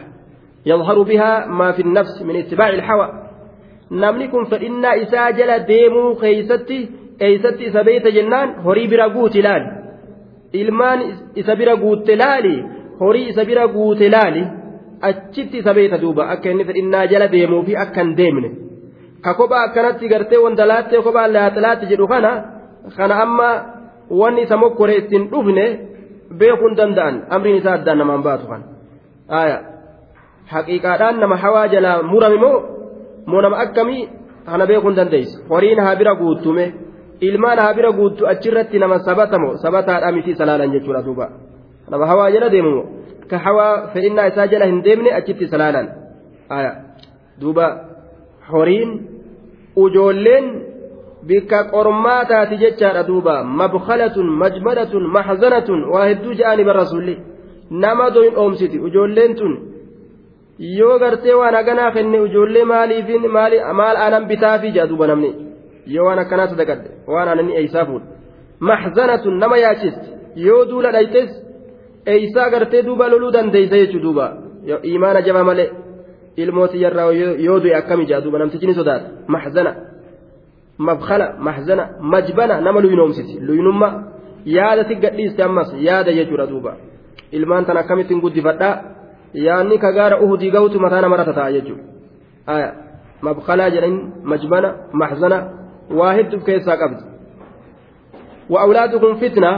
يظهر 0.71 0.97
بها 1.01 1.45
ما 1.59 1.71
في 1.71 1.82
النفس 1.82 2.21
من 2.21 2.36
اتباع 2.36 2.69
الحوى 2.69 3.07
namni 4.01 4.28
kun 4.32 4.45
fedhinnaa 4.51 4.93
isaa 5.03 5.32
jala 5.38 5.55
deemuu 5.67 6.15
keeysatti 6.21 6.78
eeysatti 7.26 7.63
isa 7.69 7.84
beeyta 7.88 8.09
jennaan 8.17 8.49
horii 8.65 8.88
bira 8.88 9.09
guuti 9.15 9.41
laali 9.47 9.67
ilmaan 10.61 10.99
isa 11.41 11.55
bira 11.59 11.76
guutte 11.84 12.15
laali 12.21 12.55
horii 13.03 13.27
isa 13.31 13.45
bira 13.49 13.67
guute 13.75 14.09
laali 14.15 14.43
achitti 15.09 15.57
isa 15.61 15.73
beeta 15.77 15.97
duuba 16.03 16.23
akka 16.33 16.49
inni 16.51 16.65
fedhinnaa 16.69 17.05
jala 17.13 17.27
deemuu 17.35 17.63
fi 17.67 17.73
akka 17.83 18.01
hin 18.03 18.11
deemne 18.19 18.49
ka 19.25 19.33
kophaa 19.39 19.63
akkanatti 19.67 20.11
gartee 20.13 20.39
wanta 20.45 20.65
laattee 20.71 21.01
kophaa 21.07 21.27
laaxilaatti 21.35 21.85
jedhu 21.91 22.07
kana 22.13 22.31
kana 22.97 23.15
amma 23.25 23.49
wanni 24.21 24.41
isa 24.47 24.57
mokkore 24.63 24.95
ittiin 25.01 25.29
dhufne 25.33 25.65
beekuu 26.39 26.67
hin 26.69 26.77
danda'an 26.81 27.15
amriin 27.37 27.57
isaa 27.61 27.75
addaan 27.79 27.97
namaan 28.03 28.23
baatu 28.27 28.45
kan 28.51 28.61
aayaa 29.39 29.61
haqiiqaadhaan 30.53 31.19
nama 31.23 31.35
hawaa 31.43 31.67
jalaa 31.75 31.97
murame 32.11 32.37
moo 32.45 32.57
moo 33.33 33.41
nama 33.45 33.57
akkamii 33.65 34.03
kana 34.49 34.65
beekuu 34.71 34.89
hin 34.89 34.97
dandeessu 35.01 35.37
horiin 35.49 35.79
haa 35.85 35.95
bira 36.01 36.15
guuttume 36.21 36.65
ilmaan 37.29 37.59
haa 37.65 37.73
bira 37.79 37.91
guuttu 37.99 38.27
achirratti 38.33 38.79
nama 38.85 38.99
sabatamo 39.07 39.49
sabataadhaa 39.65 40.11
miti 40.17 40.35
salaalan 40.41 40.71
jechuudha 40.75 41.01
duuba. 41.05 41.27
Nama 41.91 42.05
hawaa 42.11 42.31
jala 42.31 42.49
deemu 42.49 42.75
ka 43.29 43.38
hawaa 43.45 43.88
fedhinnaa 43.93 44.27
isaa 44.31 44.47
jala 44.47 44.65
hin 44.65 44.84
deemne 44.84 45.09
achitti 45.19 45.47
salaalan 45.47 45.88
duuba. 47.41 47.67
Horiin 48.51 48.89
ujoolleen 49.75 50.45
bikka 51.27 51.63
qormaa 51.73 52.25
taati 52.25 52.55
jechaadha 52.63 53.03
duuba. 53.07 53.43
Mabkalatun 53.43 54.27
majmadatun 54.41 55.03
maxzanatun 55.15 55.79
waa 55.93 56.05
hedduu 56.09 56.34
ja'anii 56.39 56.65
bar 56.69 56.75
rasulli 56.84 57.15
nama 57.84 58.09
doyin 58.15 58.36
oomsiti. 58.38 58.79
Ujoolleen 58.79 59.36
tun 59.36 59.53
yoo 60.79 60.99
gartee 60.99 61.34
waan 61.41 61.55
haganaa 61.55 61.91
kenne 61.91 62.19
ujoollee 62.25 62.65
maaliifin 62.65 63.23
maal 63.31 63.95
aanan 63.97 64.25
bitaafi 64.31 64.71
jaa 64.75 64.88
duuba 64.88 65.07
namni? 65.07 65.31
Yoo 65.88 66.05
waan 66.07 66.19
akkanaa 66.19 66.47
sadaqadde 66.47 66.89
waan 67.07 67.27
aanani 67.29 67.55
eeysaa 67.59 67.86
fuudha 67.86 68.05
maxzanatun 68.59 69.39
nama 69.39 69.57
yaachisti 69.57 70.07
yoo 70.36 70.65
duula 70.69 70.91
dhaytes 70.91 71.29
eeysaa 72.05 72.49
gartee 72.49 72.83
duuba 72.83 73.09
loluu 73.09 73.31
dandeeysa 73.31 73.77
jechuu 73.77 74.01
duuba 74.05 74.25
imaana 74.83 75.21
jaba 75.21 75.43
malee 75.43 75.69
ilmooti 76.37 76.81
yarraa 76.81 77.11
yoo 77.47 77.59
du'e 77.63 77.75
akkami 77.75 78.05
jaa 78.05 78.21
duuba 78.21 78.39
namtichi 78.39 78.67
ni 78.67 78.73
sodaata 78.73 79.07
maxzana 79.27 79.75
mabkala 80.77 81.35
maxzana 81.39 81.83
majbana 81.99 82.61
nama 82.61 82.81
luynoomsiti 82.81 83.39
luynumma 83.39 83.87
yaada 84.45 84.85
si 84.87 84.95
gadhiiste 84.95 85.43
ammas 85.43 85.69
yaada 85.87 86.11
jechuudha 86.13 86.47
duuba 86.47 86.75
ilmaan 87.31 87.65
tan 87.65 87.77
akkamittiin 87.77 88.21
guddifadhaa 88.21 88.81
yaanni 89.33 89.77
ka 89.77 89.91
gaara 89.91 90.21
uhudii 90.21 90.51
gahutu 90.51 90.79
mataa 90.79 91.01
namarra 91.01 91.25
tata'a 91.25 91.51
jechuudha 91.51 92.73
mabkalaa 93.21 93.69
jedhan 93.69 93.95
majbana 94.23 94.75
maxzana 94.91 95.37
waa 95.99 96.13
hedduuf 96.13 96.43
keessaa 96.43 96.77
qabdi 96.77 97.03
wa 98.49 98.61
awlaadukum 98.61 99.15
fitna 99.21 99.51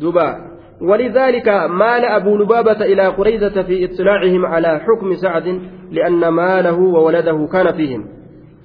duuba 0.00 0.49
ولذلك 0.80 1.48
مال 1.48 2.04
أبو 2.04 2.36
لبابة 2.36 2.84
إلى 2.84 3.06
قريزة 3.06 3.62
في 3.62 3.84
اطلاعهم 3.84 4.46
على 4.46 4.80
حكم 4.80 5.14
سعد 5.14 5.60
لأن 5.90 6.28
ماله 6.28 6.78
وولده 6.78 7.48
كان 7.52 7.72
فيهم. 7.72 8.08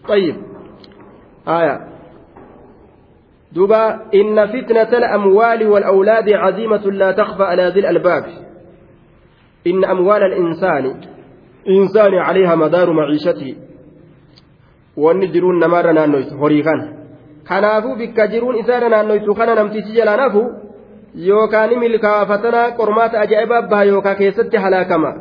طيب. 0.08 0.36
آية. 1.48 1.80
دبا 3.52 4.02
إن 4.14 4.48
فتنة 4.48 4.98
الأموال 4.98 5.68
والأولاد 5.68 6.30
عزيمة 6.30 6.92
لا 6.92 7.12
تخفى 7.12 7.44
على 7.44 7.68
ذي 7.68 7.80
الألباب. 7.80 8.24
إن 9.68 9.86
أموال 9.86 10.24
الإنسان 10.24 11.02
إنسان 11.70 12.14
عليها 12.14 12.56
مدار 12.56 12.94
معيشته. 12.94 13.56
والنجرون 14.98 15.60
نمار 15.60 15.92
نانويت 15.92 16.34
هريغان 16.34 16.96
kanaafuu 17.46 17.96
bikka 17.96 18.28
jiruun 18.28 18.56
isaana 18.58 18.90
naannoytu 18.90 19.36
kana 19.36 19.56
namtichi 19.56 19.92
jala 19.94 20.18
nafu 20.18 20.42
yookaan 21.16 21.80
milkaafatana 21.80 22.72
qormaata 22.72 23.20
ajaa'ibaa 23.20 23.62
baha 23.62 23.84
yookaan 23.84 24.16
keessatti 24.16 24.58
halaakama 24.58 25.14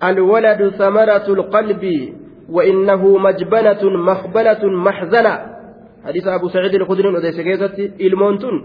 alwaladu 0.00 0.70
samaratu 0.78 1.36
lqalbii 1.36 2.24
وإنه 2.48 3.18
مجبنة 3.18 3.82
مخبلة 3.82 4.62
محزنة 4.64 5.34
حديث 6.04 6.26
أبو 6.26 6.48
سعيد 6.48 6.74
الخدري 6.74 7.18
أديس 7.18 7.40
كيستي 7.40 8.06
المونتون 8.06 8.64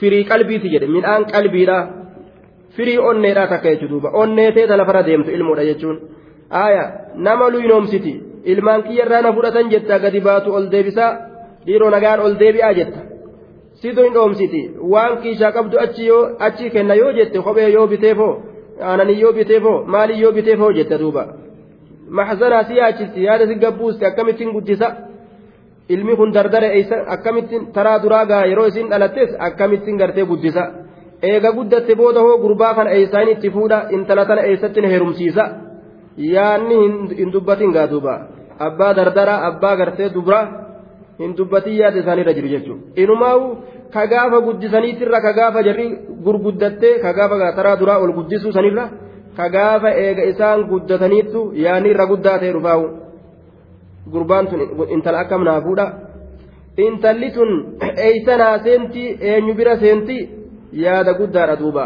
فري 0.00 0.22
قلبي 0.22 0.58
تجد 0.58 0.84
من 0.84 1.04
آن 1.04 1.24
قلبي 1.24 1.64
لا 1.64 1.90
فري 2.76 2.98
أني 3.10 3.34
لا 3.34 3.46
تكيت 3.46 3.84
دوبا 3.84 4.24
أني 4.24 4.52
تيتا 4.52 4.74
لفرا 4.74 5.00
ديمت 5.00 5.28
علمو 5.28 5.54
يجون 5.54 6.00
آية 6.52 6.84
سيتي 7.90 8.30
ilmaan 8.44 8.82
kiyya 8.82 9.04
irraa 9.04 9.22
na 9.22 9.32
fudhatan 9.32 9.70
jetta 9.70 9.98
gadi 9.98 10.20
baatu 10.20 10.54
ol 10.56 10.70
deebisa 10.72 11.06
dhiiroo 11.66 11.90
nagaan 11.90 12.20
ol 12.24 12.34
deebi'aa 12.40 12.72
jetta 12.78 13.00
situ 13.82 14.02
hin 14.06 14.14
dhoomsiti 14.14 14.62
waan 14.94 15.18
kiishaa 15.22 15.52
qabdu 15.58 15.78
achi 15.84 16.06
yoo 16.06 16.22
achi 16.48 16.70
kenna 16.70 16.94
yoo 17.02 17.12
jette 17.18 17.38
kophee 17.46 17.68
yoo 17.76 17.86
biteefoo 17.92 18.32
aananii 18.88 19.20
yoo 19.20 19.32
biteefoo 19.38 19.76
maalii 19.94 20.20
yoo 20.22 20.32
biteefoo 20.32 20.72
jette 20.78 20.98
duuba 21.04 21.24
maxzanaa 22.18 22.64
si 22.64 22.76
yaachisti 22.80 23.24
yaada 23.24 23.46
si 23.46 23.54
gabbuusti 23.64 24.04
akkamittiin 24.10 24.52
guddisa 24.56 24.92
ilmi 25.88 26.16
kun 26.16 26.34
dardara 26.34 26.66
eeysa 26.76 26.96
akkamittiin 27.16 27.66
taraa 27.72 28.02
duraa 28.02 28.24
gaa 28.26 28.44
yeroo 28.50 28.66
isin 28.72 28.90
dhalattes 28.90 29.30
akkamittiin 29.48 29.98
gartee 30.02 30.24
guddisa 30.32 30.64
eega 31.22 31.52
guddatte 31.52 31.96
booda 32.00 32.20
hoo 32.26 32.38
gurbaa 32.44 32.74
kana 32.74 32.90
eeysaan 32.98 33.28
itti 33.28 33.50
fuudha 33.50 33.78
intala 33.96 34.24
tana 34.24 34.42
eessatti 34.50 34.88
heerumsiisa 34.92 35.44
yaanni 36.34 36.78
hin 37.18 37.32
dubbatin 37.32 37.72
gaa 37.72 37.86
duuba 37.90 38.14
abbaa 38.58 38.94
dardara 38.96 39.34
abbaa 39.48 39.76
gartee 39.76 40.08
dubraa 40.14 40.44
hin 41.20 41.36
dubbatin 41.38 41.74
yaada 41.80 41.98
isaaniirra 42.02 42.32
jiru 42.38 42.48
jechuudha. 42.54 42.82
Inumaa'u 43.02 43.44
ka 43.94 44.02
gaafa 44.12 44.38
guddisaniitirra 44.46 45.18
ka 45.26 45.32
gaafa 45.38 45.62
jarri 45.68 45.86
gurguddattee 46.24 46.94
ka 47.04 47.10
gaafa 47.18 47.52
taraa 47.58 47.76
duraa 47.80 47.98
ol 48.04 48.12
guddisuu 48.18 48.52
sanirra 48.56 48.84
ka 49.36 49.48
gaafa 49.56 49.90
eega 50.04 50.24
isaan 50.32 50.60
guddataniittu 50.72 51.40
yaanni 51.64 51.88
irra 51.94 52.06
guddaa 52.12 52.38
ta'e 52.42 52.52
dhufaa'u 52.56 52.84
gurbaan 54.12 54.46
tun 54.50 54.60
intala 54.94 55.18
akkam 55.24 55.42
naa 55.48 55.60
fuudha. 55.66 55.86
Intalli 56.86 57.28
tun 57.36 57.50
eeysanaa 58.06 58.58
seentii 58.64 59.08
eenyu 59.30 59.54
bira 59.54 59.76
seentii 59.82 60.22
yaada 60.84 61.12
guddaadha 61.20 61.56
duuba. 61.60 61.84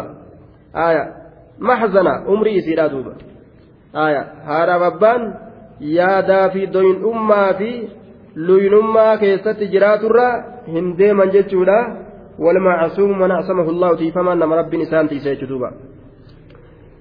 Aya 0.87 1.03
maxzana 1.59 2.13
umrii 2.33 2.55
isiidha 2.61 2.89
duuba. 2.93 3.11
Aya 4.05 4.21
haadhaaf 4.47 4.83
abbaan 4.91 5.23
yaadaa 5.97 6.49
fi 6.53 6.61
doyin'ummaa 6.75 7.53
fi 7.59 7.69
luynummaa 8.35 9.17
keessatti 9.17 9.67
jiraaturra 9.67 10.27
hin 10.67 10.97
deeman 10.97 11.31
jechuudha. 11.31 12.05
والمعصوم 12.39 13.19
من 13.19 13.31
أعصمه 13.31 13.69
الله 13.69 13.95
تيفما 13.95 14.35
نما 14.35 14.55
رب 14.55 14.73
إنسان 14.73 15.07
تيسيج 15.09 15.45
دوبا 15.45 15.71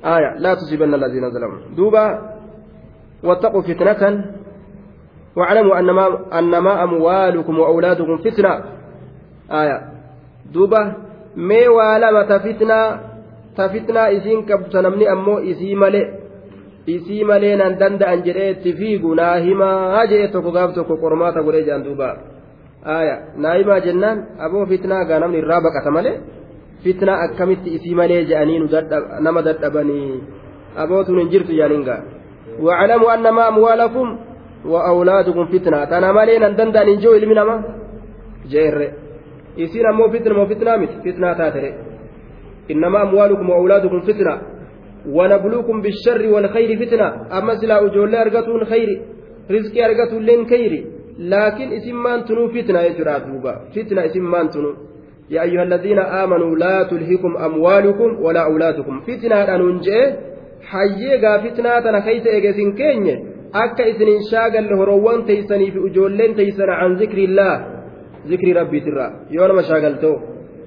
آية 0.04 0.38
لا 0.38 0.54
تصيبن 0.54 0.94
الذين 0.94 1.30
ظلموا 1.30 1.58
دوبا 1.76 2.34
واتقوا 3.24 3.62
فتنة 3.62 4.24
واعلموا 5.36 5.78
أنما 5.78 6.38
أنما 6.38 6.84
أموالكم 6.84 7.58
وأولادكم 7.58 8.16
فتنة 8.16 8.64
آية 9.50 9.94
waa 11.76 11.98
lama 11.98 12.24
ta 12.24 12.38
fitnaa 12.40 12.98
ta 13.56 13.68
fitnaa 13.68 14.08
isiin 14.08 14.46
qabdu 14.46 14.82
namni 14.82 15.08
ammoo 15.08 15.40
isii 16.86 17.24
malee 17.24 17.56
nan 17.56 17.78
danda'an 17.80 18.22
jedhee 18.26 18.50
itti 18.54 18.72
fiigu 18.78 19.14
naa 19.20 19.36
himaa 19.46 20.06
jedhee 20.10 20.28
tokko 20.34 20.50
gaaf 20.56 20.74
tokko 20.74 20.96
qormaata 21.02 21.42
godhee 21.46 21.64
jaan 21.68 21.84
duuba 21.84 22.08
aaya 22.94 23.16
naa 23.42 23.54
himaa 23.60 23.80
jennaan 23.86 24.18
aboo 24.46 24.66
fitnaa 24.72 25.04
gaa 25.08 25.18
namni 25.22 25.38
irraa 25.42 25.60
baqata 25.66 25.90
malee 25.96 26.16
fitnaa 26.84 27.18
akkamitti 27.26 27.68
isii 27.76 27.94
malee 28.00 28.20
jedhanii 28.30 28.58
nama 29.26 29.40
dadhabanii 29.46 30.22
abootuun 30.82 31.18
hin 31.20 31.30
jirtu 31.32 31.52
jaaniin 31.60 31.84
gaa 31.90 32.02
واعلموا 32.64 33.14
أنما 33.14 33.48
أموالكم 33.48 34.06
وأولادكم 34.72 35.44
فتنة 35.52 35.78
أنا 35.98 36.12
مالين 36.12 36.42
أن 36.42 36.54
دندن 36.56 36.86
إن 36.92 36.98
جو 37.02 37.10
إلمي 37.18 37.34
نما 37.34 37.56
جير 38.52 38.76
isiin 39.56 39.86
ammoo 39.86 40.08
fitna 40.12 40.34
moo 40.34 40.46
fitnaa 40.46 40.76
miti 40.78 40.96
fitnaa 41.04 41.34
taatire 41.34 41.70
innamaa 42.72 43.02
amwaalukum 43.06 43.50
waawlaadukum 43.50 44.00
fitna 44.08 44.32
ونبلوكم 45.08 45.82
بالشر 45.82 46.28
والخير 46.28 46.86
فتنة. 46.86 47.08
أما 47.38 47.54
سلا 47.54 47.86
أجولة 47.86 48.22
أرغتون 48.22 48.64
خير 48.64 48.88
رزقي 49.50 49.84
أرغتون 49.84 50.22
لين 50.22 50.46
خير. 50.46 50.84
لكن 51.18 51.72
إسم 51.72 52.02
مان 52.02 52.24
تنو 52.24 52.48
فتنة 52.48 52.80
يجرى 52.80 53.20
دوبا 53.26 53.54
فتنة 53.74 54.04
إسم 54.04 54.24
مان 54.30 54.48
تنو 54.48 54.74
يا 55.30 55.42
أيها 55.42 55.62
الذين 55.62 55.98
آمنوا 55.98 56.56
لا 56.56 56.82
تلهكم 56.82 57.36
أموالكم 57.36 58.10
ولا 58.24 58.42
أولادكم. 58.50 59.00
فتنة 59.00 59.54
أنونجي 59.54 60.00
حييغا 60.70 61.32
فتنة 61.44 61.80
تنا 61.80 62.00
كيس 62.00 62.26
إيجاسين 62.26 62.72
كيني. 62.74 63.14
أكا 63.54 63.90
إسنين 63.90 64.20
شاغل 64.30 64.66
هروان 64.80 65.24
تيسني 65.24 65.70
في 65.70 65.78
أجولين 65.86 66.34
تيسن 66.34 66.70
عن 66.70 66.94
ذكر 66.94 67.18
الله. 67.18 67.54
ذكر 68.30 68.48
ربي 68.56 68.80
ترى. 68.80 69.06
يوم 69.30 69.56
ما 69.56 69.62
شاغلتو. 69.62 70.14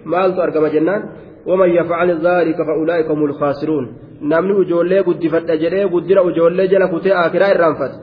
مالتو 0.06 0.42
أرقم 0.42 0.68
جنان؟ 0.68 1.02
ومن 1.48 1.70
يفعل 1.70 2.10
ذلك 2.28 2.58
فأولئك 2.68 3.08
هم 3.12 3.26
الخاسرون 3.26 3.88
namni 4.22 4.54
ujoollee 4.62 5.02
guddifadha 5.08 5.56
jedhee 5.64 5.86
guddina 5.94 6.22
ujoollee 6.30 6.68
jala 6.74 6.88
kutee 6.94 7.14
akiraa 7.24 7.50
irraanfate 7.56 7.98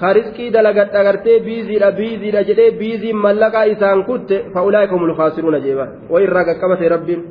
kariskii 0.00 0.50
dalagadha 0.56 1.04
gartee 1.06 1.38
biiziidha 1.46 1.88
biiziidha 1.98 2.42
jedhee 2.48 2.70
biiziin 2.80 3.16
mallaqaa 3.24 3.64
isaan 3.74 4.04
kutte 4.08 4.36
fa'ulaa'ika 4.54 4.94
humul 4.96 5.14
kaasiruuna 5.20 5.60
jeeba 5.66 5.86
way 6.12 6.22
irraa 6.26 6.44
qaqqabate 6.48 6.88
rabbiin 6.94 7.22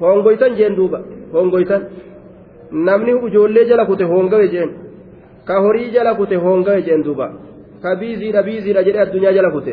hongoytan 0.00 0.52
jeen 0.58 0.74
duuba 0.78 0.98
hongoytan 1.34 1.82
namni 2.88 3.12
ujoollee 3.26 3.64
jala 3.70 3.84
kute 3.90 4.04
hongawe 4.12 4.46
jeen 4.54 4.70
ka 5.48 5.54
horii 5.64 5.90
jala 5.96 6.12
kute 6.20 6.36
hongawe 6.44 6.80
jeen 6.86 7.02
duuba 7.06 7.26
ka 7.82 7.90
biiziidha 8.00 8.42
biiziidha 8.48 8.82
jedhee 8.86 9.04
addunyaa 9.06 9.36
jala 9.38 9.50
kute 9.56 9.72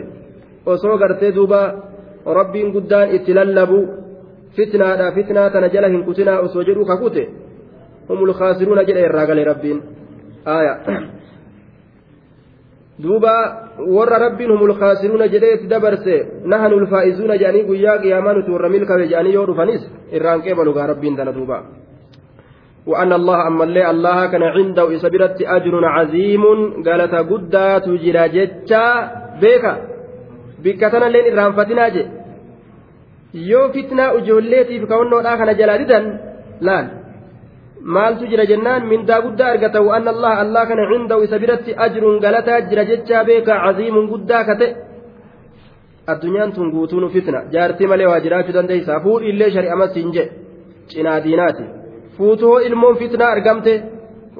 osoo 0.72 0.98
gartee 1.02 1.32
duuba 1.38 1.60
rabbiin 2.40 2.70
guddaan 2.76 3.08
itti 3.16 3.32
lallabu 3.40 3.80
fitnaadha 4.58 5.12
fitnaa 5.18 5.50
tana 5.54 5.68
jala 5.76 5.88
hin 5.94 6.04
kutinaa 6.08 6.40
osoo 6.46 6.64
jedhu 6.70 6.86
kakute 6.92 7.24
humul 8.10 8.34
khaasiruuna 8.40 8.84
jedhe 8.90 9.02
irraa 9.10 9.26
gale 9.30 9.44
rabbiin 9.52 9.80
aya 10.56 10.74
duuba 13.04 13.34
warra 13.96 14.18
rabbiin 14.26 14.52
humul 14.56 14.76
khaasiruuna 14.82 15.28
jedhee 15.34 15.54
itti 15.56 15.68
dabarse 15.74 16.16
nahanu 16.52 16.76
lfaa'izuuna 16.86 17.36
jedhanii 17.42 17.64
guyyaa 17.70 17.98
qiyaamaa 18.04 18.34
nuti 18.38 18.52
warra 18.56 18.70
milkabe 18.76 19.08
jedhanii 19.12 19.34
yoo 19.38 19.48
dhufanis 19.50 19.82
irraan 20.18 20.46
qeebalugaa 20.46 20.88
rabbiin 20.94 21.18
tana 21.22 21.34
duuba 21.40 21.60
وأن 22.92 23.14
الله 23.14 23.48
أما 23.48 23.64
اللي 23.64 23.90
الله 23.94 24.20
كان 24.32 24.44
عنده 24.56 24.96
إسبرت 24.96 25.42
أجر 25.58 25.86
عظيم 25.96 26.44
قالت 26.86 27.14
قدا 27.32 27.78
تجرى 27.86 28.24
جتا 28.36 28.86
بيكا 29.42 29.74
bikka 30.64 30.90
tanalleen 30.94 31.26
irraanfatinaa 31.30 31.90
je 31.96 32.04
yoo 33.52 33.70
fitnaa 33.76 34.12
ijoolleetiif 34.20 34.84
ka'onnoodhaa 34.92 35.38
kana 35.38 35.54
jalaa 35.60 35.78
didan 35.82 36.06
laal 36.68 36.88
maaltu 37.96 38.28
jira 38.32 38.46
jennaan 38.52 38.88
mindaa 38.92 39.22
guddaa 39.26 39.50
argata 39.54 39.82
wa'anna 39.88 40.12
allah 40.16 40.34
allah 40.44 40.64
kana 40.70 40.84
cindahu 40.92 41.24
isa 41.28 41.40
biratti 41.44 41.72
ajruun 41.86 42.20
galataa 42.26 42.60
jira 42.70 42.84
jechaa 42.92 43.24
beeka 43.30 43.54
caziimuun 43.66 44.08
guddaa 44.14 44.44
kate 44.50 44.68
addunyaan 46.12 46.52
tun 46.56 46.72
guutuunu 46.76 47.10
fitna 47.16 47.40
jaartii 47.54 47.88
malee 47.92 48.08
waa 48.12 48.20
jiraachuu 48.26 48.56
dandeeysa 48.58 49.00
fuudhi 49.06 49.30
illee 49.34 49.50
shari'amas 49.56 49.96
hin 50.00 50.12
je 50.16 50.24
cinaa 50.94 51.20
diinaati 51.26 51.66
fuutuhoo 52.18 52.60
ilmoon 52.70 52.98
fitnaa 53.02 53.30
argamte 53.36 53.74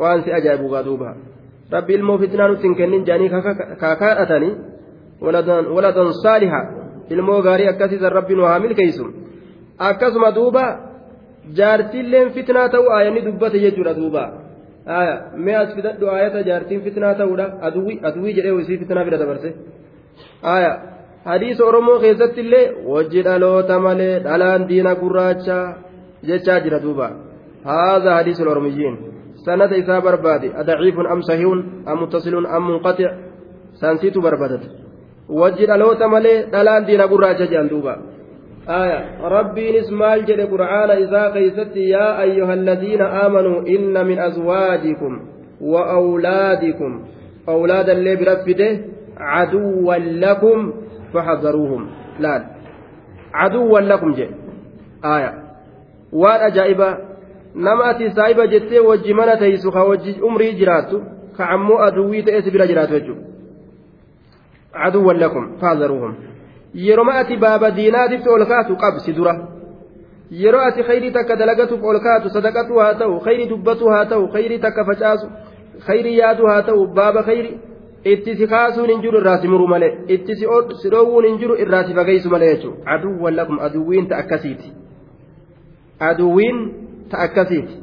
waan 0.02 0.24
si 0.24 0.34
ajaa'ibu 0.40 0.70
gaa 0.74 0.84
duuba 0.88 1.16
rabbi 1.76 1.94
ilmoo 2.00 2.18
fitnaa 2.24 2.48
nutti 2.48 2.68
hin 2.68 2.76
kennin 2.82 3.06
jaanii 3.10 3.30
kaakaadhatanii 3.84 4.54
waladan 5.76 6.14
saaliha 6.24 6.62
ilmoo 7.10 7.42
gaarii 7.42 7.68
akkasiisan 7.74 8.12
rabbi 8.12 8.36
nu 8.36 8.44
haa 8.44 8.60
keeysu 8.82 9.06
akkasuma 9.78 10.32
duuba 10.36 10.66
jaartiilleen 11.54 12.32
fitnaa 12.32 12.70
ta'u 12.70 12.90
aayanni 12.90 13.26
dubbate 13.26 13.60
jechuudha 13.60 13.94
duuba. 13.96 14.32
Aya 14.88 15.22
mee 15.36 15.56
as 15.56 15.76
fidadhu 15.76 16.08
aayata 16.10 16.44
jaartiin 16.44 16.82
fitnaa 16.82 17.14
ta'uudha. 17.14 17.46
Aduwwi 17.62 18.00
aduwwi 18.04 18.34
jedhee 18.34 18.56
isii 18.62 18.78
fitnaa 18.78 19.06
fida 19.06 19.18
dabarse. 19.18 19.54
Hadiisa 21.26 21.66
oromoo 21.66 22.00
keessatti 22.00 22.42
illee 22.42 22.72
wajji 22.86 23.24
dhaloota 23.24 23.80
malee 23.80 24.20
dhalaan 24.24 24.68
diina 24.70 24.96
gurraacha 24.96 25.58
jechaa 26.28 26.60
jira 26.60 26.80
duuba. 26.80 27.10
Haadha 27.64 28.16
hadiisul 28.16 28.48
oromiyyiin 28.48 28.98
sanata 29.46 29.76
isaa 29.76 30.02
barbaade. 30.02 30.54
Adaciifun 30.56 31.08
am 31.08 31.22
sahihun 31.22 31.66
am 31.86 32.00
muttasilun 32.00 32.46
am 32.46 32.64
munqatic. 32.64 33.12
Sansiitu 33.82 34.22
barbaadata 34.22 34.85
wajji 35.30 35.66
dhaloota 35.66 36.08
malee 36.08 36.44
dhalaan 36.52 36.86
diina 36.86 37.08
gurraacha 37.08 37.48
jedhan 37.48 37.70
duuba. 37.70 37.96
آية 38.70 39.22
ربي 39.22 39.80
نسمال 39.80 40.26
جل 40.26 40.42
قرآن 40.48 40.90
إذا 40.90 41.30
قيست 41.30 41.76
يا 41.76 42.22
أيها 42.22 42.54
الذين 42.54 43.02
آمنوا 43.02 43.62
إن 43.68 44.08
من 44.08 44.20
أزواجكم 44.20 45.20
وأولادكم 45.62 47.02
أولاد 47.50 47.90
اللي 47.90 48.16
برفده 48.16 48.80
عدوا 49.18 49.96
لكم 49.96 50.74
فحذروهم 51.14 51.90
لا 52.20 52.46
عدوا 53.34 53.80
لكم 53.80 54.14
جل 54.14 54.30
آية 55.06 55.34
وان 56.14 56.40
أجائبا 56.40 56.98
نماتي 57.56 58.10
سايبة 58.10 58.46
جتة 58.46 58.80
وجمانة 58.80 59.36
تيسوخا 59.36 59.82
وجي 59.82 60.16
أمري 60.24 60.52
جراتو 60.52 61.00
كعمو 61.38 61.76
أدوي 61.78 62.22
تأس 62.22 62.50
بلا 62.50 62.66
جراتو 62.66 62.98
جل 62.98 63.16
عدوا 64.76 65.14
لكم 65.14 65.58
فاذروهم 65.62 66.16
ati 67.14 67.38
baaba 67.38 67.72
diinaatitti 67.72 68.30
ol 68.30 68.46
kaatu 68.46 68.76
qabsi 68.76 69.14
dura 69.14 69.34
yeroo 70.32 70.62
ati 70.62 70.84
khayrii 70.84 71.12
takka 71.12 71.36
dalagatuuf 71.36 71.84
ol 71.84 72.00
kaatu 72.00 72.30
sadaqatu 72.30 72.80
haa 72.80 72.94
ta'u 72.94 73.20
khayrii 73.20 73.48
dubbatu 73.50 73.90
haa 73.90 74.06
ta'u 74.06 74.28
khayrii 74.34 74.60
takka 74.60 74.86
facaasu 74.86 75.28
khayrii 75.88 76.18
yaadu 76.18 76.48
haa 76.48 76.62
ta'u 76.62 76.88
baaba 76.98 77.24
khayrii 77.24 77.56
itti 78.14 78.36
si 78.36 78.48
kaasuun 78.48 78.90
hin 78.90 79.02
jiru 79.02 79.18
irraa 79.22 79.38
si 79.38 79.48
muru 79.48 79.68
malee 79.68 79.92
itti 80.08 80.36
si 80.36 80.90
dhoowwuun 80.92 81.26
hin 81.26 81.38
jiru 81.38 81.56
irraa 81.66 81.84
si 81.84 81.94
fageessu 81.94 82.30
malee 82.30 82.52
jechuudha 82.56 82.92
aduwwan 82.98 83.36
lakum 83.36 83.60
aduwwiin 83.70 84.08
ta 84.12 84.18
akkasiiti 84.18 84.74
aduwwiin 86.10 86.62
ta 87.10 87.18
akkasiiti 87.28 87.82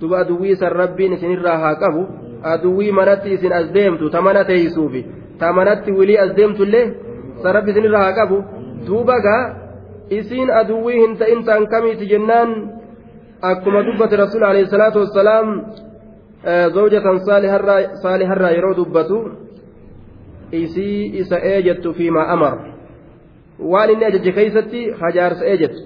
duba 0.00 0.18
aduwwii 0.18 0.56
san 0.56 0.72
rabbiin 0.82 1.12
isinirraa 1.12 1.58
haa 1.64 1.74
qabu 1.74 2.06
aduwwii 2.42 2.92
manatti 2.92 3.34
isin 3.38 3.52
as 3.52 3.72
deemtu 3.72 4.10
ta 4.10 4.22
mana 4.22 4.44
teeysuufi 4.44 5.06
ta 5.42 5.52
manatti 5.58 5.90
wilii 5.98 6.18
as 6.24 6.30
deemtullee 6.38 6.86
san 7.42 7.54
rabbi 7.58 7.70
isinirraa 7.74 8.04
haa 8.06 8.16
qabu 8.20 8.36
duuba 8.86 9.16
gaa 9.26 9.42
isiin 10.18 10.50
aduwwii 10.60 10.98
hin 11.02 11.16
ta'in 11.20 11.44
ta'an 11.46 11.66
kamiiti 11.72 12.06
jennaan 12.12 12.50
akkuma 13.50 13.82
dubbate 13.86 14.16
rasuul 14.22 14.44
alayhi 14.50 14.70
salaatu 14.74 14.98
wassalaam 15.04 15.48
zawjatan 16.74 17.20
saaliharraa 18.02 18.50
yeroo 18.56 18.74
dubbatu 18.76 19.18
isii 20.62 21.18
isa 21.22 21.38
eejettu 21.52 21.94
fiimaa 21.98 22.26
amar 22.34 22.54
waan 23.72 23.90
inni 23.90 24.04
ajaje 24.10 24.32
keeysatti 24.38 24.82
hajaarsa 25.00 25.44
eejettu 25.54 25.82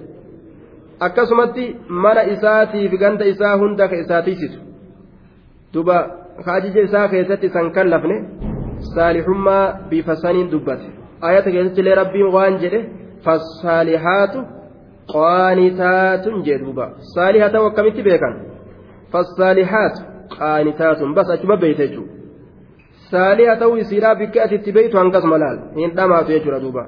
akkasumatti 1.07 1.65
mana 2.05 2.23
isaatiif 2.33 2.91
ganda 3.03 3.25
isaa 3.33 3.55
hunda 3.63 3.87
ka 3.87 3.95
isaa 4.03 4.21
tiisitu 4.27 4.59
duba 5.73 5.97
ka 6.45 6.53
ajaja 6.59 6.81
isaa 6.89 7.07
keessatti 7.13 7.49
san 7.55 7.71
kan 7.77 7.89
lafne 7.95 8.17
saalihummaa 8.95 9.73
bifa 9.89 10.15
saniin 10.15 10.51
dubbate. 10.51 10.87
Ayata 11.21 11.51
keessatti 11.51 11.81
illee 11.81 11.95
rabbiin 12.01 12.33
waan 12.35 12.59
jedhe 12.63 12.79
fassaalihaatu 13.25 14.39
qaanitaatun 15.13 16.43
jee 16.45 16.59
duuba. 16.65 16.85
Saaliha 17.13 17.49
ta'u 17.53 17.65
akkamitti 17.69 18.03
beekan? 18.09 18.33
Fassaalihaatu 19.11 20.01
qaanitaatun. 20.37 21.15
Bas 21.15 21.29
achuma 21.35 21.57
beeyte 21.63 21.87
jechuudha. 21.87 22.13
Saaliha 23.11 23.55
ta'uu 23.61 23.77
isiidhaa 23.83 24.15
bikka 24.21 24.43
ati 24.43 24.55
itti 24.59 24.71
beeytu 24.77 24.97
hangasuma 25.01 25.37
laal 25.43 25.57
hin 25.79 25.95
dhamaatu 25.97 26.31
jechuudha 26.35 26.59
duuba. 26.65 26.83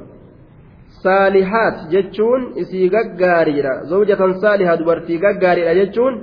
Saalihaat 1.04 1.78
jechuun 1.94 2.42
isii 2.62 2.90
gaggaariidha 2.96 3.74
zawjatan 3.92 4.34
saaliha 4.42 4.78
dubartii 4.80 5.20
gaggaariidha 5.26 5.74
jechuun 5.82 6.16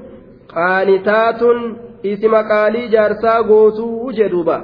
qaanitaatun 0.55 1.59
isi 2.13 2.29
maqaalii 2.37 2.89
jaarsaa 2.95 3.43
gootuu 3.51 4.13
jedhuuba 4.19 4.57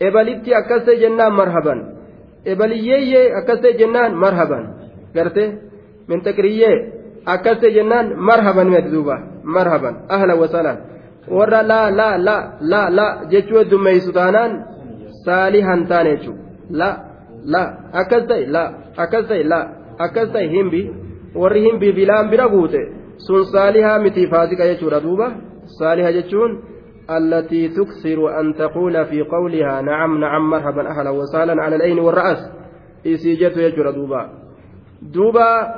ebalitti 0.00 0.54
akkas 0.54 0.84
ta'e 0.84 1.00
jennaan 1.02 1.32
marhaban 1.32 1.80
ebaliyyeeyyee 2.44 3.34
akkas 3.38 3.60
ta'e 3.60 3.78
jennaan 3.78 4.12
marhaban 4.14 4.64
garte 5.14 5.44
mintaqiriyyee 6.08 6.76
akkas 7.34 7.58
ta'e 7.60 7.74
jennaan 7.76 8.06
marhaban 8.16 8.68
duuba 8.92 9.16
marhaban 9.44 9.94
ahlan 10.08 10.38
wasalan 10.42 10.78
warra 11.36 11.60
laa 11.70 11.88
laa 11.98 12.14
laa 12.26 12.42
laa 12.60 12.88
laa 12.98 13.12
jechuu 13.32 13.58
heddummeessu 13.58 14.12
taanaan 14.12 14.52
saalihan 15.24 15.86
taane 15.90 16.10
jechuudha 16.16 16.42
la 16.80 16.90
la 17.52 17.62
akkas 18.00 18.22
ta'e 18.28 18.44
la 18.54 18.64
akkas 18.96 19.24
ta'e 19.28 19.44
la 19.52 19.60
akkas 19.98 20.28
ta'e 20.34 20.48
himbi 20.56 20.82
warri 21.40 21.60
himbii 21.66 21.92
bilaan 21.98 22.30
bira 22.32 22.48
guute 22.48 22.80
sun 23.26 23.44
saalihaa 23.52 23.98
miti 24.04 24.26
faasika 24.32 24.68
jechuudha 24.70 25.00
duuba 25.06 25.26
saaliha 25.78 26.12
jechuun 26.16 26.50
التي 27.10 27.68
تكثر 27.68 28.40
أن 28.40 28.54
تقول 28.54 29.06
في 29.06 29.22
قولها 29.22 29.80
نعم 29.80 30.20
نعم 30.20 30.50
مرحبا 30.50 30.90
أهلا 30.90 31.10
وسهلا 31.10 31.62
على 31.62 31.76
العين 31.76 31.98
والرأس 31.98 32.38
إسيجت 33.06 33.56
يجرى 33.56 33.92
دوبا 33.92 34.30
دوبا 35.02 35.74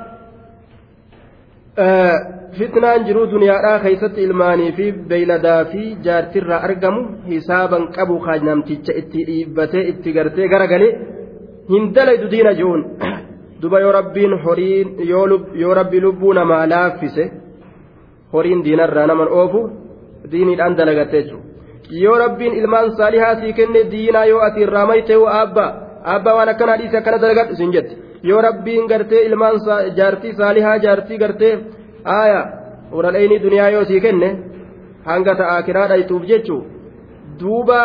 آه 1.78 2.36
duniyaadhaa 2.56 3.80
keessatti 3.84 4.22
ilmaanii 4.22 4.72
fi 4.72 4.92
beeyladaa 4.92 5.64
fi 5.64 5.96
jaartirraa 6.04 6.60
argamu 6.68 7.02
hisaaban 7.28 7.88
qabu 7.96 8.18
kan 8.26 8.46
namticha 8.48 8.96
itti 9.00 9.26
dhiibbatee 9.26 9.82
itti 9.88 10.12
gartee 10.12 10.48
garagalee 10.48 10.92
hin 11.72 11.94
dalaydu 11.94 12.30
diina 12.30 12.54
ji'uun 12.60 12.84
duba 13.62 13.80
yoo 13.80 13.92
rabbiin 13.92 14.38
horiin 14.44 14.88
yoo 15.62 15.74
rabbi 15.80 16.00
lubbuu 16.00 16.32
namaa 16.32 16.68
laaffise 16.68 17.30
horiin 18.32 18.64
diinarraa 18.64 19.06
naman 19.06 19.28
oofu 19.40 19.60
diiniidhaan 20.32 20.74
dalagatte 20.78 21.16
jechuudha 21.22 21.44
yoo 22.02 22.16
rabbiin 22.24 22.54
ilmaan 22.60 22.88
saalihaa 22.98 23.34
sii 23.40 23.52
kenne 23.58 23.80
diinaa 23.92 24.24
yoo 24.32 24.40
ati 24.46 24.60
irraa 24.66 24.86
mayte 24.90 25.14
abbaa 25.42 25.70
abbaa 26.14 26.34
waan 26.38 26.48
akkanaa 26.54 26.78
dhiise 26.80 26.96
akkana 26.98 27.18
dalagadhu 27.24 27.54
sin 27.60 27.72
jette. 27.74 27.94
Yoo 28.28 28.40
rabbiin 28.48 28.86
gartee 28.90 29.22
ilmaan 29.28 29.56
jaartii 29.98 30.32
saalihaa 30.40 30.78
jaartii 30.84 31.18
gartee 31.22 31.54
aaya 32.16 32.40
ural'eynii 32.98 33.38
duniyaa 33.44 33.70
yoo 33.74 33.84
sii 33.90 34.00
kenne 34.06 34.28
hanga 35.08 35.34
ta'a 35.40 35.62
kiraa 35.66 35.88
dhaytuuf 35.90 36.22
jechuu 36.30 36.60
duuba 37.40 37.80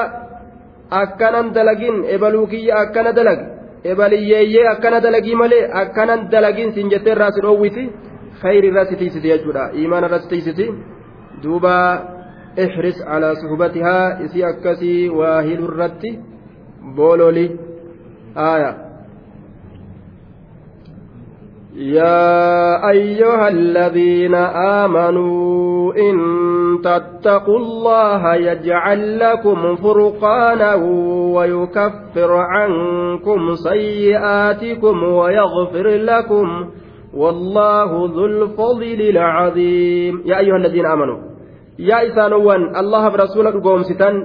akkanan 1.02 1.48
dalagin 1.56 1.96
ebaluu 2.16 2.48
kiyya 2.52 2.76
akkana 2.84 3.12
dalag 3.18 3.40
ebaliyyeeyyee 3.92 4.66
akkana 4.74 4.98
dalagii 5.06 5.36
malee 5.42 5.64
akkanan 5.82 6.20
dalagin 6.34 6.70
sin 6.76 6.90
jettee 6.94 7.14
irraa 7.16 7.32
si 7.36 7.42
dhoowwiti 7.46 7.84
khayri 8.42 8.68
irra 8.72 8.84
si 8.90 8.96
tiisiti 9.02 9.28
jechuudha. 9.34 9.64
Imaan 9.84 10.04
irra 10.08 10.20
si 10.24 10.28
tiisiti 10.34 10.66
duuba 11.44 11.74
calaa 12.56 13.36
suhbatihaa 13.36 14.20
isii 14.26 14.44
akkasii 14.44 15.10
waa 15.10 15.42
hilu 15.42 15.64
irratti 15.72 16.20
boololi 16.96 17.60
aaya 18.36 18.92
يا 21.76 22.90
أيها 22.90 23.48
الذين 23.48 24.36
آمنوا 24.86 25.94
إن 25.96 26.18
تتقوا 26.84 27.58
الله 27.58 28.36
يجعل 28.36 29.20
لكم 29.20 29.76
فرقانا 29.76 30.76
ويكفر 31.36 32.32
عنكم 32.34 33.56
سيئاتكم 33.56 35.04
ويغفر 35.04 35.88
لكم 35.88 36.70
والله 37.14 38.10
ذو 38.16 38.26
الفضل 38.26 39.02
العظيم 39.02 40.22
يا 40.26 40.40
أيها 40.40 40.56
الذين 40.56 40.86
آمنوا 40.86 41.18
yaa 41.78 42.02
isaanowwan 42.10 42.76
allahaaf 42.76 43.16
rasuula 43.24 43.52
dhugoomsitan 43.52 44.16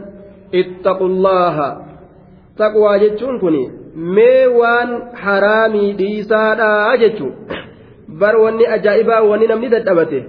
ittaqullaaha. 0.52 1.68
Taqwaa 2.58 2.98
jechuun 2.98 3.40
kun 3.40 3.56
mee 4.16 4.46
waan 4.60 4.90
haraamii 5.24 5.92
dhiisaadhaa 5.98 6.96
jechuu 7.02 7.32
bar 8.20 8.34
wanni 8.44 8.66
ajaa'ibaa 8.76 9.20
wanni 9.30 9.46
namni 9.52 9.68
dadhabate 9.74 10.20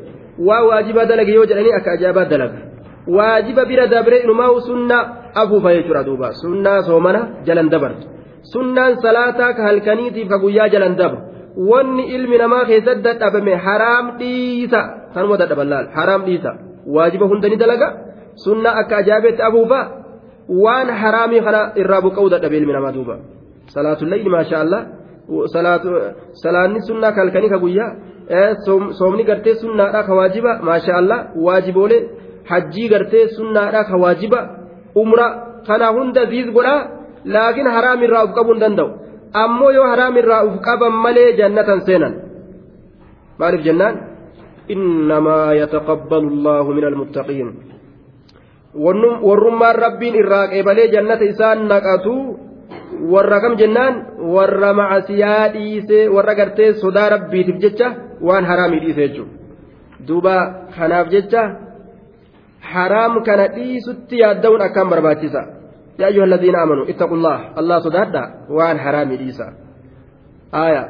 waa 0.48 0.64
waajibaa 0.70 1.06
dalage 1.06 1.34
yoo 1.38 1.46
jedhanii 1.46 1.74
akka 1.80 1.92
ajaa'ibaa 1.92 2.26
dalaga. 2.26 2.60
Waajiba 3.08 3.66
bira 3.66 3.88
dabree 3.88 4.20
inumaa 4.24 4.60
sunna 4.68 4.98
afuufa 5.36 5.74
jechuudha 5.76 6.04
duuba. 6.04 6.34
Sunnaa 6.34 6.82
soomana 6.84 7.22
jalan 7.48 7.70
dabartu. 7.70 8.08
Sunnaan 8.54 8.96
salaataa 9.02 9.54
ka 9.54 9.64
halkaniitiif 9.64 10.28
ka 10.30 10.38
guyyaa 10.44 10.70
jalan 10.70 10.96
dabru 11.00 11.20
wanni 11.72 12.04
ilmi 12.16 12.38
namaa 12.38 12.66
keessatti 12.66 13.04
dadhabame 13.04 13.56
haraam 13.56 14.06
dhiisa. 14.20 14.82
Kanuma 15.14 15.38
dadhaban 15.38 15.70
laal. 15.70 15.88
Haraam 15.96 16.26
dhiisa. 16.28 16.52
Waajiba 16.96 17.26
hunda 17.32 17.48
ni 17.50 17.58
dalaga 17.64 17.88
sunnaa 18.46 18.76
akka 18.82 18.96
ajaa'ibeetti 19.02 19.42
afuufa 19.50 19.80
waan 20.64 20.90
haraamii 21.02 21.42
kana 21.48 21.62
irraa 21.82 22.02
buqqa'uu 22.06 22.30
dadhabe 22.34 22.56
ilmi 22.60 22.74
namaa 22.78 22.94
duuba. 22.98 23.16
salaatullayli 23.74 24.30
maasha 24.36 24.58
allah 24.64 24.82
salaanni 26.44 26.80
sunnaa 26.90 27.12
kalkanii 27.18 27.50
ka 27.54 27.58
guyyaa 27.64 27.92
soomni 29.00 29.24
gartee 29.30 29.56
sunnaadha 29.64 30.04
ka 30.08 30.14
waajiba 30.20 30.52
maasha 30.68 30.94
allah 31.02 31.20
waajiboolee 31.46 32.02
hajjii 32.50 32.88
gartee 32.94 33.28
sunnaadha 33.38 33.82
ka 33.90 33.96
waajiba 34.04 34.40
umra 35.02 35.28
kana 35.68 35.88
hunda 35.96 36.26
ziis 36.32 36.48
godhaa 36.56 36.82
laakiin 37.34 37.68
haraam 37.78 38.04
irraa 38.06 38.24
uf 38.28 38.34
qabuu 38.38 38.54
hin 38.56 38.62
danda'u 38.66 38.90
ammoo 39.44 39.72
yoo 39.78 39.88
haraam 39.92 40.18
irraa 40.22 40.42
uf 40.48 40.56
qaban 40.68 40.94
malee 41.06 41.30
jannatan 41.40 41.80
seenan 41.88 42.14
maaliif 43.40 43.64
jennaan 43.68 43.96
innamaa 44.76 45.54
yataqabbalu 45.62 46.28
allaahu 46.34 46.74
min 46.78 46.84
almuttaqiin 46.90 47.50
warrummaan 49.28 49.76
rabbiin 49.86 50.16
irraa 50.22 50.48
qeebalee 50.54 50.88
jannata 50.96 51.24
isaan 51.32 51.68
naqatu 51.72 52.14
warra 53.14 53.40
kam 53.42 53.58
jennaan 53.62 53.94
warra 54.36 54.74
macasiyaa 54.74 55.54
dhiisee 55.54 56.10
warra 56.16 56.36
gartee 56.36 56.74
sodaa 56.84 57.10
rabbiitiif 57.16 57.58
jecha 57.64 57.88
waan 58.22 58.46
haraamii 58.46 58.82
dhiise 58.86 59.02
jechuudha 59.08 59.34
duuba 60.08 60.36
kanaaf 60.78 61.08
jecha 61.16 61.44
haraam 62.74 63.24
kana 63.28 63.48
dhiisutti 63.56 64.20
yaadda'uun 64.24 64.62
akkaan 64.68 64.90
barbaachisa 64.94 65.42
yaa 66.00 66.10
ayyuha 66.12 66.26
alladhiina 66.30 66.62
amanuu 66.66 66.86
ittaqullah 66.94 67.38
allah 67.60 67.78
sodaadha 67.88 68.24
waan 68.58 68.78
haraamii 68.86 69.20
dhiisa 69.24 69.46
aya 70.52 70.82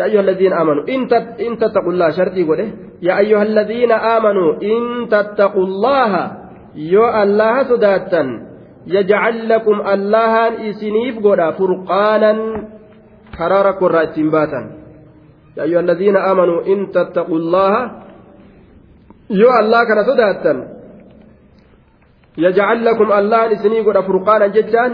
يا 0.00 0.04
أيها 0.08 0.20
الذين 0.20 0.52
آمنوا 0.52 0.84
إن 0.88 1.58
تتقوا 1.60 1.92
الله 1.92 2.08
شرطي 2.16 2.42
قوله 2.48 2.68
يا 3.02 3.18
أيها 3.18 3.42
الذين 3.42 3.92
آمنوا 3.92 4.50
إن 4.62 4.80
تتقوا 5.12 5.66
الله 5.68 6.12
يو 6.74 7.04
الله 7.22 7.54
سداتا 7.62 8.22
يجعل 8.86 9.36
لكم 9.48 9.76
الله 9.94 10.32
إسنيف 10.70 11.14
قولا 11.24 11.46
فرقانا 11.58 12.32
كرارا 13.36 13.72
قراء 13.80 14.04
استنباتا 14.04 14.60
يا 15.56 15.62
أيها 15.68 15.80
الذين 15.80 16.16
آمنوا 16.16 16.58
إن 16.72 16.78
تتقوا 16.96 17.38
الله 17.42 17.74
يو 19.30 19.50
الله 19.60 19.80
كان 19.88 20.00
صداتا 20.10 20.54
yajcal 22.38 22.80
lakum 22.86 23.10
allaan 23.10 23.52
isinii 23.52 23.82
godha 23.82 24.06
furqaanan 24.06 24.54
jechaan 24.54 24.92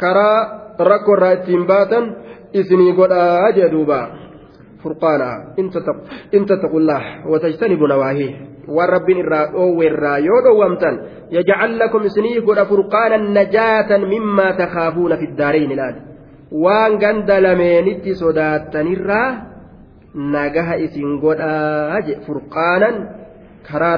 karaa 0.00 0.38
rakkoo 0.90 1.16
irraa 1.16 1.32
ittiin 1.38 1.66
baatan 1.70 2.04
isinii 2.52 2.92
godhaa 2.98 3.52
jee 4.84 5.36
duuba 5.56 5.70
furqaana 5.70 6.08
in 6.32 6.46
tattaqullah 6.50 7.02
watajtanibu 7.32 7.86
nawaahii 7.92 8.32
waan 8.76 8.90
rabbiin 8.96 9.18
irraa 9.24 9.46
dhoowwe 9.54 9.86
irraa 9.86 10.18
yoo 10.28 10.40
dhowwamtan 10.46 11.00
yajcal 11.36 11.78
lakum 11.82 12.06
isinii 12.10 12.40
godha 12.48 12.66
furqaanan 12.72 13.32
najaatan 13.38 14.06
mimmaa 14.12 14.52
takaafuuna 14.62 15.16
fi 15.22 15.26
daareyn 15.40 15.74
ilaali 15.76 16.00
waan 16.64 16.98
ganda 17.02 17.40
lameenitti 17.46 18.14
sodaattanirraa 18.22 19.28
nagaha 20.14 20.74
isin 20.86 21.18
godhaa 21.24 22.00
je 22.06 22.14
furqaanan 22.26 22.96
karaa 23.68 23.96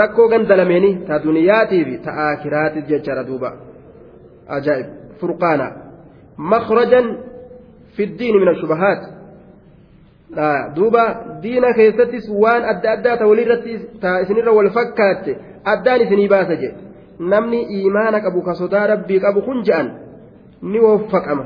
rakkoo 0.00 0.28
ganda 0.28 0.56
lameenii 0.56 0.94
ta 1.08 1.22
duniyaatiif 1.24 1.88
ta 2.04 2.10
aakiraatiif 2.26 2.88
jechaadha 2.92 3.24
duuba 3.28 3.50
ajaa'ib 4.58 4.86
furqaana 5.20 5.66
makhrajan 6.52 7.06
fi 7.96 8.06
ddiini 8.06 8.38
min 8.38 8.48
ashubahaat 8.54 9.00
duuba 10.76 11.38
diina 11.42 11.72
keessattis 11.72 12.28
waan 12.30 12.64
adda 12.64 12.90
addaa 12.96 13.16
ta 13.16 13.26
walirratti 13.26 13.72
ta 14.00 14.20
isinirra 14.22 14.52
wal 14.52 14.70
fakkaatte 14.70 15.36
addaan 15.64 16.00
isinii 16.02 16.28
baasa 16.28 16.54
je 16.62 16.74
namni 17.18 17.60
iimaana 17.76 18.20
qabu 18.20 18.42
ka 18.42 18.54
sodaa 18.54 18.86
rabbii 18.86 19.20
qabu 19.20 19.42
kun 19.42 19.62
je'an 19.64 19.88
ni 20.62 20.78
woffaqama 20.80 21.44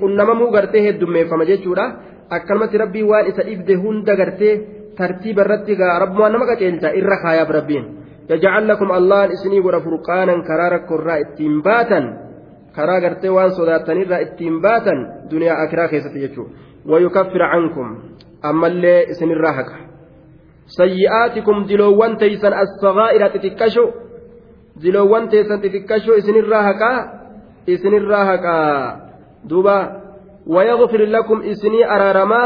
qunnamamuu 0.00 0.50
gartee 0.50 0.82
heddummeeffama 0.86 1.44
jechuudha 1.44 1.84
akkanumatti 2.30 2.78
rabbii 2.78 3.02
waan 3.10 3.26
isa 3.26 3.42
dhibde 3.48 3.74
hunda 3.74 4.16
gartee 4.16 4.54
tartiiba 4.96 5.42
irratti 5.42 5.74
rabbumaan 5.74 6.32
nama 6.32 6.46
qaceelcha 6.46 6.94
irra 7.00 7.16
kaayaaf 7.22 7.50
rabbiin 7.58 7.84
yajcal 8.28 8.66
lakum 8.66 8.90
allaan 8.90 9.32
isinii 9.36 9.62
godha 9.62 9.80
furqaanan 9.86 10.42
karaa 10.48 10.70
rakkoorraa 10.76 11.16
ittiin 11.24 11.62
baatan 11.62 12.04
karaa 12.76 13.00
gartee 13.00 13.30
waan 13.36 13.52
sodaattanirraa 13.58 14.18
ittiin 14.26 14.60
baatan 14.62 14.98
duniyaa 15.30 15.62
akiraa 15.64 15.88
keessatti 15.88 16.20
jechuudha 16.24 16.52
wayukaffira 16.90 17.50
cankum 17.52 17.88
ammallee 18.42 19.00
isinirraa 19.12 19.52
haqa 19.52 19.76
sayyi'aatikum 20.78 21.64
diloowwan 21.68 22.16
teeysan 22.16 22.54
as-sagaa'ira 22.62 23.32
xixiqqasho 23.34 23.84
diloowwan 24.82 25.28
teeysan 25.28 25.62
xixiqqasho 25.62 26.12
isinirraa 26.20 26.62
haqaa 26.62 26.98
isinirraa 27.66 28.24
haqaa 28.32 28.68
duuba 29.50 30.00
ويغفر 30.46 31.00
لكم 31.04 31.42
إسني 31.42 31.80
أرارما 31.94 32.42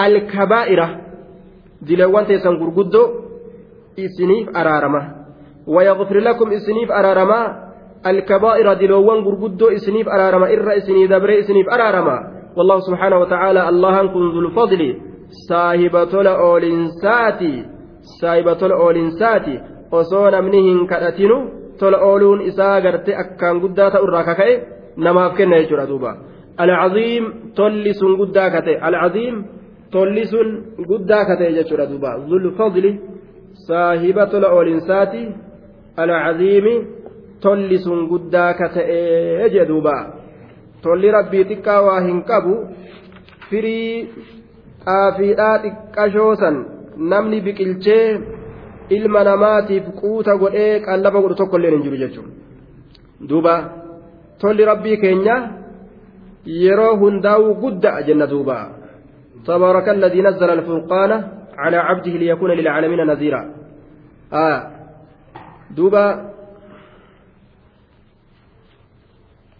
الكبائر 0.00 0.80
dileewwan 1.86 2.24
teessan 2.26 2.56
gurguddoo 2.58 3.06
isiniif 3.96 4.48
araarama 4.54 5.02
ويغفر 5.66 6.18
لكم 6.18 6.52
إسنيف 6.52 6.90
أرارما 6.90 7.65
الكبائر 8.10 8.72
دلوان 8.74 9.18
غرغدو 9.26 9.68
إسنيف 9.68 10.08
أرارما 10.08 10.46
إر 10.54 10.76
إسني 10.76 11.06
دبر 11.06 11.30
إسنيف 11.38 11.66
أرارما 11.68 12.18
والله 12.56 12.78
سبحانه 12.80 13.18
وتعالى 13.18 13.68
الله 13.68 13.96
كن 14.06 14.24
ذو 14.34 14.40
الفضل 14.40 14.82
صاحبة 15.48 16.12
الأولنساتي 16.20 17.64
صاحبة 18.20 18.60
الأولنساتي 18.66 19.60
osoo 19.90 20.30
namni 20.30 20.62
hin 20.62 20.86
kadhatinu 20.86 21.36
tola 21.78 21.98
ooluun 21.98 22.40
isaa 22.50 22.80
gartee 22.80 23.16
akkaan 23.22 23.60
guddaa 23.60 23.90
ta'u 23.90 24.06
irraa 24.08 24.24
kaka'e 24.24 24.54
namaaf 24.96 25.36
kenna 25.36 25.60
jechuudha 25.60 25.86
duuba 25.90 26.16
alcaziim 26.64 27.24
tolli 27.54 27.94
sun 27.94 28.16
guddaa 28.20 28.50
kate 28.50 28.78
alcaziim 28.88 29.44
tolli 29.90 30.24
sun 30.32 30.48
guddaa 30.90 31.24
kate 31.24 31.52
jechuudha 31.58 31.86
duuba 31.90 32.10
zulfadli 32.28 32.92
saahiba 33.66 34.26
tola 34.26 34.52
oolinsaati 34.56 35.22
alcaziimi 36.04 36.74
tolli 37.44 37.78
sun 37.84 38.06
guddaa 38.12 38.50
kata'ee 38.60 39.50
jee 39.54 39.66
duuba 39.70 39.96
tolli 40.84 41.10
rabbii 41.16 41.44
xiqqaa 41.50 41.80
waa 41.86 42.00
hin 42.06 42.22
qabu 42.30 42.54
firii 43.50 43.90
xaafiidhaa 44.86 45.56
xiqqashoo 45.64 46.32
san 46.42 46.56
namni 47.12 47.40
biqilchee 47.46 48.06
ilma 48.96 49.20
namaatiif 49.30 49.86
quuta 50.00 50.38
godhee 50.42 50.72
qallaba 50.86 51.22
godhu 51.22 51.40
tokko 51.40 51.58
illee 51.58 51.74
hin 51.76 51.84
jiru 51.86 52.02
jechuudha 52.04 52.32
duuba 53.30 53.54
tolli 54.40 54.70
rabbii 54.72 54.96
keenya 55.04 55.36
yeroo 56.62 56.94
hundaa'uu 57.04 57.54
guddaa 57.62 58.00
jenna 58.08 58.32
duuba 58.34 58.58
تبارك 59.46 59.88
الذي 59.88 60.20
نزل 60.22 60.50
الفرقان 60.50 61.10
على 61.58 61.76
عبده 61.76 62.10
ليكون 62.10 62.50
للعالمين 62.50 63.06
نذيرا 63.06 63.42
آه 64.32 64.58
دوبا 65.76 66.35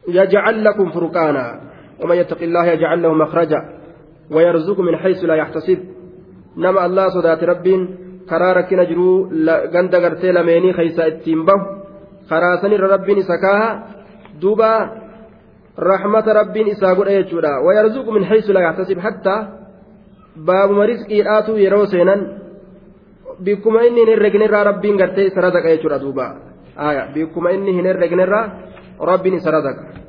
يجعل 0.08 0.64
لكم 0.64 0.90
فرقانا 0.90 1.60
ومن 2.02 2.16
يتق 2.16 2.42
الله 2.42 2.66
يجعل 2.66 3.02
له 3.02 3.14
مخرجا 3.14 3.60
ويرزق 4.30 4.80
من 4.80 4.96
حيث 4.96 5.24
لا 5.24 5.34
يحتسب 5.34 5.78
نما 6.56 6.86
الله 6.86 7.08
صدات 7.08 7.44
رب 7.44 7.66
ittiin 11.06 11.46
bahu 11.46 11.62
karaa 12.28 12.58
sanirra 12.58 12.88
rabbiin 12.98 13.22
isa 13.22 13.38
kaaha 13.38 13.68
duuba 14.42 14.70
rahmata 15.78 16.34
rabbiin 16.34 16.74
isaa 16.74 16.94
godha 16.94 17.22
jechuudha 17.22 17.62
wayarzuqu 17.62 18.12
min 18.12 18.24
haysu 18.24 18.52
laa 18.52 18.62
yaxtasib 18.62 18.98
hattaa 18.98 19.40
baabuma 20.46 20.86
risqiidhaatu 20.86 21.56
yeroo 21.58 21.86
seenan 21.86 22.20
bikkuma 23.44 23.84
inni 23.86 24.00
hin 24.00 24.10
herregnerraa 24.14 24.64
rabbiin 24.64 24.96
gartee 24.96 25.26
isa 25.30 25.40
razaqa 25.40 25.68
jechuudha 25.68 26.00
duuba 26.00 26.26
bikkuma 27.14 27.50
inni 27.50 27.76
hin 27.78 27.86
herregnerraa 27.86 28.44
isa 29.36 29.50
razaqa 29.50 30.06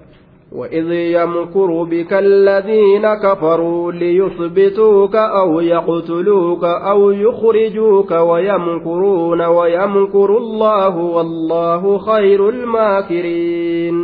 وإذ 0.51 0.91
يمكر 0.91 1.83
بك 1.83 2.13
الذين 2.13 3.13
كفروا 3.13 3.91
ليثبتوك 3.91 5.15
أو 5.15 5.59
يقتلوك 5.59 6.63
أو 6.63 7.11
يخرجوك 7.11 8.11
ويمكرون 8.11 9.41
ويمكر 9.41 10.37
الله 10.37 10.97
والله 10.97 11.97
خير 11.97 12.49
الماكرين. 12.49 13.95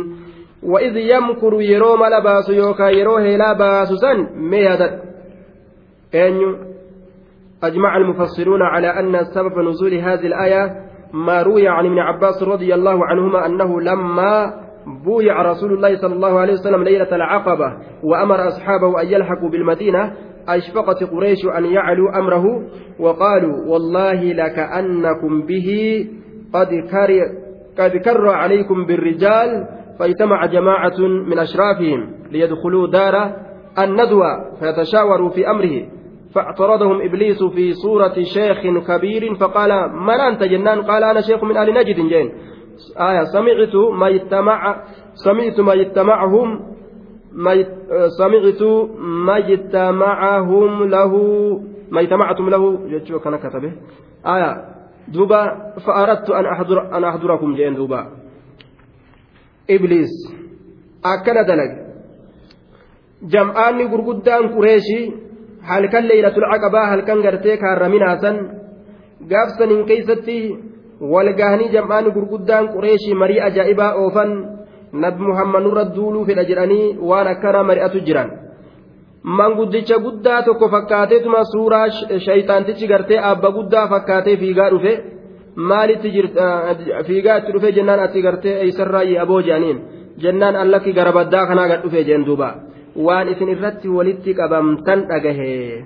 وإذ 0.62 0.96
يمكر 0.96 1.60
يروم 1.60 2.00
لباس 2.04 2.48
يوكا 2.48 2.88
يروه 2.88 3.36
لباس 3.36 3.88
سن 3.88 4.28
ميادت 4.36 5.02
أن 6.14 6.56
أجمع 7.62 7.96
المفسرون 7.96 8.62
على 8.62 8.88
أن 8.88 9.24
سبب 9.24 9.58
نزول 9.58 9.94
هذه 9.94 10.26
الآية 10.26 10.84
ما 11.12 11.42
روي 11.42 11.68
عن 11.68 11.86
ابن 11.86 11.98
عباس 11.98 12.42
رضي 12.42 12.74
الله 12.74 13.06
عنهما 13.06 13.46
أنه 13.46 13.80
لما 13.80 14.63
بويع 15.04 15.42
رسول 15.42 15.72
الله 15.72 15.96
صلى 15.96 16.14
الله 16.14 16.38
عليه 16.38 16.52
وسلم 16.52 16.82
ليلة 16.82 17.16
العقبة 17.16 17.72
وأمر 18.02 18.48
أصحابه 18.48 19.02
أن 19.02 19.06
يلحقوا 19.06 19.50
بالمدينة. 19.50 20.12
أشفقت 20.48 21.04
قريش 21.04 21.46
أن 21.58 21.64
يعلوا 21.64 22.18
أمره 22.18 22.44
وقالوا 23.00 23.66
والله 23.66 24.22
لكأنكم 24.32 25.42
به 25.42 25.98
قد 26.54 26.68
كر 26.90 27.20
قد 27.78 27.96
كر 27.96 28.28
عليكم 28.28 28.86
بالرجال 28.86 29.68
فاجتمع 29.98 30.46
جماعة 30.46 30.98
من 30.98 31.38
أشرافهم 31.38 32.14
ليدخلوا 32.30 32.86
دار 32.88 33.36
الندوة 33.78 34.54
فيتشاوروا 34.60 35.30
في 35.30 35.50
أمره. 35.50 35.86
فاعترضهم 36.34 37.02
إبليس 37.02 37.42
في 37.42 37.72
صورة 37.72 38.14
شيخ 38.34 38.58
كبير 38.88 39.34
فقال 39.34 39.70
من 39.92 40.20
أنت 40.20 40.42
جنان؟ 40.42 40.82
قال 40.82 41.04
أنا 41.04 41.20
شيخ 41.20 41.44
من 41.44 41.56
أهل 41.56 41.74
نجد 41.74 41.96
جين. 41.96 42.32
آية 43.08 43.24
سمعت 43.24 43.74
ما 44.00 44.08
يجتمع 44.08 44.60
سمعت 45.14 45.60
ما 45.60 45.74
يجتمعهم 45.74 46.48
ما 47.32 47.52
يت... 47.52 47.72
سمعت 48.18 48.62
ما 48.98 49.36
يجتمعهم 49.38 50.84
له 50.84 51.12
ما 51.90 52.00
اجتمعتم 52.00 52.48
له 52.48 52.62
جتشو 52.92 53.18
كان 53.18 53.36
كتبه. 53.36 53.72
آية 54.26 54.50
دوبا 55.08 55.42
فأردت 55.86 56.30
أن 56.30 56.46
أحضر 56.46 56.96
أن 56.96 57.04
أحضركم 57.04 57.54
جين 57.54 57.74
دوبا. 57.74 58.00
إبليس 59.70 60.14
أكل 61.04 61.36
دلق. 61.50 61.72
جمعان 63.22 63.76
غرغدان 63.92 64.44
قريشي 64.54 65.24
halkan 65.64 66.04
leeylatul 66.08 66.46
caqabaa 66.52 66.86
halkan 66.92 67.18
gartee 67.24 67.56
kaarraminaasan 67.56 68.36
gaafsaniin 69.30 69.86
keeysatti 69.88 70.36
walgahanii 71.00 71.68
jam'aani 71.72 72.10
gurguddaan 72.16 72.68
qureeshii 72.74 73.14
marii 73.14 73.40
ajaa'ibaa 73.48 73.92
oofan 74.02 74.30
nabi 74.92 75.22
muhammad 75.30 75.62
nurra 75.62 75.84
duuluu 75.96 76.24
fedha 76.28 76.44
jedhanii 76.50 76.96
waan 77.10 77.26
akkana 77.28 77.62
mari'atu 77.62 78.00
jiran. 78.06 78.30
Manguddicha 79.24 79.98
guddaa 79.98 80.42
tokko 80.42 80.68
fakkaateetuma 80.68 81.44
suuraa 81.52 81.86
shayxaantichi 82.26 82.86
gartee 82.92 83.18
abba 83.30 83.50
guddaa 83.56 83.88
fakkaatee 83.88 84.36
fiigaa 84.36 84.70
dhufe 84.70 84.92
maalitti 85.56 86.10
fiigaa 87.06 87.36
itti 87.38 87.52
dhufe 87.52 87.72
jennaan 87.72 88.00
ati 88.06 88.22
gartee 88.22 88.54
eeysarraa 88.62 89.04
aboo 89.22 89.40
jedhaniin 89.46 89.78
jennaan 90.22 90.56
allakki 90.56 90.92
gara 90.92 91.12
baddaa 91.12 91.46
kanaa 91.46 91.68
gad 91.68 91.82
dhufe 91.82 92.04
jeen 92.04 92.26
duuba. 92.26 92.54
Waan 92.96 93.28
isin 93.28 93.48
irratti 93.48 93.88
walitti 93.88 94.34
qabamtan 94.34 95.08
dhagahe 95.08 95.84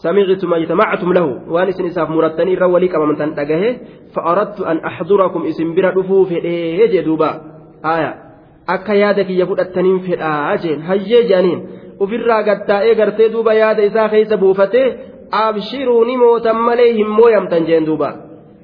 aya 0.00 0.36
سمعتم 0.36 0.54
اجتمعتم 0.54 1.12
له 1.12 1.26
وان 1.48 1.68
اسن 1.68 1.84
اساف 1.86 2.10
مرتني 2.10 2.54
را 2.54 2.66
ولي 2.66 2.88
كما 2.88 3.04
من 3.04 3.34
دغه 3.34 3.76
فاردت 4.14 4.60
ان 4.60 4.76
احضركم 4.78 5.46
اسم 5.46 5.74
بلا 5.74 5.90
دفو 5.94 6.24
فدي 6.24 6.86
جدوبا 6.86 7.30
آية 7.84 8.30
akka 8.66 8.94
yaada 8.94 9.24
kiyya 9.24 9.46
fudhattaniin 9.50 10.00
fedhaa 10.06 10.56
jeen 10.62 10.82
hayyee 10.88 11.22
jedhaniin 11.28 11.60
ofirraa 12.04 12.42
gattaa'ee 12.48 12.94
gartee 13.00 13.32
duuba 13.32 13.54
yaada 13.54 13.82
isaa 13.82 14.08
keessa 14.12 14.36
buufatee 14.42 14.86
abshiruu 15.42 16.04
ni 16.04 16.16
mootan 16.22 16.60
malee 16.68 16.92
hin 16.98 17.10
mooyamtan 17.18 17.66
jeen 17.68 17.86
duuba 17.88 18.10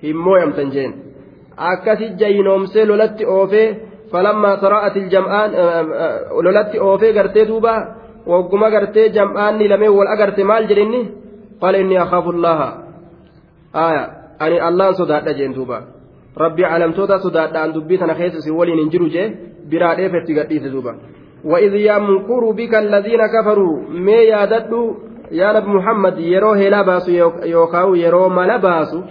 hin 0.03 0.16
mooyamtan 0.26 0.72
jeen 0.74 0.95
akkasi 1.72 2.11
jayinoomsee 2.20 2.87
lolatti 2.91 3.28
oofee 3.37 3.68
falammaa 4.12 4.57
sara'ati 4.64 5.05
iljam'aan 5.05 5.51
lolatti 6.49 6.80
oofee 6.89 7.12
gartee 7.18 7.49
duuba 7.49 7.74
wagguma 8.32 8.70
gartee 8.70 9.09
jam'aanni 9.18 9.68
lamee 9.72 9.95
wal 9.99 10.12
agarte 10.14 10.45
maal 10.45 10.68
inni 11.82 11.98
akhaafu 12.04 12.32
llaha 12.32 12.68
aya 13.72 14.02
ani 14.38 14.61
allaan 14.68 14.94
sodaadha 14.94 15.34
jeen 15.34 15.54
duuba 15.54 15.82
rabbi 16.36 16.62
calamtoota 16.62 17.18
sodaadhaan 17.18 17.74
dubbii 17.74 17.98
tana 17.98 18.14
keessa 18.14 18.40
si 18.40 18.50
waliin 18.50 18.78
hin 18.78 18.90
jiru 18.90 19.09
jee 19.09 19.28
biraa 19.70 19.94
dheefetti 19.96 20.34
gadhiise 20.34 20.70
duuba 20.70 20.94
وإذ 21.44 21.74
يمكر 21.74 22.50
بك 22.50 22.74
الذين 22.74 23.20
كفروا. 23.26 23.76
مي 23.88 24.12
ياددوا 24.12 24.94
يا 25.30 25.52
نبي 25.52 25.68
محمد 25.68 26.18
يرو 26.18 26.52
هلا 26.52 26.82
باسو 26.82 27.11
يوكاو 27.44 27.94
يرو 27.94 28.28
ملا 28.28 28.57
باسو 28.57 29.02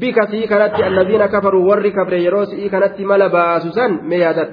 بك 0.00 0.18
سي 0.30 0.46
كانت 0.46 0.80
الذين 0.80 1.26
كفروا. 1.26 1.64
ور 1.68 1.88
كفر 1.88 2.12
يرو 2.12 2.44
سي 2.44 2.68
كانت 2.68 3.00
ملا 3.00 3.26
باسو 3.26 3.70
سن. 3.70 3.92
مي 4.08 4.16
يادد. 4.16 4.50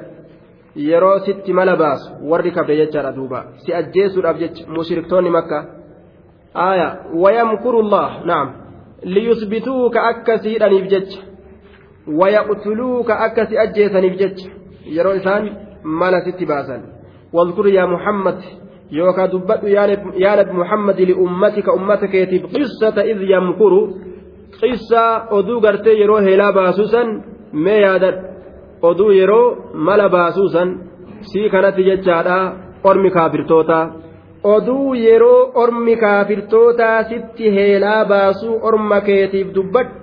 يرو 0.75 1.17
ست 1.17 1.49
ملا 1.49 1.75
باسو 1.75 2.09
ور 2.23 2.49
كفر 2.49 2.69
يجرى 2.69 3.11
دوبا 3.11 3.39
سي 3.63 3.79
أجيسو 3.79 4.19
الأبجج 4.19 4.55
مشركتون 4.67 5.31
مكة. 5.31 5.76
آية 6.57 6.89
ويمكر 7.13 7.79
الله 7.79 8.25
نعم. 8.25 8.47
ليثبتوك 9.03 9.97
أكسي 9.97 10.57
أنيبجج 10.65 11.09
ويقتلوك 12.07 13.11
أكسي 13.11 13.63
أجيسا 13.63 13.99
نيبجج 13.99 14.39
يرو 14.85 15.11
إسان 15.11 15.67
mala 15.83 16.21
sitti 16.25 16.45
baasan 16.45 16.97
واذكر 17.33 17.67
يا 17.67 17.85
محمد 17.85 18.39
يوكا 18.91 19.25
دبت 19.25 19.63
يا 19.63 20.35
نبي 20.35 20.51
محمد 20.51 21.01
لأمتك 21.01 21.69
أمتك 21.69 22.13
يتيب 22.13 22.43
قصة 22.55 22.97
إذ 23.01 23.19
يمكر. 23.21 23.73
قصة 24.63 25.03
أدو 25.39 25.59
قرتي 25.59 25.93
يرو 26.01 26.17
هلا 26.17 26.49
باسوسا 26.55 27.03
ما 27.53 27.75
يادر. 27.85 28.15
أدو 28.83 29.11
يرو 29.11 29.41
ملا 29.75 30.07
باسوسا 30.07 30.63
سي 31.21 31.49
كانت 31.49 31.77
جتشارا 31.79 32.37
أرمي 32.85 33.09
كافرتوتا 33.09 33.79
oduu 34.43 34.93
yeroo 34.95 35.51
ormi 35.55 35.95
kaafirtootaa 35.95 37.03
sitti 37.03 37.55
heelaa 37.55 38.05
baasuu 38.05 38.59
orma 38.61 39.01
keetiif 39.01 39.53
dubbadhu 39.55 39.93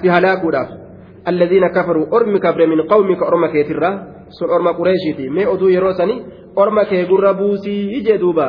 si 0.00 0.08
halaakuudhaaf 0.08 0.70
alladhiina 1.24 1.68
kafaruu 1.76 2.08
ormi 2.10 2.40
kabre 2.40 2.66
min 2.66 2.86
qawmika 2.88 3.26
orma 3.26 3.48
keetirraa. 3.48 3.94
Sun 4.30 4.50
orma 4.50 4.74
qureeshiiti. 4.74 5.30
Mee 5.30 5.46
oduu 5.46 5.68
yeroo 5.68 5.92
sani 5.92 6.22
orma 6.56 6.84
kee 6.84 7.04
gurra 7.06 7.34
buusii 7.34 8.02
jee 8.06 8.18
duuba. 8.18 8.46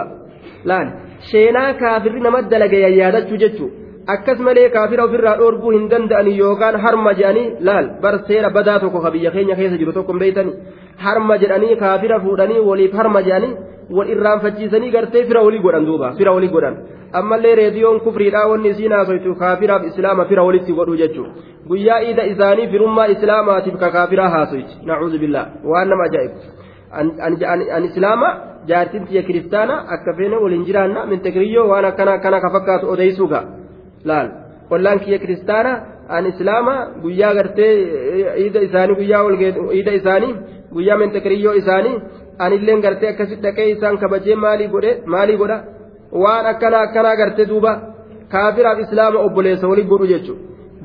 Laal 0.66 0.88
sheenaa 1.32 1.74
kaafirri 1.74 2.22
nama 2.22 2.41
dalage 2.41 2.82
yayyaadachuu 2.82 3.38
jechuu. 3.43 3.72
Akkas 4.08 4.39
malee 4.39 4.70
kaafira 4.70 5.04
ofirraa 5.06 5.38
dhoorguu 5.39 5.72
hin 5.72 5.89
danda'ani 5.89 6.38
yookaan 6.38 6.80
harma 6.84 7.14
jedhanii 7.14 7.56
laal 7.68 7.89
bar 8.02 8.14
seera 8.28 8.49
badaa 8.49 8.80
tokko 8.80 9.02
ka 9.02 9.12
keenya 9.12 9.56
keessa 9.56 9.78
jiru 9.78 9.93
tokko 9.93 10.14
hin 10.14 10.20
beeytani 10.20 10.54
harma 10.97 11.38
jedhanii 11.38 11.76
kaafira 11.84 12.20
fuudhanii 12.24 12.66
waliif 12.70 12.93
harma 12.93 13.22
jedhanii 13.28 13.58
wal 13.97 14.09
irraanfachiisanii 14.15 14.91
gartee 14.95 15.23
fira 15.29 15.41
walii 15.47 15.63
godhan 15.65 15.85
duuba 15.89 16.13
fira 16.19 16.31
walii 16.37 16.51
godhan 16.55 16.75
ammallee 17.19 17.55
reediyoon 17.61 17.99
kufriidhaa 18.05 18.47
wanni 18.51 18.69
isiin 18.73 18.93
haasoytu 18.97 19.35
kaafiraaf 19.43 19.87
islaama 19.91 20.25
fira 20.25 20.43
walitti 20.49 20.73
godhuu 20.79 20.99
jechuudha 21.03 21.31
guyyaa 21.69 21.99
iida 22.07 22.25
isaanii 22.33 22.67
firummaa 22.73 23.07
islaamaatiif 23.15 23.75
ka 23.83 23.91
kaafiraa 23.95 24.29
haasoyti 24.35 24.77
nacuudhu 24.91 25.19
billaa 25.23 25.47
waan 25.73 25.89
nama 25.93 26.03
ajaa'ibu 26.09 26.39
an 27.77 27.83
islaama 27.89 28.29
jaartin 28.69 29.05
tiyya 29.07 29.23
kiristaana 29.29 29.75
akka 29.95 30.13
feene 30.17 30.37
waliin 30.43 30.65
jiraanna 30.69 31.05
mintekiriyyoo 31.11 31.67
waan 31.71 31.85
akkana 31.91 32.13
akkana 32.19 32.41
ka 32.45 32.49
fakkaatu 32.55 32.91
odeysuu 32.95 33.27
ga'a 33.27 33.43
laal 34.11 34.29
ollaan 34.69 34.99
kiyya 35.03 35.19
kiristaana 35.23 35.71
an 36.17 36.25
islaama 36.31 36.75
guyyaa 37.03 37.33
gartee 37.39 37.71
iida 38.43 38.61
isaanii 38.67 38.95
guyyaa 39.01 39.23
iida 39.79 39.93
isaanii 39.99 40.33
guyyaa 40.73 40.97
mintekiriyyoo 41.03 41.53
isaanii 41.61 41.95
anilleen 42.39 42.82
gartee 42.82 43.09
akkasitti 43.09 43.43
dhaqee 43.43 43.69
isaan 43.71 43.97
kabajee 43.97 44.36
maalii 44.36 44.67
godhe 44.67 44.91
maalii 45.05 45.38
godha 45.41 45.57
waan 46.23 46.45
akkana 46.53 46.79
akkanaa 46.86 47.15
gartee 47.21 47.49
duuba 47.51 47.73
kaafiraaf 48.32 48.79
islaama 48.86 49.19
obboleessa 49.19 49.67
walii 49.71 49.89
godhu 49.91 50.07
jechuudha 50.13 50.41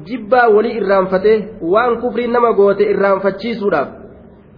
jibbaa 0.08 0.48
walii 0.56 0.76
irraanfatee 0.80 1.38
waan 1.74 2.00
kufrii 2.00 2.26
nama 2.26 2.52
goote 2.52 2.90
irraanfachiisuudhaaf 2.92 3.88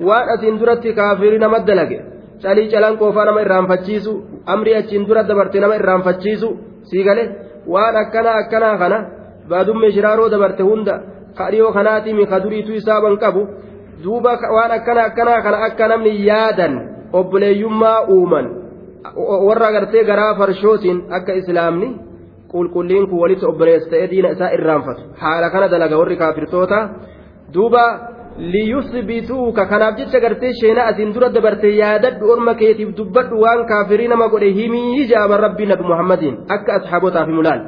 waan 0.09 0.29
asiin 0.35 0.61
duratti 0.61 0.93
kaafirii 1.01 1.39
nama 1.45 1.61
dalage 1.69 2.01
calii 2.43 2.69
calaan 2.73 2.99
qoofaa 2.99 3.25
nama 3.25 3.45
irraanfachiisu 3.47 4.13
amrii 4.55 4.75
achiin 4.81 5.07
dura 5.09 5.29
dabarte 5.31 5.61
nama 5.61 5.79
irraanfachiisu 5.81 6.49
sii 6.91 7.05
galee 7.09 7.29
waan 7.75 7.97
akkanaa 8.03 8.37
akkanaa 8.43 8.77
kana 8.83 8.99
baadummee 9.51 9.93
shiraaroo 9.97 10.29
dabarte 10.35 10.63
hunda 10.71 11.01
kadhiyoo 11.39 11.73
kanaatii 11.73 12.27
ka 12.27 12.41
duriitu 12.45 12.73
isaaban 12.81 13.19
qabu 13.25 13.43
duuba 14.03 14.33
waan 14.57 14.71
akkana 14.79 15.05
akkanaa 15.11 15.43
kana 15.43 15.59
akka 15.69 15.89
namni 15.89 16.13
yaadan 16.27 16.75
obboleeyyummaa 17.13 17.99
uuman 18.17 18.47
warra 19.47 19.67
agartee 19.71 20.05
garaa 20.05 20.35
farshootiin 20.41 20.99
akka 21.11 21.33
islaamni 21.41 21.89
qulqulliin 22.53 23.09
kun 23.09 23.21
walitti 23.23 23.47
obboleessa 23.47 23.91
ta'ee 23.91 24.11
diina 24.11 24.35
isaa 24.37 24.51
irraanfatu 24.59 25.03
haala 25.23 25.51
kana 25.51 25.69
dalaga 25.73 25.99
warri 26.01 26.17
kaafirtoota 26.17 26.79
duuba 27.55 27.85
liyusbituuka 28.39 29.67
kanaaf 29.67 29.97
jecha 29.99 30.21
gartee 30.21 30.53
sheenaa 30.61 30.87
asiin 30.91 31.15
dura 31.15 31.33
dabarte 31.35 31.69
yaadadhu 31.81 32.31
orma 32.35 32.55
keetiif 32.61 32.95
dubbadhu 32.99 33.41
waan 33.45 33.65
kaafirii 33.71 34.09
nama 34.13 34.29
godhe 34.35 34.53
himii 34.59 35.07
jaaban 35.13 35.41
rabbii 35.47 35.67
nabi 35.73 35.89
muhammadiin 35.91 36.37
akka 36.57 36.75
asxaabotaaf 36.79 37.27
himulaal 37.33 37.61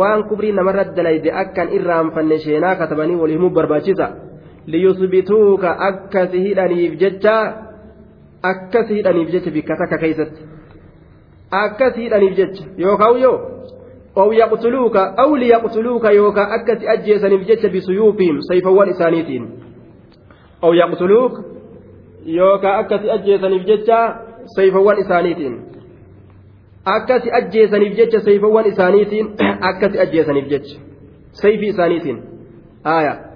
waan 0.00 0.28
kubrii 0.28 0.52
namarra 0.58 0.84
dalayde 0.98 1.32
akkan 1.44 1.72
irraanfanne 1.78 2.38
sheenaa 2.44 2.74
katabanii 2.82 3.16
wal 3.22 3.34
himuu 3.36 3.50
barbaachisa 3.58 4.10
liyusbituuka 4.66 5.70
akkasi 5.88 6.42
hidhaniif 6.46 6.98
jecha 7.02 7.36
akkasi 8.42 8.94
hidhaniif 8.94 9.28
jecha 9.34 9.50
bikka 9.50 9.76
takka 9.76 9.98
keeysatti 9.98 10.42
akkasi 11.50 12.02
hidhaniif 12.02 12.36
jecha 12.36 12.64
yookaan 12.78 13.20
yoo 13.20 13.52
أو 14.18 14.32
يقتلوك 14.32 14.96
أو 14.96 15.36
ليقتلوك 15.36 16.04
يوكا 16.04 16.54
أكت 16.54 16.84
أجيسن 16.84 17.36
بجت 17.36 17.66
بسيوفهم 17.66 18.40
سيفوان 18.40 18.88
إسانيتين 18.88 19.50
أو 20.64 20.72
يقتلوك 20.72 21.32
يوكا 22.26 22.80
أكت 22.80 23.04
أجيسن 23.04 23.58
بجت 23.58 23.90
سيفوان 24.56 24.96
إسانيتين 24.96 25.62
أكت 26.86 27.26
أجيسن 27.26 27.78
بجت 27.78 28.16
سيفوان 28.16 28.64
إسانيتين 28.64 29.36
أكت 29.40 29.96
أجيسن 29.96 30.40
بجت 30.40 30.66
سيف 31.32 31.74
إسانيتين 31.74 32.24
آية. 32.86 33.31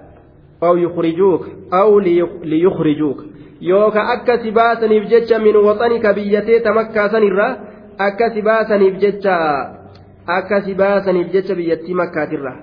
أو 0.64 0.78
يخرجوك 0.78 1.44
أو 1.74 2.00
ليخرجوك 2.44 3.20
يوكا 3.62 4.02
أكت 4.14 4.48
باسن 4.48 4.90
بجت 4.90 5.34
من 5.34 5.56
وطنك 5.56 6.06
بيتي 6.16 6.60
تمكا 6.60 7.08
سنرا 7.08 7.48
أكت 8.00 8.36
باسن 8.46 8.82
بجت 8.90 9.28
akka 10.28 10.62
si 10.62 10.74
baasaniif 10.76 11.32
jecha 11.34 11.56
biyyattii 11.56 11.94
makkaatirra 11.94 12.54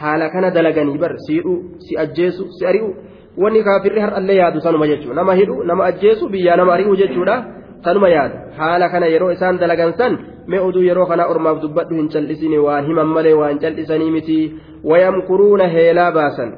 haala 0.00 0.30
kana 0.30 0.50
dalaganii 0.50 0.98
bar 0.98 1.18
siidhuu 1.26 1.76
si 1.78 1.96
ajjeesu 1.98 2.46
si 2.58 2.66
ari'u 2.66 2.94
wanni 3.36 3.62
kaafirri 3.64 4.00
har'allee 4.00 4.36
yaadu 4.36 4.60
sanuma 4.60 4.86
jechuudha 4.86 5.14
nama 5.14 5.34
hidhu 5.34 5.64
nama 5.64 5.84
ajjeesu 5.90 6.28
biyyaa 6.28 6.56
nama 6.56 6.72
ari'u 6.74 6.96
jechuudha 7.02 7.36
sanuma 7.84 8.08
yaada 8.08 8.54
haala 8.58 8.88
kana 8.88 9.06
yeroo 9.06 9.32
isaan 9.32 9.58
dalagan 9.58 9.92
san 9.98 10.18
mee 10.46 10.60
oduu 10.68 10.82
yeroo 10.82 11.06
kana 11.06 11.26
ormaaf 11.26 11.60
dubbadhu 11.62 11.98
hin 12.00 12.08
cal'isine 12.14 12.58
waan 12.58 12.86
himan 12.86 13.12
malee 13.16 13.34
waan 13.34 13.58
cal'isanii 13.58 14.10
miti 14.10 14.38
wayamkuruuna 14.84 15.66
heelaa 15.76 16.12
baasan 16.12 16.52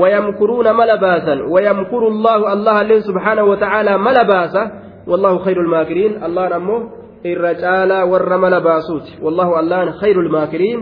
ويمكرون 0.00 0.66
ملا 0.78 0.96
باسا 0.96 1.34
ويمكر 1.52 2.02
الله 2.12 2.52
الله 2.52 3.00
سبحانه 3.00 3.44
وتعالى 3.44 3.98
ملا 3.98 4.22
باسا 4.22 4.62
والله 5.06 5.38
خير 5.38 5.60
الماكرين 5.60 6.24
الله 6.24 6.44
نمو 6.58 6.78
allaan 9.56 9.88
khayrul 10.00 10.30
maakiriin 10.30 10.80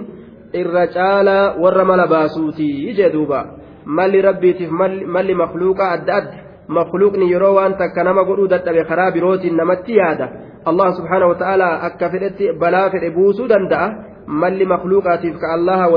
irra 0.53 0.87
caalaa 0.97 1.55
warra 1.63 1.85
mala 1.85 2.07
baasuuti 2.07 2.95
jee 2.97 3.13
duuba 3.13 3.45
malli 3.85 4.23
rabbiitiif 4.23 4.71
malli 5.17 5.35
makluuqaa 5.35 5.91
adda 5.97 6.15
adda 6.21 6.37
makluuqni 6.69 7.31
yeroo 7.33 7.55
waan 7.55 7.75
takka 7.81 8.05
nama 8.05 8.25
godhuu 8.25 8.49
dadhabe 8.49 8.85
karaa 8.91 9.11
birootiin 9.17 9.57
namatti 9.57 9.97
yaada 9.97 10.29
allah 10.65 10.89
subhaanahu 10.99 11.31
wa 11.33 11.39
ta'aalaa 11.43 11.81
akka 11.89 12.11
fedhetti 12.11 12.53
balaa 12.53 12.91
fedhe 12.91 13.11
buusuu 13.17 13.49
danda'a 13.49 13.89
malli 14.27 14.67
makluuqaatiif 14.75 15.37
ka 15.41 15.53
allaha 15.57 15.89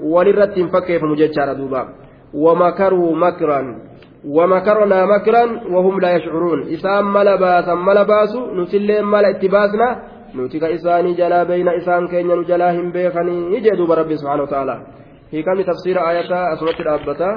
walirratti 0.00 0.60
hin 0.60 0.70
fakkeeffamu 0.70 1.16
jechaadha 1.16 1.54
duuba 1.54 1.88
wamakaruu 2.34 3.14
makran 3.14 3.76
ومكرنا 4.24 5.06
مكرا 5.06 5.44
وهم 5.70 6.00
لا 6.00 6.16
يشعرون 6.16 6.68
إسام 6.74 7.12
ملا 7.12 7.36
باسا 7.36 7.74
ملا 7.74 8.02
باسو 8.02 8.54
نسلين 8.54 9.04
ملا 9.04 9.30
اتباسنا 9.30 9.88
nuti 10.34 10.60
ka 10.60 10.68
isaanii 10.68 11.14
jalaa 11.16 11.44
beeyna 11.44 11.72
isaan 11.80 12.08
keenya 12.08 12.36
nu 12.36 12.44
jalaa 12.44 12.72
hin 12.76 12.92
beekanii 12.92 13.60
jee 13.64 13.76
duuba 13.76 13.94
rabbi 13.94 14.18
subhaanahu 14.18 14.44
wa 14.44 14.52
ta'ala 14.54 14.74
hiikami 15.32 15.64
tafsiira 15.64 16.04
ayataa 16.06 16.50
asumatti 16.52 16.84
dhaabbata 16.88 17.28